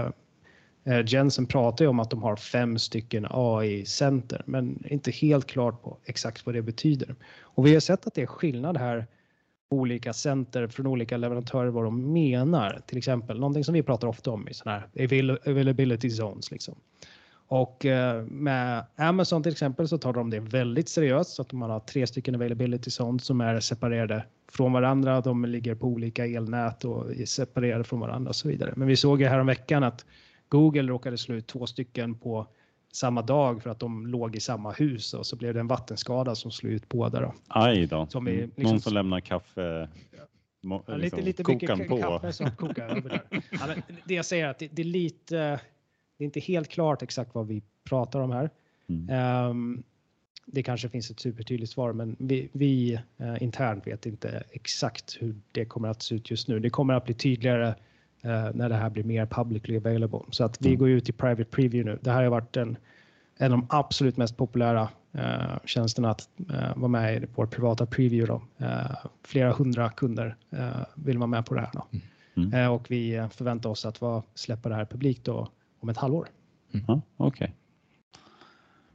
eh, 0.84 1.06
Jensen 1.06 1.46
pratar 1.46 1.86
ju 1.86 1.90
om 1.90 2.00
att 2.00 2.10
de 2.10 2.24
har 2.24 2.36
fem 2.36 2.80
stycken 2.80 3.28
AI-center, 3.30 4.44
men 4.46 4.86
inte 4.88 5.12
helt 5.12 5.46
klart 5.46 5.84
på 5.84 5.98
exakt 6.06 6.46
vad 6.46 6.56
det 6.56 6.62
betyder. 6.62 7.16
Och 7.42 7.66
vi 7.66 7.74
har 7.74 7.80
sett 7.80 8.08
att 8.08 8.14
det 8.14 8.22
är 8.22 8.26
skillnad 8.26 8.78
här 8.78 9.08
på 9.70 9.76
olika 9.76 10.14
center 10.14 10.68
från 10.68 10.88
olika 10.88 11.18
leverantörer 11.18 11.70
vad 11.70 11.84
de 11.84 12.14
menar. 12.14 12.82
Till 12.88 12.98
exempel 12.98 13.40
någonting 13.40 13.64
som 13.64 13.74
vi 13.74 13.84
pratar 13.84 14.08
ofta 14.08 14.32
om 14.32 14.48
i 14.48 14.54
sådana 14.54 14.84
här 14.96 15.50
availability 15.50 16.10
zones. 16.10 16.52
Liksom. 16.52 16.76
Och 17.48 17.86
eh, 17.86 18.24
med 18.24 18.86
Amazon 18.96 19.44
till 19.44 19.52
exempel 19.52 19.88
så 19.88 19.98
tar 19.98 20.14
de 20.14 20.30
det 20.30 20.40
väldigt 20.40 20.90
seriöst 20.90 21.30
så 21.30 21.42
att 21.42 21.54
man 21.54 21.70
har 21.70 21.80
tre 21.80 22.08
stycken 22.08 22.36
availability 22.36 22.90
zones 22.90 23.26
som 23.26 23.42
är 23.42 23.60
separerade 23.60 24.26
från 24.52 24.74
varandra. 24.74 25.22
De 25.22 25.46
ligger 25.46 25.76
på 25.76 25.88
olika 25.88 26.26
elnät 26.26 26.86
och 26.86 27.16
är 27.16 27.26
separerade 27.26 27.84
från 27.84 28.00
varandra 28.00 28.30
och 28.30 28.36
så 28.36 28.48
vidare. 28.48 28.74
Men 28.76 28.88
vi 28.88 28.96
såg 28.96 29.22
ju 29.22 29.28
häromveckan 29.28 29.84
att 29.84 30.06
Google 30.50 30.82
råkade 30.82 31.18
slå 31.18 31.36
ut 31.36 31.48
två 31.48 31.68
stycken 31.68 32.16
på 32.16 32.48
samma 32.94 33.22
dag 33.22 33.64
för 33.64 33.70
att 33.70 33.80
de 33.80 34.08
låg 34.08 34.36
i 34.36 34.40
samma 34.40 34.72
hus 34.72 35.14
och 35.14 35.26
så 35.26 35.36
blev 35.36 35.54
det 35.54 35.60
en 35.60 35.68
vattenskada 35.68 36.36
som 36.36 36.52
slog 36.52 36.74
ut 36.74 36.90
båda. 36.90 37.22
Då. 37.22 37.34
Aj 37.48 37.88
då. 37.88 38.08
Som 38.10 38.28
mm. 38.28 38.40
liksom, 38.42 38.64
Någon 38.64 38.82
som 38.82 38.94
lämnar 38.94 39.20
kaffe 39.20 39.90
ja, 40.62 40.84
lite, 40.88 40.98
liksom, 40.98 41.20
lite 41.20 41.44
mycket 41.48 41.90
på. 41.90 41.98
kaffe 41.98 42.34
som 42.34 42.52
kokar 42.52 42.98
över 42.98 43.10
där. 43.10 43.22
Ja, 43.52 43.76
det 44.06 44.14
jag 44.14 44.26
säger 44.26 44.46
är 44.46 44.50
att 44.50 44.60
det, 44.60 44.68
det, 44.72 44.82
är 44.82 44.86
lite 44.86 45.60
det 46.18 46.24
är 46.24 46.26
inte 46.26 46.40
helt 46.40 46.70
klart 46.70 47.02
exakt 47.02 47.36
vad 47.36 47.48
vi 47.48 47.62
pratar 47.84 48.20
om 48.20 48.32
här. 48.32 48.50
Mm. 48.88 49.50
Um, 49.50 49.84
det 50.46 50.64
kanske 50.64 50.90
finns 50.90 51.12
ett 51.12 51.20
supertydligt 51.20 51.72
svar, 51.72 51.94
men 51.94 52.16
vi, 52.20 52.50
vi 52.52 53.00
uh, 53.22 53.44
internt 53.44 53.88
vet 53.88 54.06
inte 54.06 54.44
exakt 54.52 55.18
hur 55.20 55.36
det 55.52 55.66
kommer 55.66 55.88
att 55.88 56.02
se 56.02 56.16
ut 56.16 56.32
just 56.32 56.48
nu. 56.48 56.60
Det 56.60 56.70
kommer 56.70 56.94
att 56.94 57.06
bli 57.06 57.14
tydligare 57.14 57.68
uh, 58.26 58.50
när 58.54 58.70
det 58.70 58.76
här 58.76 58.90
blir 58.90 59.04
mer 59.04 59.26
publicly 59.26 59.78
available. 59.78 60.20
Så 60.30 60.44
att 60.44 60.62
vi 60.62 60.68
mm. 60.68 60.80
går 60.80 60.90
ut 60.90 61.10
i 61.10 61.12
private 61.12 61.46
preview 61.46 61.92
nu. 61.92 62.00
Det 62.02 62.12
här 62.12 62.24
har 62.24 62.30
varit 62.30 62.58
en, 62.58 62.78
en 63.38 63.54
av 63.54 63.60
de 63.60 63.68
absolut 63.70 64.18
mest 64.18 64.38
populära 64.38 64.90
uh, 65.16 65.58
tjänsterna 65.66 66.10
att 66.10 66.30
uh, 66.50 66.78
vara 66.78 66.88
med 66.88 67.24
i 67.24 67.28
vår 67.36 67.46
privata 67.46 67.86
preview. 67.86 68.34
Då. 68.34 68.66
Uh, 68.66 68.96
flera 69.24 69.52
hundra 69.52 69.90
kunder 69.90 70.36
vill 70.96 71.18
vara 71.18 71.28
med 71.28 71.46
på 71.46 71.54
det 71.54 71.62
här. 71.62 71.70
Då. 71.74 71.88
Mm. 72.36 72.72
och 72.72 72.92
vi 72.92 73.28
förväntar 73.32 73.70
oss 73.70 73.86
att 73.86 74.02
vara, 74.02 74.24
släppa 74.34 74.70
det 74.70 74.76
här 74.76 74.86
publikt 74.86 75.24
då 75.24 75.50
om 75.84 75.90
ett 75.90 75.98
halvår. 75.98 76.28
Mm. 76.74 76.84
Okej. 76.88 77.02
Okay. 77.18 77.48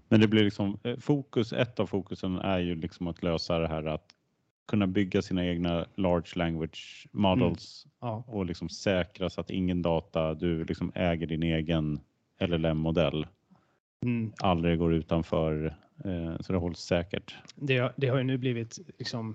Men 0.09 0.21
det 0.21 0.29
blir 0.29 0.45
liksom 0.45 0.79
eh, 0.83 0.97
fokus, 0.99 1.53
ett 1.53 1.81
av 1.81 1.87
fokusen 1.87 2.39
är 2.39 2.59
ju 2.59 2.75
liksom 2.75 3.07
att 3.07 3.23
lösa 3.23 3.59
det 3.59 3.69
här 3.69 3.85
att 3.85 4.05
kunna 4.69 4.87
bygga 4.87 5.23
sina 5.23 5.47
egna 5.47 5.87
large 5.95 6.33
language 6.35 7.07
models 7.13 7.87
Ja. 8.01 8.25
och 8.27 8.47
liksom 8.47 8.69
säkra 8.69 9.31
så 9.31 9.41
att 9.41 9.51
ingen 9.51 9.83
data, 9.83 10.35
du 10.35 10.65
liksom 10.65 10.93
äger 10.95 11.27
din 11.27 11.43
egen 11.43 12.01
LLM-modell, 12.41 13.27
Mm. 14.03 14.33
aldrig 14.41 14.79
går 14.79 14.95
utanför 14.95 15.77
eh, 16.05 16.37
så 16.41 16.53
det 16.53 16.59
hålls 16.59 16.79
säkert. 16.81 17.37
Det, 17.55 17.93
det 17.97 18.09
har 18.09 18.19
ju 18.19 18.25
nu 18.25 18.39
blivit 18.39 18.79
liksom 18.99 19.35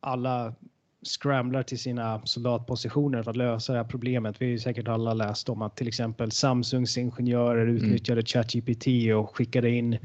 alla 0.00 0.54
scramblar 1.02 1.62
till 1.62 1.78
sina 1.78 2.20
soldatpositioner 2.26 3.22
för 3.22 3.30
att 3.30 3.36
lösa 3.36 3.72
det 3.72 3.78
här 3.78 3.84
problemet. 3.84 4.36
Vi 4.40 4.46
har 4.46 4.50
ju 4.50 4.58
säkert 4.58 4.88
alla 4.88 5.14
läst 5.14 5.48
om 5.48 5.62
att 5.62 5.76
till 5.76 5.88
exempel 5.88 6.30
Samsungs 6.30 6.98
ingenjörer 6.98 7.66
utnyttjade 7.66 8.22
ChatGPT 8.22 8.86
och 9.16 9.36
skickade 9.36 9.70
in 9.70 9.98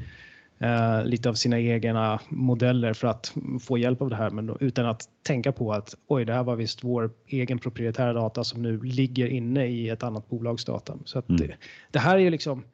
eh, 0.58 1.04
lite 1.04 1.28
av 1.28 1.34
sina 1.34 1.60
egna 1.60 2.20
modeller 2.28 2.92
för 2.92 3.08
att 3.08 3.34
få 3.60 3.78
hjälp 3.78 4.02
av 4.02 4.10
det 4.10 4.16
här, 4.16 4.30
men 4.30 4.46
då, 4.46 4.56
utan 4.60 4.86
att 4.86 5.02
tänka 5.22 5.52
på 5.52 5.72
att 5.72 5.94
oj, 6.06 6.24
det 6.24 6.32
här 6.32 6.42
var 6.44 6.56
visst 6.56 6.84
vår 6.84 7.10
egen 7.26 7.58
proprietära 7.58 8.12
data 8.12 8.44
som 8.44 8.62
nu 8.62 8.82
ligger 8.82 9.26
inne 9.26 9.66
i 9.66 9.88
ett 9.88 10.02
annat 10.02 10.28
bolags 10.28 10.64
data. 10.64 10.94
Så 11.04 11.18
att 11.18 11.28
Mm. 11.28 11.40
det, 11.40 11.54
det 11.90 11.98
här 11.98 12.14
är 12.14 12.20
ju 12.20 12.30
liksom 12.30 12.64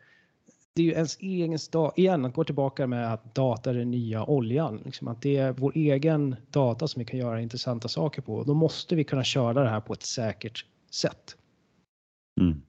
det 0.74 0.82
är 0.82 0.86
ju 0.86 0.92
ens 0.92 1.16
egen 1.20 1.58
dag, 1.72 1.92
igen, 1.96 2.24
att 2.24 2.34
gå 2.34 2.44
tillbaka 2.44 2.86
med 2.86 3.12
att 3.12 3.34
data 3.34 3.70
är 3.70 3.74
den 3.74 3.90
nya 3.90 4.24
oljan. 4.24 4.80
Liksom 4.84 5.08
att 5.08 5.22
det 5.22 5.36
är 5.36 5.52
vår 5.52 5.72
egen 5.74 6.36
data 6.50 6.88
som 6.88 7.00
vi 7.00 7.06
kan 7.06 7.18
göra 7.18 7.40
intressanta 7.40 7.88
saker 7.88 8.22
på. 8.22 8.42
Då 8.42 8.54
måste 8.54 8.96
vi 8.96 9.04
kunna 9.04 9.24
köra 9.24 9.62
det 9.64 9.68
här 9.68 9.80
på 9.80 9.92
ett 9.92 10.02
säkert 10.02 10.66
sätt. 10.90 11.36
Mm. 12.40 12.62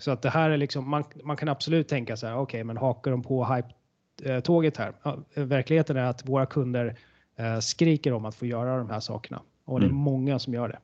Så 0.00 0.10
att 0.10 0.22
det 0.22 0.30
här 0.30 0.50
är 0.50 0.56
liksom, 0.56 0.90
man, 0.90 1.04
man 1.24 1.36
kan 1.36 1.48
absolut 1.48 1.88
tänka 1.88 2.16
så 2.16 2.26
här, 2.26 2.36
okej, 2.36 2.64
men 2.64 2.76
hakar 2.76 3.10
de 3.10 3.22
på 3.22 3.44
hype-tåget 3.44 4.76
här? 4.76 4.92
Ja, 5.02 5.18
verkligheten 5.34 5.96
är 5.96 6.04
att 6.04 6.28
våra 6.28 6.46
kunder 6.46 6.98
eh, 7.36 7.58
skriker 7.58 8.12
om 8.12 8.24
att 8.24 8.34
få 8.34 8.46
göra 8.46 8.78
de 8.78 8.90
här 8.90 9.00
sakerna 9.00 9.42
och 9.64 9.80
det 9.80 9.86
är 9.86 9.90
Mm. 9.90 10.02
många 10.02 10.38
som 10.38 10.54
gör 10.54 10.68
det. 10.68 10.78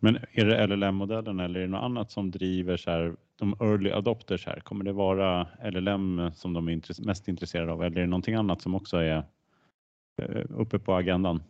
Men 0.00 0.18
är 0.32 0.44
det 0.44 0.66
LLM-modellen 0.66 1.40
eller 1.40 1.60
är 1.60 1.64
det 1.64 1.70
något 1.70 1.82
annat 1.82 2.10
som 2.10 2.30
driver 2.30 2.76
så 2.76 2.90
här, 2.90 3.16
de 3.40 3.56
early 3.60 3.90
adopters 3.90 4.46
här? 4.46 4.60
Kommer 4.60 4.84
det 4.84 4.92
vara 4.92 5.48
LLM 5.70 6.30
som 6.34 6.52
de 6.52 6.68
är 6.68 7.06
mest 7.06 7.28
intresserade 7.28 7.72
av 7.72 7.82
eller 7.82 7.96
är 7.96 8.00
det 8.00 8.06
någonting 8.06 8.34
annat 8.34 8.62
som 8.62 8.74
också 8.74 8.96
är 8.96 9.24
eh, 10.22 10.42
uppe 10.48 10.78
på 10.78 10.94
agendan? 10.94 11.42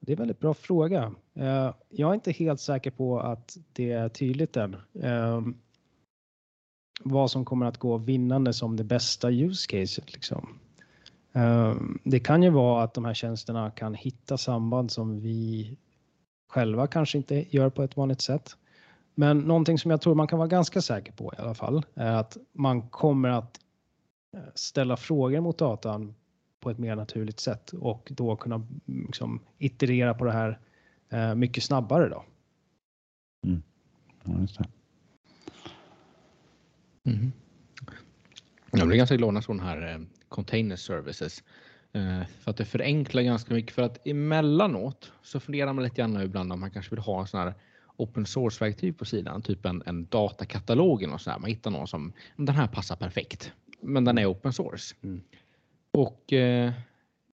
Det 0.00 0.12
är 0.12 0.16
en 0.16 0.18
väldigt 0.18 0.40
bra 0.40 0.54
fråga. 0.54 1.12
Eh, 1.34 1.74
jag 1.88 2.10
är 2.10 2.14
inte 2.14 2.32
helt 2.32 2.60
säker 2.60 2.90
på 2.90 3.20
att 3.20 3.56
det 3.72 3.92
är 3.92 4.08
tydligt 4.08 4.56
än. 4.56 4.76
Eh, 5.02 5.42
vad 7.00 7.30
som 7.30 7.44
kommer 7.44 7.66
att 7.66 7.78
gå 7.78 7.96
vinnande 7.96 8.52
som 8.52 8.76
det 8.76 8.84
bästa 8.84 9.30
use 9.30 9.68
caset. 9.68 10.12
Liksom. 10.12 10.58
Det 12.04 12.20
kan 12.20 12.42
ju 12.42 12.50
vara 12.50 12.82
att 12.82 12.94
de 12.94 13.04
här 13.04 13.14
tjänsterna 13.14 13.70
kan 13.70 13.94
hitta 13.94 14.38
samband 14.38 14.90
som 14.90 15.20
vi 15.20 15.76
själva 16.48 16.86
kanske 16.86 17.18
inte 17.18 17.56
gör 17.56 17.70
på 17.70 17.82
ett 17.82 17.96
vanligt 17.96 18.20
sätt. 18.20 18.56
Men 19.18 19.38
någonting 19.38 19.78
som 19.78 19.90
jag 19.90 20.00
tror 20.00 20.14
man 20.14 20.26
kan 20.26 20.38
vara 20.38 20.48
ganska 20.48 20.82
säker 20.82 21.12
på 21.12 21.32
i 21.38 21.40
alla 21.40 21.54
fall 21.54 21.86
är 21.94 22.12
att 22.12 22.36
man 22.52 22.88
kommer 22.88 23.28
att 23.28 23.60
eh, 24.34 24.40
ställa 24.54 24.96
frågor 24.96 25.40
mot 25.40 25.58
datan 25.58 26.14
på 26.60 26.70
ett 26.70 26.78
mer 26.78 26.96
naturligt 26.96 27.40
sätt 27.40 27.72
och 27.72 28.08
då 28.16 28.36
kunna 28.36 28.54
mm, 28.54 28.80
liksom, 29.06 29.40
iterera 29.58 30.14
på 30.14 30.24
det 30.24 30.32
här 30.32 30.58
eh, 31.08 31.34
mycket 31.34 31.64
snabbare. 31.64 32.08
Då. 32.08 32.24
Ja, 34.24 34.40
just 34.40 34.58
det. 34.58 34.68
Mhm. 37.02 37.32
Jag 38.70 38.88
blir 38.88 38.96
ganska 38.96 39.16
glad 39.16 39.34
när 39.34 39.40
sådana 39.40 39.62
här 39.62 39.94
eh, 39.94 40.00
container 40.28 40.76
services. 40.76 41.42
För 42.40 42.50
att 42.50 42.56
det 42.56 42.64
förenklar 42.64 43.22
ganska 43.22 43.54
mycket. 43.54 43.74
För 43.74 43.82
att 43.82 44.06
emellanåt 44.06 45.12
så 45.22 45.40
funderar 45.40 45.72
man 45.72 45.84
lite 45.84 45.96
grann 45.96 46.22
ibland 46.22 46.52
om 46.52 46.60
man 46.60 46.70
kanske 46.70 46.90
vill 46.90 47.04
ha 47.04 47.20
en 47.20 47.26
sån 47.26 47.40
här 47.40 47.54
open 47.96 48.26
source 48.26 48.64
verktyg 48.64 48.98
på 48.98 49.04
sidan. 49.04 49.42
Typ 49.42 49.66
en, 49.66 49.82
en 49.86 50.06
datakatalog 50.06 51.02
eller 51.02 51.12
något 51.12 51.22
sånt 51.22 51.34
där. 51.34 51.40
Man 51.40 51.50
hittar 51.50 51.70
någon 51.70 51.88
som 51.88 52.12
den 52.36 52.54
här 52.54 52.66
passar 52.66 52.96
perfekt. 52.96 53.52
Men 53.80 54.04
den 54.04 54.18
är 54.18 54.30
open 54.30 54.52
source. 54.52 54.94
Mm. 55.02 55.20
Och 55.90 56.32
eh, 56.32 56.72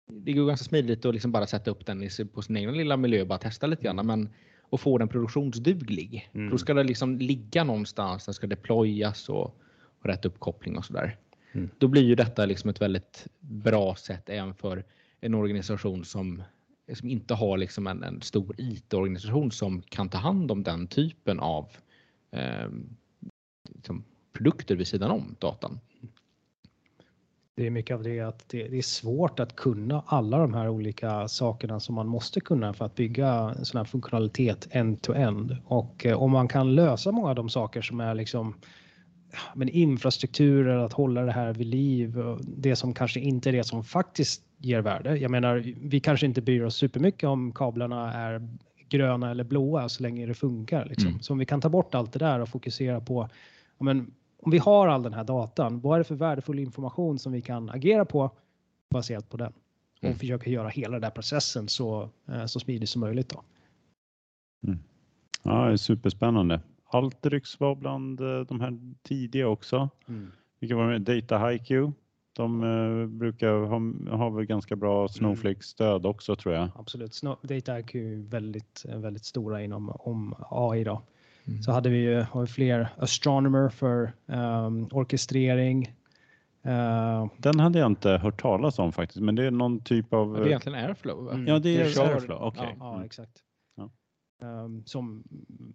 det 0.08 0.34
går 0.34 0.48
ganska 0.48 0.64
smidigt 0.64 1.06
att 1.06 1.14
liksom 1.14 1.32
bara 1.32 1.48
sätta 1.48 1.72
upp 1.72 1.86
den 1.86 2.10
på 2.34 2.42
sin 2.42 2.56
egen 2.56 2.78
lilla 2.78 2.98
miljö 2.98 3.22
och 3.22 3.28
bara 3.28 3.40
testa 3.40 3.68
lite 3.68 3.84
grann. 3.84 4.06
Men 4.06 4.30
och 4.74 4.82
få 4.82 4.98
den 4.98 5.08
produktionsduglig. 5.08 6.30
Mm. 6.34 6.50
Då 6.50 6.58
ska 6.58 6.74
det 6.74 6.84
liksom 6.84 7.18
ligga 7.18 7.64
någonstans. 7.64 8.26
Den 8.26 8.34
ska 8.34 8.48
deployas 8.48 9.30
och, 9.30 9.46
och 10.00 10.06
rätt 10.06 10.26
uppkoppling 10.26 10.78
och 10.78 10.86
sådär. 10.86 11.18
Mm. 11.52 11.70
Då 11.78 11.88
blir 11.88 12.02
ju 12.02 12.16
detta 12.16 12.46
liksom 12.46 12.70
ett 12.70 12.82
väldigt 12.82 13.28
bra 13.40 13.96
sätt 13.96 14.30
även 14.30 14.56
för 14.56 14.84
en 15.22 15.34
organisation 15.34 16.06
som, 16.06 16.44
som 16.94 17.10
inte 17.10 17.34
har 17.34 17.58
liksom 17.58 17.88
en, 17.88 18.04
en 18.04 18.22
stor 18.22 18.56
IT-organisation 18.58 19.52
som 19.52 19.82
kan 19.82 20.10
ta 20.10 20.18
hand 20.18 20.52
om 20.52 20.64
den 20.64 20.88
typen 20.88 21.40
av 21.40 21.70
eh, 22.32 22.70
liksom 23.70 24.04
produkter 24.34 24.76
vid 24.76 24.88
sidan 24.88 25.12
om 25.12 25.36
datan. 25.40 25.80
Det 27.56 27.68
är 27.68 27.70
mycket 27.70 27.96
av 27.96 28.04
det 28.04 28.20
att 28.20 28.50
det, 28.50 28.68
det 28.68 28.78
är 28.78 28.82
svårt 28.82 29.40
att 29.40 29.56
kunna 29.56 30.04
alla 30.06 30.38
de 30.38 30.54
här 30.54 30.70
olika 30.70 31.28
sakerna 31.28 31.80
som 31.80 31.96
man 31.96 32.08
måste 32.08 32.40
kunna 32.40 32.74
för 32.74 32.86
att 32.86 32.96
bygga 32.96 33.56
en 33.58 33.66
sån 33.66 33.78
här 33.78 33.86
funktionalitet 33.86 34.68
end-to-end. 34.72 35.58
Och 35.66 36.06
eh, 36.06 36.22
om 36.22 36.32
man 36.32 36.48
kan 36.48 36.76
lösa 36.76 37.12
många 37.12 37.30
av 37.30 37.36
de 37.36 37.50
saker 37.50 37.82
som 37.82 38.00
är 38.00 38.16
liksom 38.16 38.56
men 39.56 39.70
infrastrukturer, 39.70 40.78
att 40.78 40.94
hålla 40.94 41.22
det 41.22 41.32
här 41.32 41.54
vid 41.54 41.68
liv, 41.68 42.18
det 42.42 42.76
som 42.76 42.94
kanske 42.94 43.20
inte 43.20 43.50
är 43.50 43.54
det 43.54 43.64
som 43.64 43.84
faktiskt 43.84 44.44
ger 44.64 44.82
värde. 44.82 45.18
Jag 45.18 45.32
menar, 45.32 45.74
vi 45.82 46.00
kanske 46.00 46.26
inte 46.26 46.42
bryr 46.42 46.64
oss 46.64 46.76
supermycket 46.76 47.30
om 47.30 47.52
kablarna 47.52 48.14
är 48.14 48.48
gröna 48.90 49.32
eller 49.32 49.44
blåa 49.44 49.90
så 49.90 50.04
länge 50.04 50.26
det 50.26 50.34
funkar. 50.34 50.86
Liksom. 50.86 51.10
Mm. 51.10 51.22
Så 51.22 51.34
om 51.34 51.40
vi 51.40 51.46
kan 51.46 51.62
ta 51.62 51.70
bort 51.70 51.96
allt 51.96 52.14
det 52.14 52.20
där 52.20 52.40
och 52.40 52.50
fokusera 52.50 53.02
på 53.02 53.30
men, 53.80 54.14
om 54.42 54.52
vi 54.52 54.58
har 54.58 54.88
all 54.88 55.04
den 55.04 55.14
här 55.14 55.24
datan, 55.24 55.80
vad 55.82 55.94
är 55.96 55.98
det 55.98 56.04
för 56.04 56.16
värdefull 56.16 56.60
information 56.60 57.20
som 57.20 57.32
vi 57.32 57.42
kan 57.42 57.70
agera 57.70 58.06
på 58.06 58.32
baserat 58.90 59.30
på 59.30 59.38
den? 59.38 59.54
Och 59.98 60.04
Mm. 60.04 60.18
försöka 60.18 60.50
göra 60.50 60.68
hela 60.70 60.92
den 60.92 61.02
där 61.02 61.10
processen 61.10 61.68
så, 61.68 62.10
eh, 62.28 62.46
så 62.46 62.60
smidig 62.60 62.90
som 62.90 63.00
möjligt. 63.00 63.30
Då. 63.30 63.44
Ja, 65.44 65.66
det 65.66 65.74
är 65.74 65.78
superspännande. 65.78 66.62
Alteryx 66.86 67.60
var 67.60 67.76
bland 67.76 68.22
eh, 68.22 68.40
de 68.40 68.62
här 68.62 68.80
tidiga 69.04 69.48
också. 69.48 69.90
Vilka 70.60 70.76
var 70.76 70.88
med? 70.88 71.02
Data 71.02 71.48
HiQ. 71.50 71.72
De 72.34 72.64
eh, 72.64 73.08
brukar 73.08 73.50
ha, 73.52 74.18
ha 74.18 74.30
väl 74.30 74.46
ganska 74.46 74.76
bra 74.76 75.08
Snowflake-stöd 75.08 76.06
också 76.06 76.36
tror 76.36 76.56
jag. 76.56 76.70
Absolut. 76.76 77.12
Sno- 77.12 77.38
Data 77.48 77.80
IQ 77.80 77.96
är 77.96 78.30
väldigt, 78.30 78.86
eh, 78.90 78.98
väldigt 78.98 79.26
stora 79.26 79.62
inom 79.64 79.90
om 79.90 80.36
AI. 80.50 80.84
Då. 80.84 81.02
Mm. 81.48 81.62
Så 81.64 81.72
hade 81.72 81.90
vi 81.90 81.98
ju 81.98 82.22
har 82.22 82.42
vi 82.42 82.48
fler 82.48 82.90
Astronomer 82.98 83.70
för 83.70 84.12
um, 84.26 84.88
orkestrering. 84.92 85.96
Eh, 86.64 87.28
Den 87.38 87.60
hade 87.60 87.80
jag 87.80 87.86
inte 87.92 88.10
hört 88.10 88.42
talas 88.42 88.80
om 88.80 88.92
faktiskt, 88.92 89.22
men 89.22 89.36
det 89.36 89.46
är 89.46 89.52
någon 89.52 89.80
typ 89.80 90.14
av... 90.14 90.34
Det 90.34 90.40
är 90.42 90.48
egentligen 90.48 90.80
Airflow. 90.86 91.24
Va? 91.26 91.32
Mm. 91.34 91.48
Ja, 91.48 91.60
det 91.60 91.70
är 91.78 91.84
det 91.84 91.90
kör- 91.90 92.14
Airflow. 92.14 92.38
Okej. 92.42 92.64
Ja, 92.70 92.76
ja 92.80 92.94
Mm. 92.94 93.06
exakt. 93.06 93.38
Ja. 93.76 93.90
Ehm, 94.48 94.84
som 94.86 95.24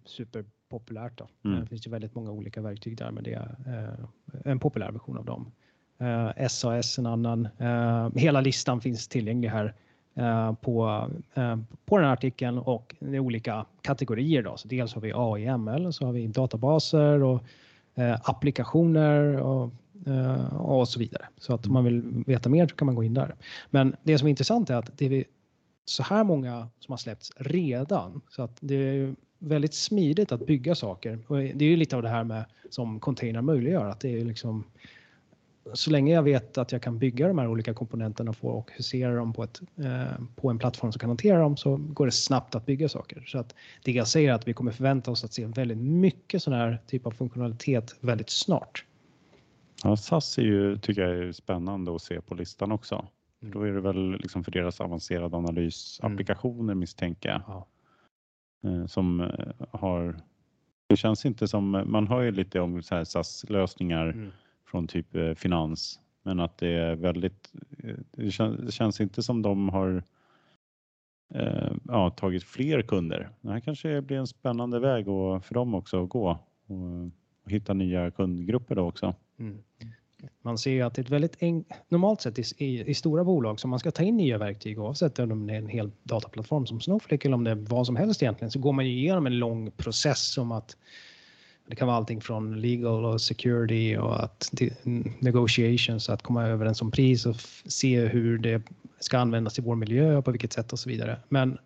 superpopulärt. 0.05 1.17
Då. 1.17 1.27
Mm. 1.45 1.59
Det 1.61 1.65
finns 1.67 1.87
ju 1.87 1.91
väldigt 1.91 2.15
många 2.15 2.31
olika 2.31 2.61
verktyg 2.61 2.97
där, 2.97 3.11
men 3.11 3.23
det 3.23 3.33
är 3.33 3.55
eh, 3.67 4.41
en 4.51 4.59
populär 4.59 4.91
version 4.91 5.17
av 5.17 5.25
dem. 5.25 5.51
Eh, 5.99 6.47
SAS 6.47 6.97
en 6.97 7.05
annan. 7.05 7.47
Eh, 7.57 8.09
hela 8.15 8.41
listan 8.41 8.81
finns 8.81 9.07
tillgänglig 9.07 9.49
här 9.49 9.73
eh, 10.15 10.53
på, 10.53 11.07
eh, 11.33 11.57
på 11.85 11.97
den 11.97 12.05
här 12.05 12.13
artikeln 12.13 12.57
och 12.57 12.95
det 12.99 13.15
är 13.15 13.19
olika 13.19 13.65
kategorier. 13.81 14.43
Då. 14.43 14.57
Så 14.57 14.67
dels 14.67 14.93
har 14.93 15.01
vi 15.01 15.13
AIML, 15.15 15.93
så 15.93 16.05
har 16.05 16.13
vi 16.13 16.27
databaser 16.27 17.23
och 17.23 17.43
eh, 17.95 18.17
applikationer 18.23 19.35
och, 19.35 19.71
eh, 20.07 20.55
och 20.55 20.89
så 20.89 20.99
vidare. 20.99 21.25
Så 21.37 21.53
att 21.53 21.67
om 21.67 21.73
man 21.73 21.83
vill 21.83 22.23
veta 22.27 22.49
mer 22.49 22.67
så 22.67 22.75
kan 22.75 22.85
man 22.85 22.95
gå 22.95 23.03
in 23.03 23.13
där. 23.13 23.35
Men 23.69 23.95
det 24.03 24.17
som 24.17 24.27
är 24.27 24.29
intressant 24.29 24.69
är 24.69 24.75
att 24.75 24.97
det 24.97 25.05
är 25.05 25.23
så 25.85 26.03
här 26.03 26.23
många 26.23 26.67
som 26.79 26.91
har 26.91 26.97
släppts 26.97 27.31
redan. 27.37 28.21
Så 28.29 28.41
att 28.41 28.57
det 28.59 28.75
är 28.75 29.15
väldigt 29.39 29.73
smidigt 29.73 30.31
att 30.31 30.45
bygga 30.45 30.75
saker. 30.75 31.19
Och 31.27 31.37
det 31.37 31.65
är 31.65 31.69
ju 31.69 31.75
lite 31.75 31.95
av 31.95 32.01
det 32.01 32.09
här 32.09 32.23
med 32.23 32.45
som 32.69 32.99
container 32.99 33.41
möjliggör. 33.41 33.85
Att 33.85 33.99
det 33.99 34.19
är 34.19 34.25
liksom, 34.25 34.63
så 35.73 35.91
länge 35.91 36.13
jag 36.13 36.23
vet 36.23 36.57
att 36.57 36.71
jag 36.71 36.81
kan 36.81 36.99
bygga 36.99 37.27
de 37.27 37.37
här 37.37 37.47
olika 37.47 37.73
komponenterna 37.73 38.29
och 38.29 38.37
få 38.37 38.47
och 38.47 38.71
husera 38.71 39.15
dem 39.15 39.33
på, 39.33 39.43
ett, 39.43 39.61
eh, 39.77 40.21
på 40.35 40.49
en 40.49 40.59
plattform 40.59 40.91
som 40.91 40.99
kan 40.99 41.09
hantera 41.09 41.39
dem 41.39 41.57
så 41.57 41.77
går 41.77 42.05
det 42.05 42.11
snabbt 42.11 42.55
att 42.55 42.65
bygga 42.65 42.89
saker. 42.89 43.23
Så 43.27 43.37
att 43.37 43.55
det 43.83 43.91
jag 43.91 44.07
säger 44.07 44.29
är 44.29 44.33
att 44.33 44.47
vi 44.47 44.53
kommer 44.53 44.71
förvänta 44.71 45.11
oss 45.11 45.23
att 45.23 45.33
se 45.33 45.45
väldigt 45.45 45.77
mycket 45.77 46.43
sån 46.43 46.53
här 46.53 46.77
typ 46.87 47.05
av 47.05 47.11
funktionalitet 47.11 47.95
väldigt 47.99 48.29
snart. 48.29 48.85
Ja, 49.83 49.97
SAS 49.97 50.37
är 50.37 50.41
ju, 50.41 50.77
tycker 50.77 51.01
jag 51.01 51.27
är 51.27 51.31
spännande 51.31 51.95
att 51.95 52.01
se 52.01 52.21
på 52.21 52.35
listan 52.35 52.71
också. 52.71 53.07
Mm. 53.41 53.53
Då 53.53 53.61
är 53.61 53.71
det 53.71 53.81
väl 53.81 54.11
liksom 54.11 54.43
för 54.43 54.51
deras 54.51 54.81
avancerade 54.81 55.37
analysapplikationer 55.37 56.75
misstänker 56.75 57.29
jag. 57.29 57.41
Ja. 57.47 57.67
eh, 58.69 58.85
Som 58.85 59.21
eh, 59.21 59.27
har 59.71 60.15
Det 60.87 60.97
känns 60.97 61.25
inte 61.25 61.47
som, 61.47 61.83
man 61.85 62.07
hör 62.07 62.21
ju 62.21 62.31
lite 62.31 62.59
om 62.59 62.83
så 62.83 62.95
här 62.95 63.03
SAS-lösningar 63.03 64.09
Mm 64.09 64.31
från 64.71 64.87
typ 64.87 65.15
eh, 65.15 65.33
finans, 65.33 65.99
men 66.23 66.39
att 66.39 66.57
det 66.57 66.67
är 66.67 66.95
väldigt, 66.95 67.53
eh, 67.83 67.95
det 68.11 68.31
känns, 68.31 68.61
det 68.65 68.71
känns 68.71 69.01
inte 69.01 69.23
som 69.23 69.41
de 69.41 69.69
har 69.69 70.03
eh, 71.33 71.71
ja, 71.83 72.09
tagit 72.09 72.43
fler 72.43 72.81
kunder. 72.81 73.29
Det 73.41 73.51
här 73.51 73.59
kanske 73.59 74.01
blir 74.01 74.17
en 74.17 74.27
spännande 74.27 74.79
väg 74.79 75.07
och, 75.07 75.45
för 75.45 75.53
dem 75.53 75.75
också 75.75 76.03
att 76.03 76.09
gå 76.09 76.39
och, 76.67 77.11
och 77.43 77.51
hitta 77.51 77.73
nya 77.73 78.11
kundgrupper 78.11 78.75
då 78.75 78.87
också. 78.87 79.15
Mm. 79.39 79.57
Man 80.41 80.57
ser 80.57 80.71
ju 80.71 80.81
att 80.81 80.93
det 80.93 81.01
är 81.01 81.03
ett 81.03 81.09
väldigt 81.09 81.43
en... 81.43 81.65
normalt 81.89 82.21
sett 82.21 82.39
i, 82.39 82.65
i, 82.65 82.89
i 82.89 82.93
stora 82.93 83.23
bolag 83.23 83.59
som 83.59 83.69
man 83.69 83.79
ska 83.79 83.91
ta 83.91 84.03
in 84.03 84.17
nya 84.17 84.37
verktyg 84.37 84.79
oavsett 84.79 85.19
om 85.19 85.47
det 85.47 85.53
är 85.53 85.57
en 85.57 85.67
hel 85.67 85.91
dataplattform 86.03 86.65
som 86.65 86.81
Snowflake 86.81 87.27
eller 87.27 87.35
om 87.35 87.43
det 87.43 87.51
är 87.51 87.55
vad 87.55 87.85
som 87.85 87.95
helst 87.95 88.23
egentligen 88.23 88.51
så 88.51 88.59
går 88.59 88.73
man 88.73 88.85
ju 88.85 88.91
igenom 88.91 89.25
en 89.25 89.39
lång 89.39 89.71
process 89.71 90.33
som 90.33 90.51
att 90.51 90.77
det 91.69 91.75
kan 91.75 91.87
vara 91.87 91.97
allting 91.97 92.21
från 92.21 92.61
legal 92.61 93.05
och 93.05 93.21
security 93.21 93.97
och 93.97 94.23
att 94.23 94.53
negotiations, 95.19 96.09
att 96.09 96.21
komma 96.21 96.47
överens 96.47 96.81
om 96.81 96.91
pris 96.91 97.25
och 97.25 97.35
se 97.65 98.05
hur 98.05 98.37
det 98.37 98.61
ska 98.99 99.17
användas 99.17 99.59
i 99.59 99.61
vår 99.61 99.75
miljö 99.75 100.15
och 100.15 100.25
på 100.25 100.31
vilket 100.31 100.53
sätt 100.53 100.73
och 100.73 100.79
så 100.79 100.89
vidare. 100.89 101.19
Men 101.29 101.57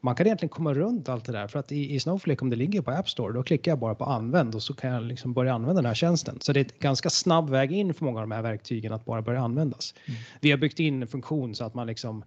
man 0.00 0.14
kan 0.14 0.26
egentligen 0.26 0.50
komma 0.50 0.74
runt 0.74 1.08
allt 1.08 1.24
det 1.24 1.32
där 1.32 1.46
för 1.46 1.58
att 1.58 1.72
i, 1.72 1.94
i 1.94 2.00
Snowflake 2.00 2.40
om 2.40 2.50
det 2.50 2.56
ligger 2.56 2.82
på 2.82 2.90
App 2.90 3.08
Store 3.08 3.32
då 3.32 3.42
klickar 3.42 3.72
jag 3.72 3.78
bara 3.78 3.94
på 3.94 4.04
använd 4.04 4.54
och 4.54 4.62
så 4.62 4.74
kan 4.74 4.90
jag 4.90 5.02
liksom 5.02 5.32
börja 5.32 5.54
använda 5.54 5.74
den 5.74 5.86
här 5.86 5.94
tjänsten. 5.94 6.38
Så 6.40 6.52
det 6.52 6.60
är 6.60 6.64
ett 6.64 6.78
ganska 6.78 7.10
snabb 7.10 7.50
väg 7.50 7.72
in 7.72 7.94
för 7.94 8.04
många 8.04 8.20
av 8.20 8.28
de 8.28 8.34
här 8.34 8.42
verktygen 8.42 8.92
att 8.92 9.04
bara 9.04 9.22
börja 9.22 9.40
användas. 9.40 9.94
Vi 10.40 10.50
har 10.50 10.58
byggt 10.58 10.80
in 10.80 11.02
en 11.02 11.08
funktion 11.08 11.54
så 11.54 11.64
att 11.64 11.74
man 11.74 11.86
liksom 11.86 12.24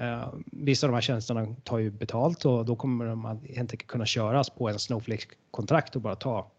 eh, 0.00 0.28
vissa 0.52 0.86
av 0.86 0.90
de 0.90 0.94
här 0.94 1.02
tjänsterna 1.02 1.56
tar 1.64 1.78
ju 1.78 1.90
betalt 1.90 2.44
och 2.44 2.64
då 2.64 2.76
kommer 2.76 3.04
de 3.04 3.24
att 3.24 3.46
helt 3.46 3.58
enkelt 3.70 3.86
kunna 3.86 4.06
köras 4.06 4.50
på 4.50 4.68
en 4.68 4.78
Snowflake-kontrakt 4.78 5.96
och 5.96 6.02
bara 6.02 6.16
ta 6.16 6.50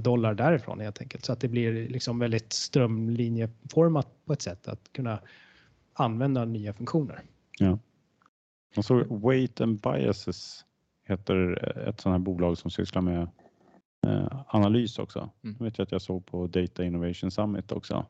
dollar 0.00 0.34
därifrån 0.34 0.80
helt 0.80 1.00
enkelt. 1.00 1.24
Så 1.24 1.32
att 1.32 1.40
det 1.40 1.48
blir 1.48 1.88
liksom 1.88 2.18
väldigt 2.18 2.52
strömlinjeformat 2.52 4.08
på 4.24 4.32
ett 4.32 4.42
sätt 4.42 4.68
att 4.68 4.92
kunna 4.92 5.20
använda 5.92 6.44
nya 6.44 6.72
funktioner. 6.72 7.22
Ja. 7.58 7.78
Och 8.76 8.84
så 8.84 9.04
Weight 9.28 9.60
and 9.60 9.80
Biases 9.80 10.64
heter 11.04 11.68
ett 11.88 12.00
sådant 12.00 12.14
här 12.14 12.24
bolag 12.24 12.58
som 12.58 12.70
sysslar 12.70 13.02
med 13.02 13.28
eh, 14.06 14.42
analys 14.46 14.98
också. 14.98 15.30
Mm. 15.44 15.56
Det 15.58 15.64
vet 15.64 15.78
jag 15.78 15.84
att 15.84 15.92
jag 15.92 16.02
såg 16.02 16.26
på 16.26 16.46
Data 16.46 16.84
Innovation 16.84 17.30
Summit 17.30 17.72
också. 17.72 18.06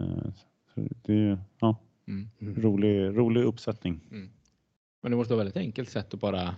Eh, 0.00 0.32
så 0.74 0.80
det 1.02 1.12
är 1.12 1.16
ju 1.16 1.38
ja, 1.60 1.76
Mm. 2.08 2.28
rolig, 2.62 3.18
rolig 3.18 3.44
uppsättning. 3.44 4.00
Men 5.00 5.10
det 5.10 5.16
måste 5.16 5.34
vara 5.34 5.42
ett 5.42 5.46
väldigt 5.46 5.62
enkelt 5.66 5.88
sätt 5.90 6.14
att 6.14 6.20
bara 6.20 6.54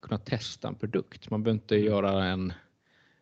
kunna 0.00 0.18
testa 0.18 0.68
en 0.68 0.74
produkt. 0.74 1.30
Man 1.30 1.42
behöver 1.42 1.60
inte 1.62 1.76
göra 1.76 2.24
en 2.24 2.52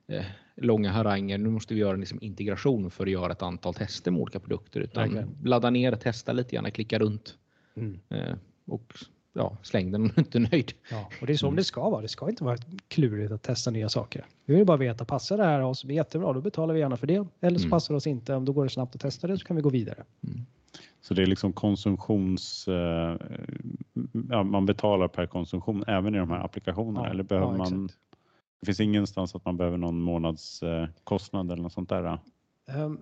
eh, 0.06 0.24
långa 0.56 0.92
haranger. 0.92 1.38
Nu 1.38 1.48
måste 1.48 1.74
vi 1.74 1.80
göra 1.80 1.94
en 1.94 2.00
liksom 2.00 2.18
integration 2.22 2.90
för 2.90 3.04
att 3.06 3.10
göra 3.12 3.32
ett 3.32 3.42
antal 3.42 3.74
tester 3.74 4.10
med 4.10 4.20
olika 4.22 4.40
produkter. 4.40 4.80
Utan 4.80 5.02
Verkligen. 5.02 5.36
ladda 5.44 5.70
ner, 5.70 5.92
testa 5.96 6.32
lite 6.32 6.56
grann, 6.56 6.70
klicka 6.70 6.98
runt 6.98 7.34
Mm. 7.76 7.98
eh, 8.08 8.34
och 8.66 8.92
ja, 9.32 9.56
släng 9.62 9.90
den 9.92 10.02
om 10.02 10.08
du 10.14 10.20
inte 10.20 10.38
är 10.38 10.48
nöjd. 10.52 10.72
Ja, 10.90 11.10
och 11.20 11.26
det 11.26 11.32
är 11.32 11.36
så 11.36 11.50
det 11.50 11.64
ska 11.64 11.90
vara. 11.90 12.02
Det 12.02 12.08
ska 12.08 12.28
inte 12.28 12.44
vara 12.44 12.56
klurigt 12.88 13.32
att 13.32 13.42
testa 13.42 13.70
nya 13.70 13.88
saker. 13.88 14.26
Vi 14.44 14.54
vill 14.54 14.64
bara 14.66 14.76
veta, 14.76 15.04
passar 15.04 15.36
det 15.38 15.44
här 15.44 15.60
oss? 15.62 15.84
Jättebra, 15.84 16.32
då 16.32 16.40
betalar 16.40 16.74
vi 16.74 16.80
gärna 16.80 16.96
för 16.96 17.06
det. 17.06 17.26
Eller 17.40 17.58
så 17.58 17.64
Mm. 17.64 17.70
passar 17.70 17.94
det 17.94 17.96
oss 17.96 18.06
inte. 18.06 18.34
Om 18.34 18.44
då 18.44 18.52
går 18.52 18.64
det 18.64 18.70
snabbt 18.70 18.94
att 18.94 19.00
testa 19.00 19.26
det 19.26 19.38
så 19.38 19.44
kan 19.46 19.56
vi 19.56 19.62
gå 19.62 19.70
vidare. 19.70 20.04
Så 21.00 21.14
det 21.14 21.22
är 21.22 21.26
liksom 21.26 21.52
konsumtions... 21.52 22.68
Eh, 22.68 23.16
ja, 24.30 24.42
man 24.42 24.66
betalar 24.66 25.08
per 25.08 25.26
konsumtion 25.26 25.84
även 25.86 26.14
i 26.14 26.18
de 26.18 26.30
här 26.30 26.44
applikationerna 26.44 27.06
Ja, 27.06 27.10
eller 27.10 27.22
behöver 27.22 27.52
ja, 27.52 27.56
man... 27.56 27.88
Det 28.60 28.66
finns 28.66 28.80
ingenstans 28.80 29.34
att 29.34 29.44
man 29.44 29.56
behöver 29.56 29.78
någon 29.78 30.00
månadskostnad 30.00 31.46
eh, 31.46 31.52
eller 31.52 31.62
något 31.62 31.72
sånt 31.72 31.88
där. 31.88 32.18
Ehm, 32.68 32.98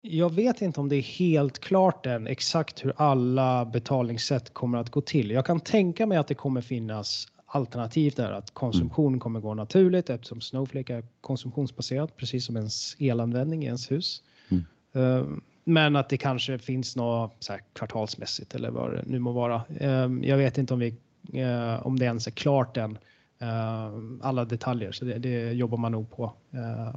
Jag 0.00 0.32
vet 0.32 0.62
inte 0.62 0.80
om 0.80 0.88
det 0.88 0.96
är 0.96 1.02
helt 1.02 1.58
klart 1.58 2.06
än 2.06 2.26
exakt 2.26 2.84
hur 2.84 2.92
alla 2.96 3.64
betalningssätt 3.64 4.54
kommer 4.54 4.78
att 4.78 4.90
gå 4.90 5.00
till. 5.00 5.30
Jag 5.30 5.46
kan 5.46 5.60
tänka 5.60 6.06
mig 6.06 6.18
att 6.18 6.28
det 6.28 6.34
kommer 6.34 6.60
finnas 6.60 7.28
alternativ 7.46 8.12
där 8.16 8.32
att 8.32 8.50
konsumtion 8.50 9.20
kommer 9.20 9.40
gå 9.40 9.54
naturligt 9.54 10.10
eftersom 10.10 10.40
Snowflake 10.40 10.94
är 10.94 11.04
konsumtionsbaserat 11.20 12.16
precis 12.16 12.44
som 12.44 12.56
ens 12.56 12.96
elanvändning 12.98 13.62
i 13.62 13.66
ens 13.66 13.90
hus. 13.90 14.22
Mm. 14.48 14.64
Ehm, 14.94 15.42
Men 15.64 15.96
att 15.96 16.08
det 16.08 16.16
kanske 16.16 16.58
finns 16.58 16.96
något 16.96 17.36
så 17.38 17.56
kvartalsmässigt 17.72 18.54
eller 18.54 18.70
vad 18.70 18.92
det 18.92 19.02
nu 19.06 19.18
må 19.18 19.32
vara. 19.32 19.62
Ehm, 19.80 20.24
Jag 20.24 20.36
vet 20.36 20.58
inte 20.58 20.74
om, 20.74 20.80
vi, 20.80 20.96
eh, 21.32 21.86
om 21.86 21.98
det 21.98 22.04
ens 22.04 22.26
är 22.26 22.30
klart 22.30 22.76
än. 22.76 22.98
ehm, 23.38 24.20
Alla 24.22 24.44
detaljer, 24.44 24.92
så 24.92 25.04
det, 25.04 25.18
det 25.18 25.52
jobbar 25.52 25.78
man 25.78 25.92
nog 25.92 26.10
på. 26.10 26.32
eh, 26.50 26.94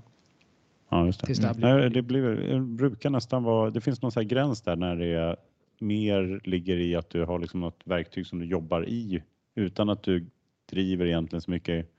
Ja, 0.89 1.05
just 1.05 1.22
det. 1.26 1.34
Det 1.34 1.39
Mm. 1.43 1.55
blir- 1.57 1.68
Nej, 1.76 1.89
det, 1.89 2.01
blir, 2.01 2.22
det 2.22 2.59
brukar 2.59 3.09
nästan 3.09 3.43
vara, 3.43 3.70
det 3.70 3.82
finns 3.82 4.01
någon 4.01 4.11
så 4.11 4.22
gräns 4.22 4.61
där 4.61 4.76
när 4.76 4.95
det 4.95 5.05
är, 5.07 5.36
mer 5.80 6.41
ligger 6.43 6.78
i 6.78 6.95
att 6.95 7.09
du 7.09 7.24
har 7.26 7.39
liksom 7.39 7.59
något 7.59 7.82
verktyg 7.84 8.28
som 8.28 8.39
du 8.39 8.45
jobbar 8.45 8.89
i 8.89 9.24
utan 9.55 9.89
att 9.89 10.03
du 10.03 10.26
driver 10.70 11.05
egentligen 11.05 11.41
så 11.41 11.51
mycket 11.51 11.91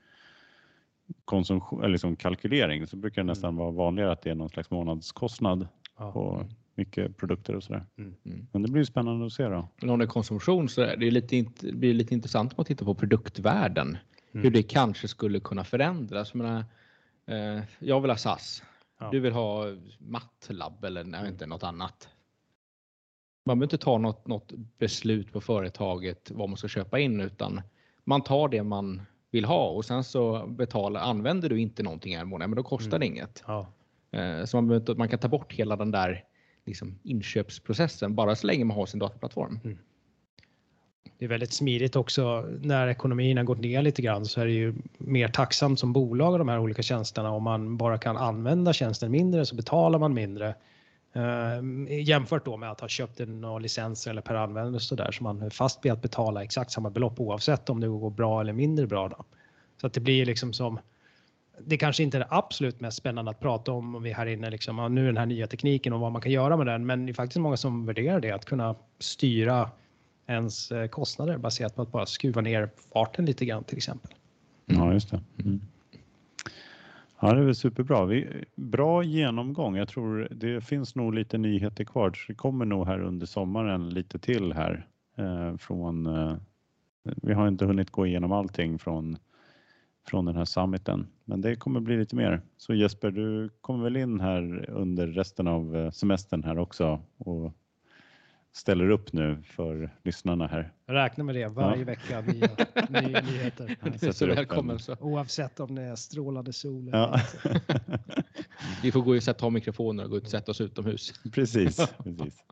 konsumtion, 1.25 1.79
eller 1.79 1.89
liksom 1.91 2.15
kalkylering 2.15 2.87
så 2.87 2.95
brukar 2.97 3.21
det 3.21 3.27
nästan 3.27 3.55
vara 3.55 3.71
vanligare 3.71 4.11
att 4.11 4.21
det 4.21 4.29
är 4.29 4.35
någon 4.35 4.49
slags 4.49 4.69
månadskostnad 4.71 5.67
Ja. 5.97 6.11
på 6.11 6.45
mycket 6.75 7.17
produkter 7.17 7.55
och 7.55 7.63
sådär. 7.63 7.85
Mm. 7.97 8.15
Mm. 8.25 8.47
Men 8.51 8.61
det 8.61 8.71
blir 8.71 8.81
ju 8.81 8.85
spännande 8.85 9.25
att 9.25 9.33
se 9.33 9.43
då. 9.43 9.67
Men 9.81 9.89
om 9.89 9.99
det 9.99 10.05
är 10.05 10.07
konsumtion 10.07 10.69
så 10.69 10.81
är 10.81 10.97
det, 10.97 11.11
lite, 11.11 11.45
det 11.59 11.71
blir 11.73 11.93
lite 11.93 12.13
intressant 12.13 12.51
om 12.51 12.55
man 12.57 12.65
tittar 12.65 12.85
på 12.85 12.95
produktvärden. 12.95 13.87
Mm. 13.87 14.43
Hur 14.43 14.51
det 14.51 14.63
kanske 14.63 15.07
skulle 15.07 15.39
kunna 15.39 15.63
förändras. 15.63 16.31
Jag, 16.33 16.35
menar, 16.35 16.65
eh, 17.25 17.63
jag 17.79 18.01
vill 18.01 18.11
ha 18.11 18.17
SAS. 18.17 18.63
Ja. 18.99 19.09
Du 19.11 19.19
vill 19.19 19.33
ha 19.33 19.65
MATLAB 19.99 20.83
eller 20.83 21.03
nej, 21.03 21.27
inte 21.29 21.45
något 21.45 21.63
annat. 21.63 22.09
Man 23.45 23.59
behöver 23.59 23.65
inte 23.65 23.85
ta 23.85 23.97
något, 23.97 24.27
något 24.27 24.51
beslut 24.77 25.33
på 25.33 25.41
företaget 25.41 26.31
vad 26.31 26.49
man 26.49 26.57
ska 26.57 26.67
köpa 26.67 26.99
in 26.99 27.21
utan 27.21 27.61
man 28.03 28.21
tar 28.21 28.49
det 28.49 28.63
man 28.63 29.01
vill 29.31 29.45
ha 29.45 29.69
och 29.69 29.85
sen 29.85 30.03
så 30.03 30.47
betalar, 30.47 31.01
använder 31.01 31.49
du 31.49 31.59
inte 31.59 31.83
någonting 31.83 32.13
en 32.13 32.27
månad, 32.27 32.49
men 32.49 32.57
då 32.57 32.63
kostar 32.63 32.99
det 32.99 33.05
inget. 33.05 33.43
Ja. 33.47 33.67
Eh, 34.11 34.45
så 34.45 34.61
man, 34.61 34.85
man 34.97 35.09
kan 35.09 35.19
ta 35.19 35.27
bort 35.27 35.53
hela 35.53 35.75
den 35.75 35.91
där 35.91 36.23
liksom, 36.65 36.99
inköpsprocessen 37.03 38.15
bara 38.15 38.35
så 38.35 38.47
länge 38.47 38.65
man 38.65 38.77
har 38.77 38.85
sin 38.85 38.99
dataplattform. 38.99 39.59
Mm. 39.63 39.77
Det 41.17 41.25
är 41.25 41.29
väldigt 41.29 41.53
smidigt 41.53 41.95
också 41.95 42.41
när 42.61 42.87
ekonomin 42.87 43.37
har 43.37 43.43
gått 43.43 43.59
ner 43.59 43.81
lite 43.81 44.01
grann 44.01 44.25
så 44.25 44.41
är 44.41 44.45
det 44.45 44.51
ju 44.51 44.75
mer 44.97 45.27
tacksamt 45.27 45.79
som 45.79 45.93
bolag 45.93 46.33
av 46.33 46.39
de 46.39 46.49
här 46.49 46.59
olika 46.59 46.81
tjänsterna. 46.81 47.31
Om 47.31 47.43
man 47.43 47.77
bara 47.77 47.97
kan 47.97 48.17
använda 48.17 48.73
tjänsten 48.73 49.11
mindre 49.11 49.45
så 49.45 49.55
betalar 49.55 49.99
man 49.99 50.13
mindre. 50.13 50.55
Eh, 51.13 52.01
jämfört 52.01 52.45
då 52.45 52.57
med 52.57 52.71
att 52.71 52.81
ha 52.81 52.87
köpt 52.87 53.19
en 53.19 53.61
licens 53.61 54.07
eller 54.07 54.21
per 54.21 54.35
användare 54.35 54.79
så 54.79 54.95
där 54.95 55.11
så 55.11 55.23
man 55.23 55.41
är 55.41 55.49
fast 55.49 55.85
vid 55.85 55.91
att 55.91 56.01
betala 56.01 56.43
exakt 56.43 56.71
samma 56.71 56.89
belopp 56.89 57.19
oavsett 57.19 57.69
om 57.69 57.79
det 57.79 57.87
går 57.87 58.09
bra 58.09 58.41
eller 58.41 58.53
mindre 58.53 58.87
bra. 58.87 59.09
Då. 59.09 59.25
Så 59.81 59.87
att 59.87 59.93
det 59.93 59.99
blir 59.99 60.25
liksom 60.25 60.53
som 60.53 60.79
det 61.65 61.77
kanske 61.77 62.03
inte 62.03 62.17
är 62.17 62.19
det 62.19 62.27
absolut 62.29 62.79
mest 62.79 62.97
spännande 62.97 63.31
att 63.31 63.39
prata 63.39 63.71
om 63.71 63.95
om 63.95 64.03
vi 64.03 64.13
här 64.13 64.25
inne 64.25 64.49
liksom, 64.49 64.77
ja, 64.77 64.87
nu 64.87 65.05
den 65.05 65.17
här 65.17 65.25
nya 65.25 65.47
tekniken 65.47 65.93
och 65.93 65.99
vad 65.99 66.11
man 66.11 66.21
kan 66.21 66.31
göra 66.31 66.57
med 66.57 66.65
den. 66.65 66.85
Men 66.85 67.05
det 67.05 67.11
är 67.11 67.13
faktiskt 67.13 67.39
många 67.39 67.57
som 67.57 67.85
värderar 67.85 68.19
det, 68.19 68.31
att 68.31 68.45
kunna 68.45 68.75
styra 68.99 69.69
ens 70.27 70.71
eh, 70.71 70.87
kostnader 70.87 71.37
baserat 71.37 71.75
på 71.75 71.81
att 71.81 71.91
bara 71.91 72.05
skruva 72.05 72.41
ner 72.41 72.69
farten 72.93 73.25
lite 73.25 73.45
grann 73.45 73.63
till 73.63 73.77
exempel. 73.77 74.11
Ja, 74.65 74.93
just 74.93 75.11
det. 75.11 75.21
Mm. 75.39 75.61
Ja, 77.19 77.33
det 77.33 77.39
är 77.39 77.45
väl 77.45 77.55
superbra. 77.55 78.05
Vi, 78.05 78.45
bra 78.55 79.03
genomgång. 79.03 79.75
Jag 79.75 79.87
tror 79.87 80.27
det 80.31 80.61
finns 80.61 80.95
nog 80.95 81.13
lite 81.13 81.37
nyheter 81.37 81.83
kvar. 81.83 82.11
Så 82.11 82.23
det 82.27 82.35
kommer 82.35 82.65
nog 82.65 82.87
här 82.87 82.99
under 82.99 83.25
sommaren 83.25 83.89
lite 83.89 84.19
till 84.19 84.53
här. 84.53 84.87
Eh, 85.15 85.57
från, 85.57 86.05
eh, 86.05 86.35
vi 87.03 87.33
har 87.33 87.47
inte 87.47 87.65
hunnit 87.65 87.89
gå 87.89 88.05
igenom 88.05 88.31
allting 88.31 88.79
från, 88.79 89.17
från 90.07 90.25
den 90.25 90.35
här 90.35 90.45
summiten, 90.45 91.07
men 91.25 91.41
det 91.41 91.55
kommer 91.55 91.79
bli 91.79 91.97
lite 91.97 92.15
mer. 92.15 92.41
Så 92.57 92.73
Jesper, 92.73 93.11
du 93.11 93.49
kommer 93.61 93.83
väl 93.83 93.97
in 93.97 94.19
här 94.19 94.69
under 94.69 95.07
resten 95.07 95.47
av 95.47 95.75
eh, 95.75 95.91
semestern 95.91 96.43
här 96.43 96.57
också 96.57 97.01
och 97.17 97.53
ställer 98.51 98.89
upp 98.89 99.13
nu 99.13 99.43
för 99.43 99.89
lyssnarna 100.03 100.47
här. 100.47 100.71
Jag 100.85 100.93
räknar 100.95 101.25
med 101.25 101.35
det 101.35 101.47
varje 101.47 101.79
Ja. 101.79 101.85
vecka, 101.85 102.21
nya, 102.21 102.49
nya 103.01 103.21
nyheter. 103.31 103.77
Ja, 103.81 104.07
är 104.07 104.11
så 104.11 104.25
välkommen. 104.27 104.79
Så. 104.79 104.95
Oavsett 104.99 105.59
om 105.59 105.75
det 105.75 105.81
är 105.81 105.95
strålande 105.95 106.53
sol 106.53 106.89
Ja. 106.93 107.19
Vi 108.83 108.91
får 108.91 109.01
gå 109.01 109.15
och 109.15 109.23
sätta 109.23 109.45
av 109.45 109.53
mikrofoner 109.53 110.03
och 110.03 110.09
gå 110.09 110.17
ut 110.17 110.23
och 110.23 110.29
sätta 110.29 110.51
oss 110.51 110.61
utomhus. 110.61 111.13
Precis. 111.33 111.93
precis. 112.03 112.43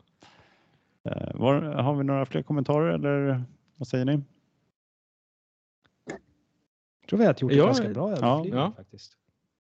Eh, 1.04 1.34
var, 1.34 1.62
har 1.62 1.94
vi 1.96 2.04
några 2.04 2.26
fler 2.26 2.42
kommentarer 2.42 2.94
eller 2.94 3.44
vad 3.76 3.88
säger 3.88 4.04
ni? 4.04 4.22
Tror 7.08 7.18
vi 7.18 7.24
har 7.24 7.34
gjort 7.40 7.50
det 7.50 7.56
Ja, 7.56 7.66
ganska 7.66 7.88
bra 7.88 8.16
ja, 8.20 8.44
ja. 8.46 8.72
faktiskt. 8.76 9.16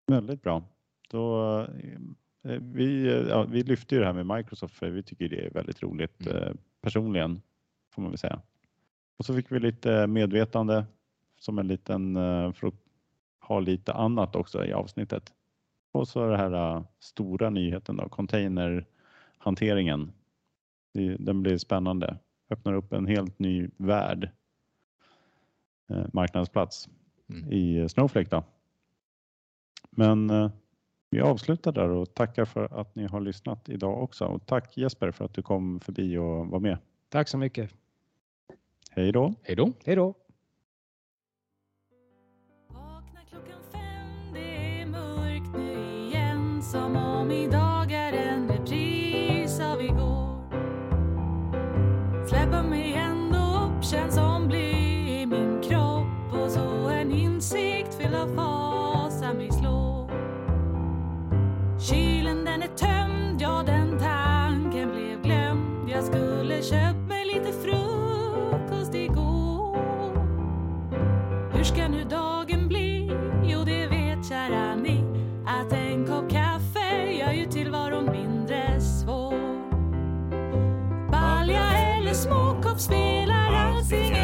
Väldigt 0.08 0.42
bra. 0.42 0.64
Då, 1.10 1.60
eh, 2.44 2.60
vi, 2.62 3.08
eh, 3.08 3.14
ja, 3.30 3.44
vi 3.44 3.64
lyfter 3.64 3.96
ju 3.96 4.00
det 4.00 4.06
här 4.06 4.14
med 4.24 4.38
Microsoft 4.38 4.76
för 4.76 4.90
vi 4.90 5.04
tycker 5.04 5.30
det 5.30 5.46
är 5.46 5.50
väldigt 5.50 5.84
roligt 5.84 6.28
Mm. 6.28 6.44
eh, 6.44 6.54
personligen 6.82 7.42
får 7.92 8.02
man 8.02 8.12
väl 8.12 8.18
säga. 8.18 8.42
Och 9.18 9.26
så 9.26 9.34
fick 9.34 9.52
vi 9.52 9.60
lite 9.60 10.08
medvetande 10.08 10.86
som 11.40 11.60
en 11.60 11.68
liten, 11.68 12.16
eh, 12.16 12.52
för 12.52 12.68
att 12.68 12.74
ha 13.40 13.60
lite 13.60 13.94
annat 13.94 14.36
också 14.36 14.66
i 14.66 14.74
avsnittet. 14.74 15.34
Och 15.92 16.08
så 16.08 16.28
det 16.28 16.38
här 16.38 16.84
stora 17.00 17.50
nyheten 17.50 17.98
då, 17.98 18.10
containerhanteringen. 18.10 20.12
Den 21.20 21.42
blir 21.44 21.58
spännande. 21.58 22.18
Öppnar 22.50 22.74
upp 22.74 22.94
en 22.94 23.08
helt 23.08 23.40
ny 23.40 23.70
värld. 23.78 24.30
Eh, 25.90 26.06
marknadsplats 26.14 26.90
Mm. 27.34 27.52
i 27.52 27.90
Snowflake 27.90 28.30
då. 28.30 28.44
Men 29.90 30.30
eh, 30.30 30.52
vi 31.10 31.22
avslutar 31.22 31.72
där 31.72 31.90
och 31.90 32.14
tackar 32.14 32.46
för 32.46 32.80
att 32.80 32.96
ni 32.96 33.08
har 33.08 33.22
lyssnat 33.22 33.70
idag 33.70 34.04
också. 34.04 34.26
Och 34.26 34.46
tack 34.46 34.78
Jesper 34.78 35.12
för 35.12 35.26
att 35.26 35.34
du 35.34 35.42
kom 35.42 35.80
förbi 35.80 36.18
och 36.18 36.48
var 36.48 36.60
med. 36.60 36.78
Tack 37.10 37.28
så 37.28 37.38
mycket. 37.38 37.72
Hej 38.92 39.12
då! 39.12 39.34
Hej 39.44 39.56
då! 39.56 39.72
Hej 39.86 39.96
då! 39.96 40.14
Vakna 42.68 43.20
klockan 43.30 43.62
fem, 43.72 44.34
det 44.34 44.80
är 44.82 44.86
mörkt 44.86 45.58
nu 45.58 46.08
igen 46.08 46.62
Som 46.62 47.03
spela 82.84 83.50
rousing 83.50 84.23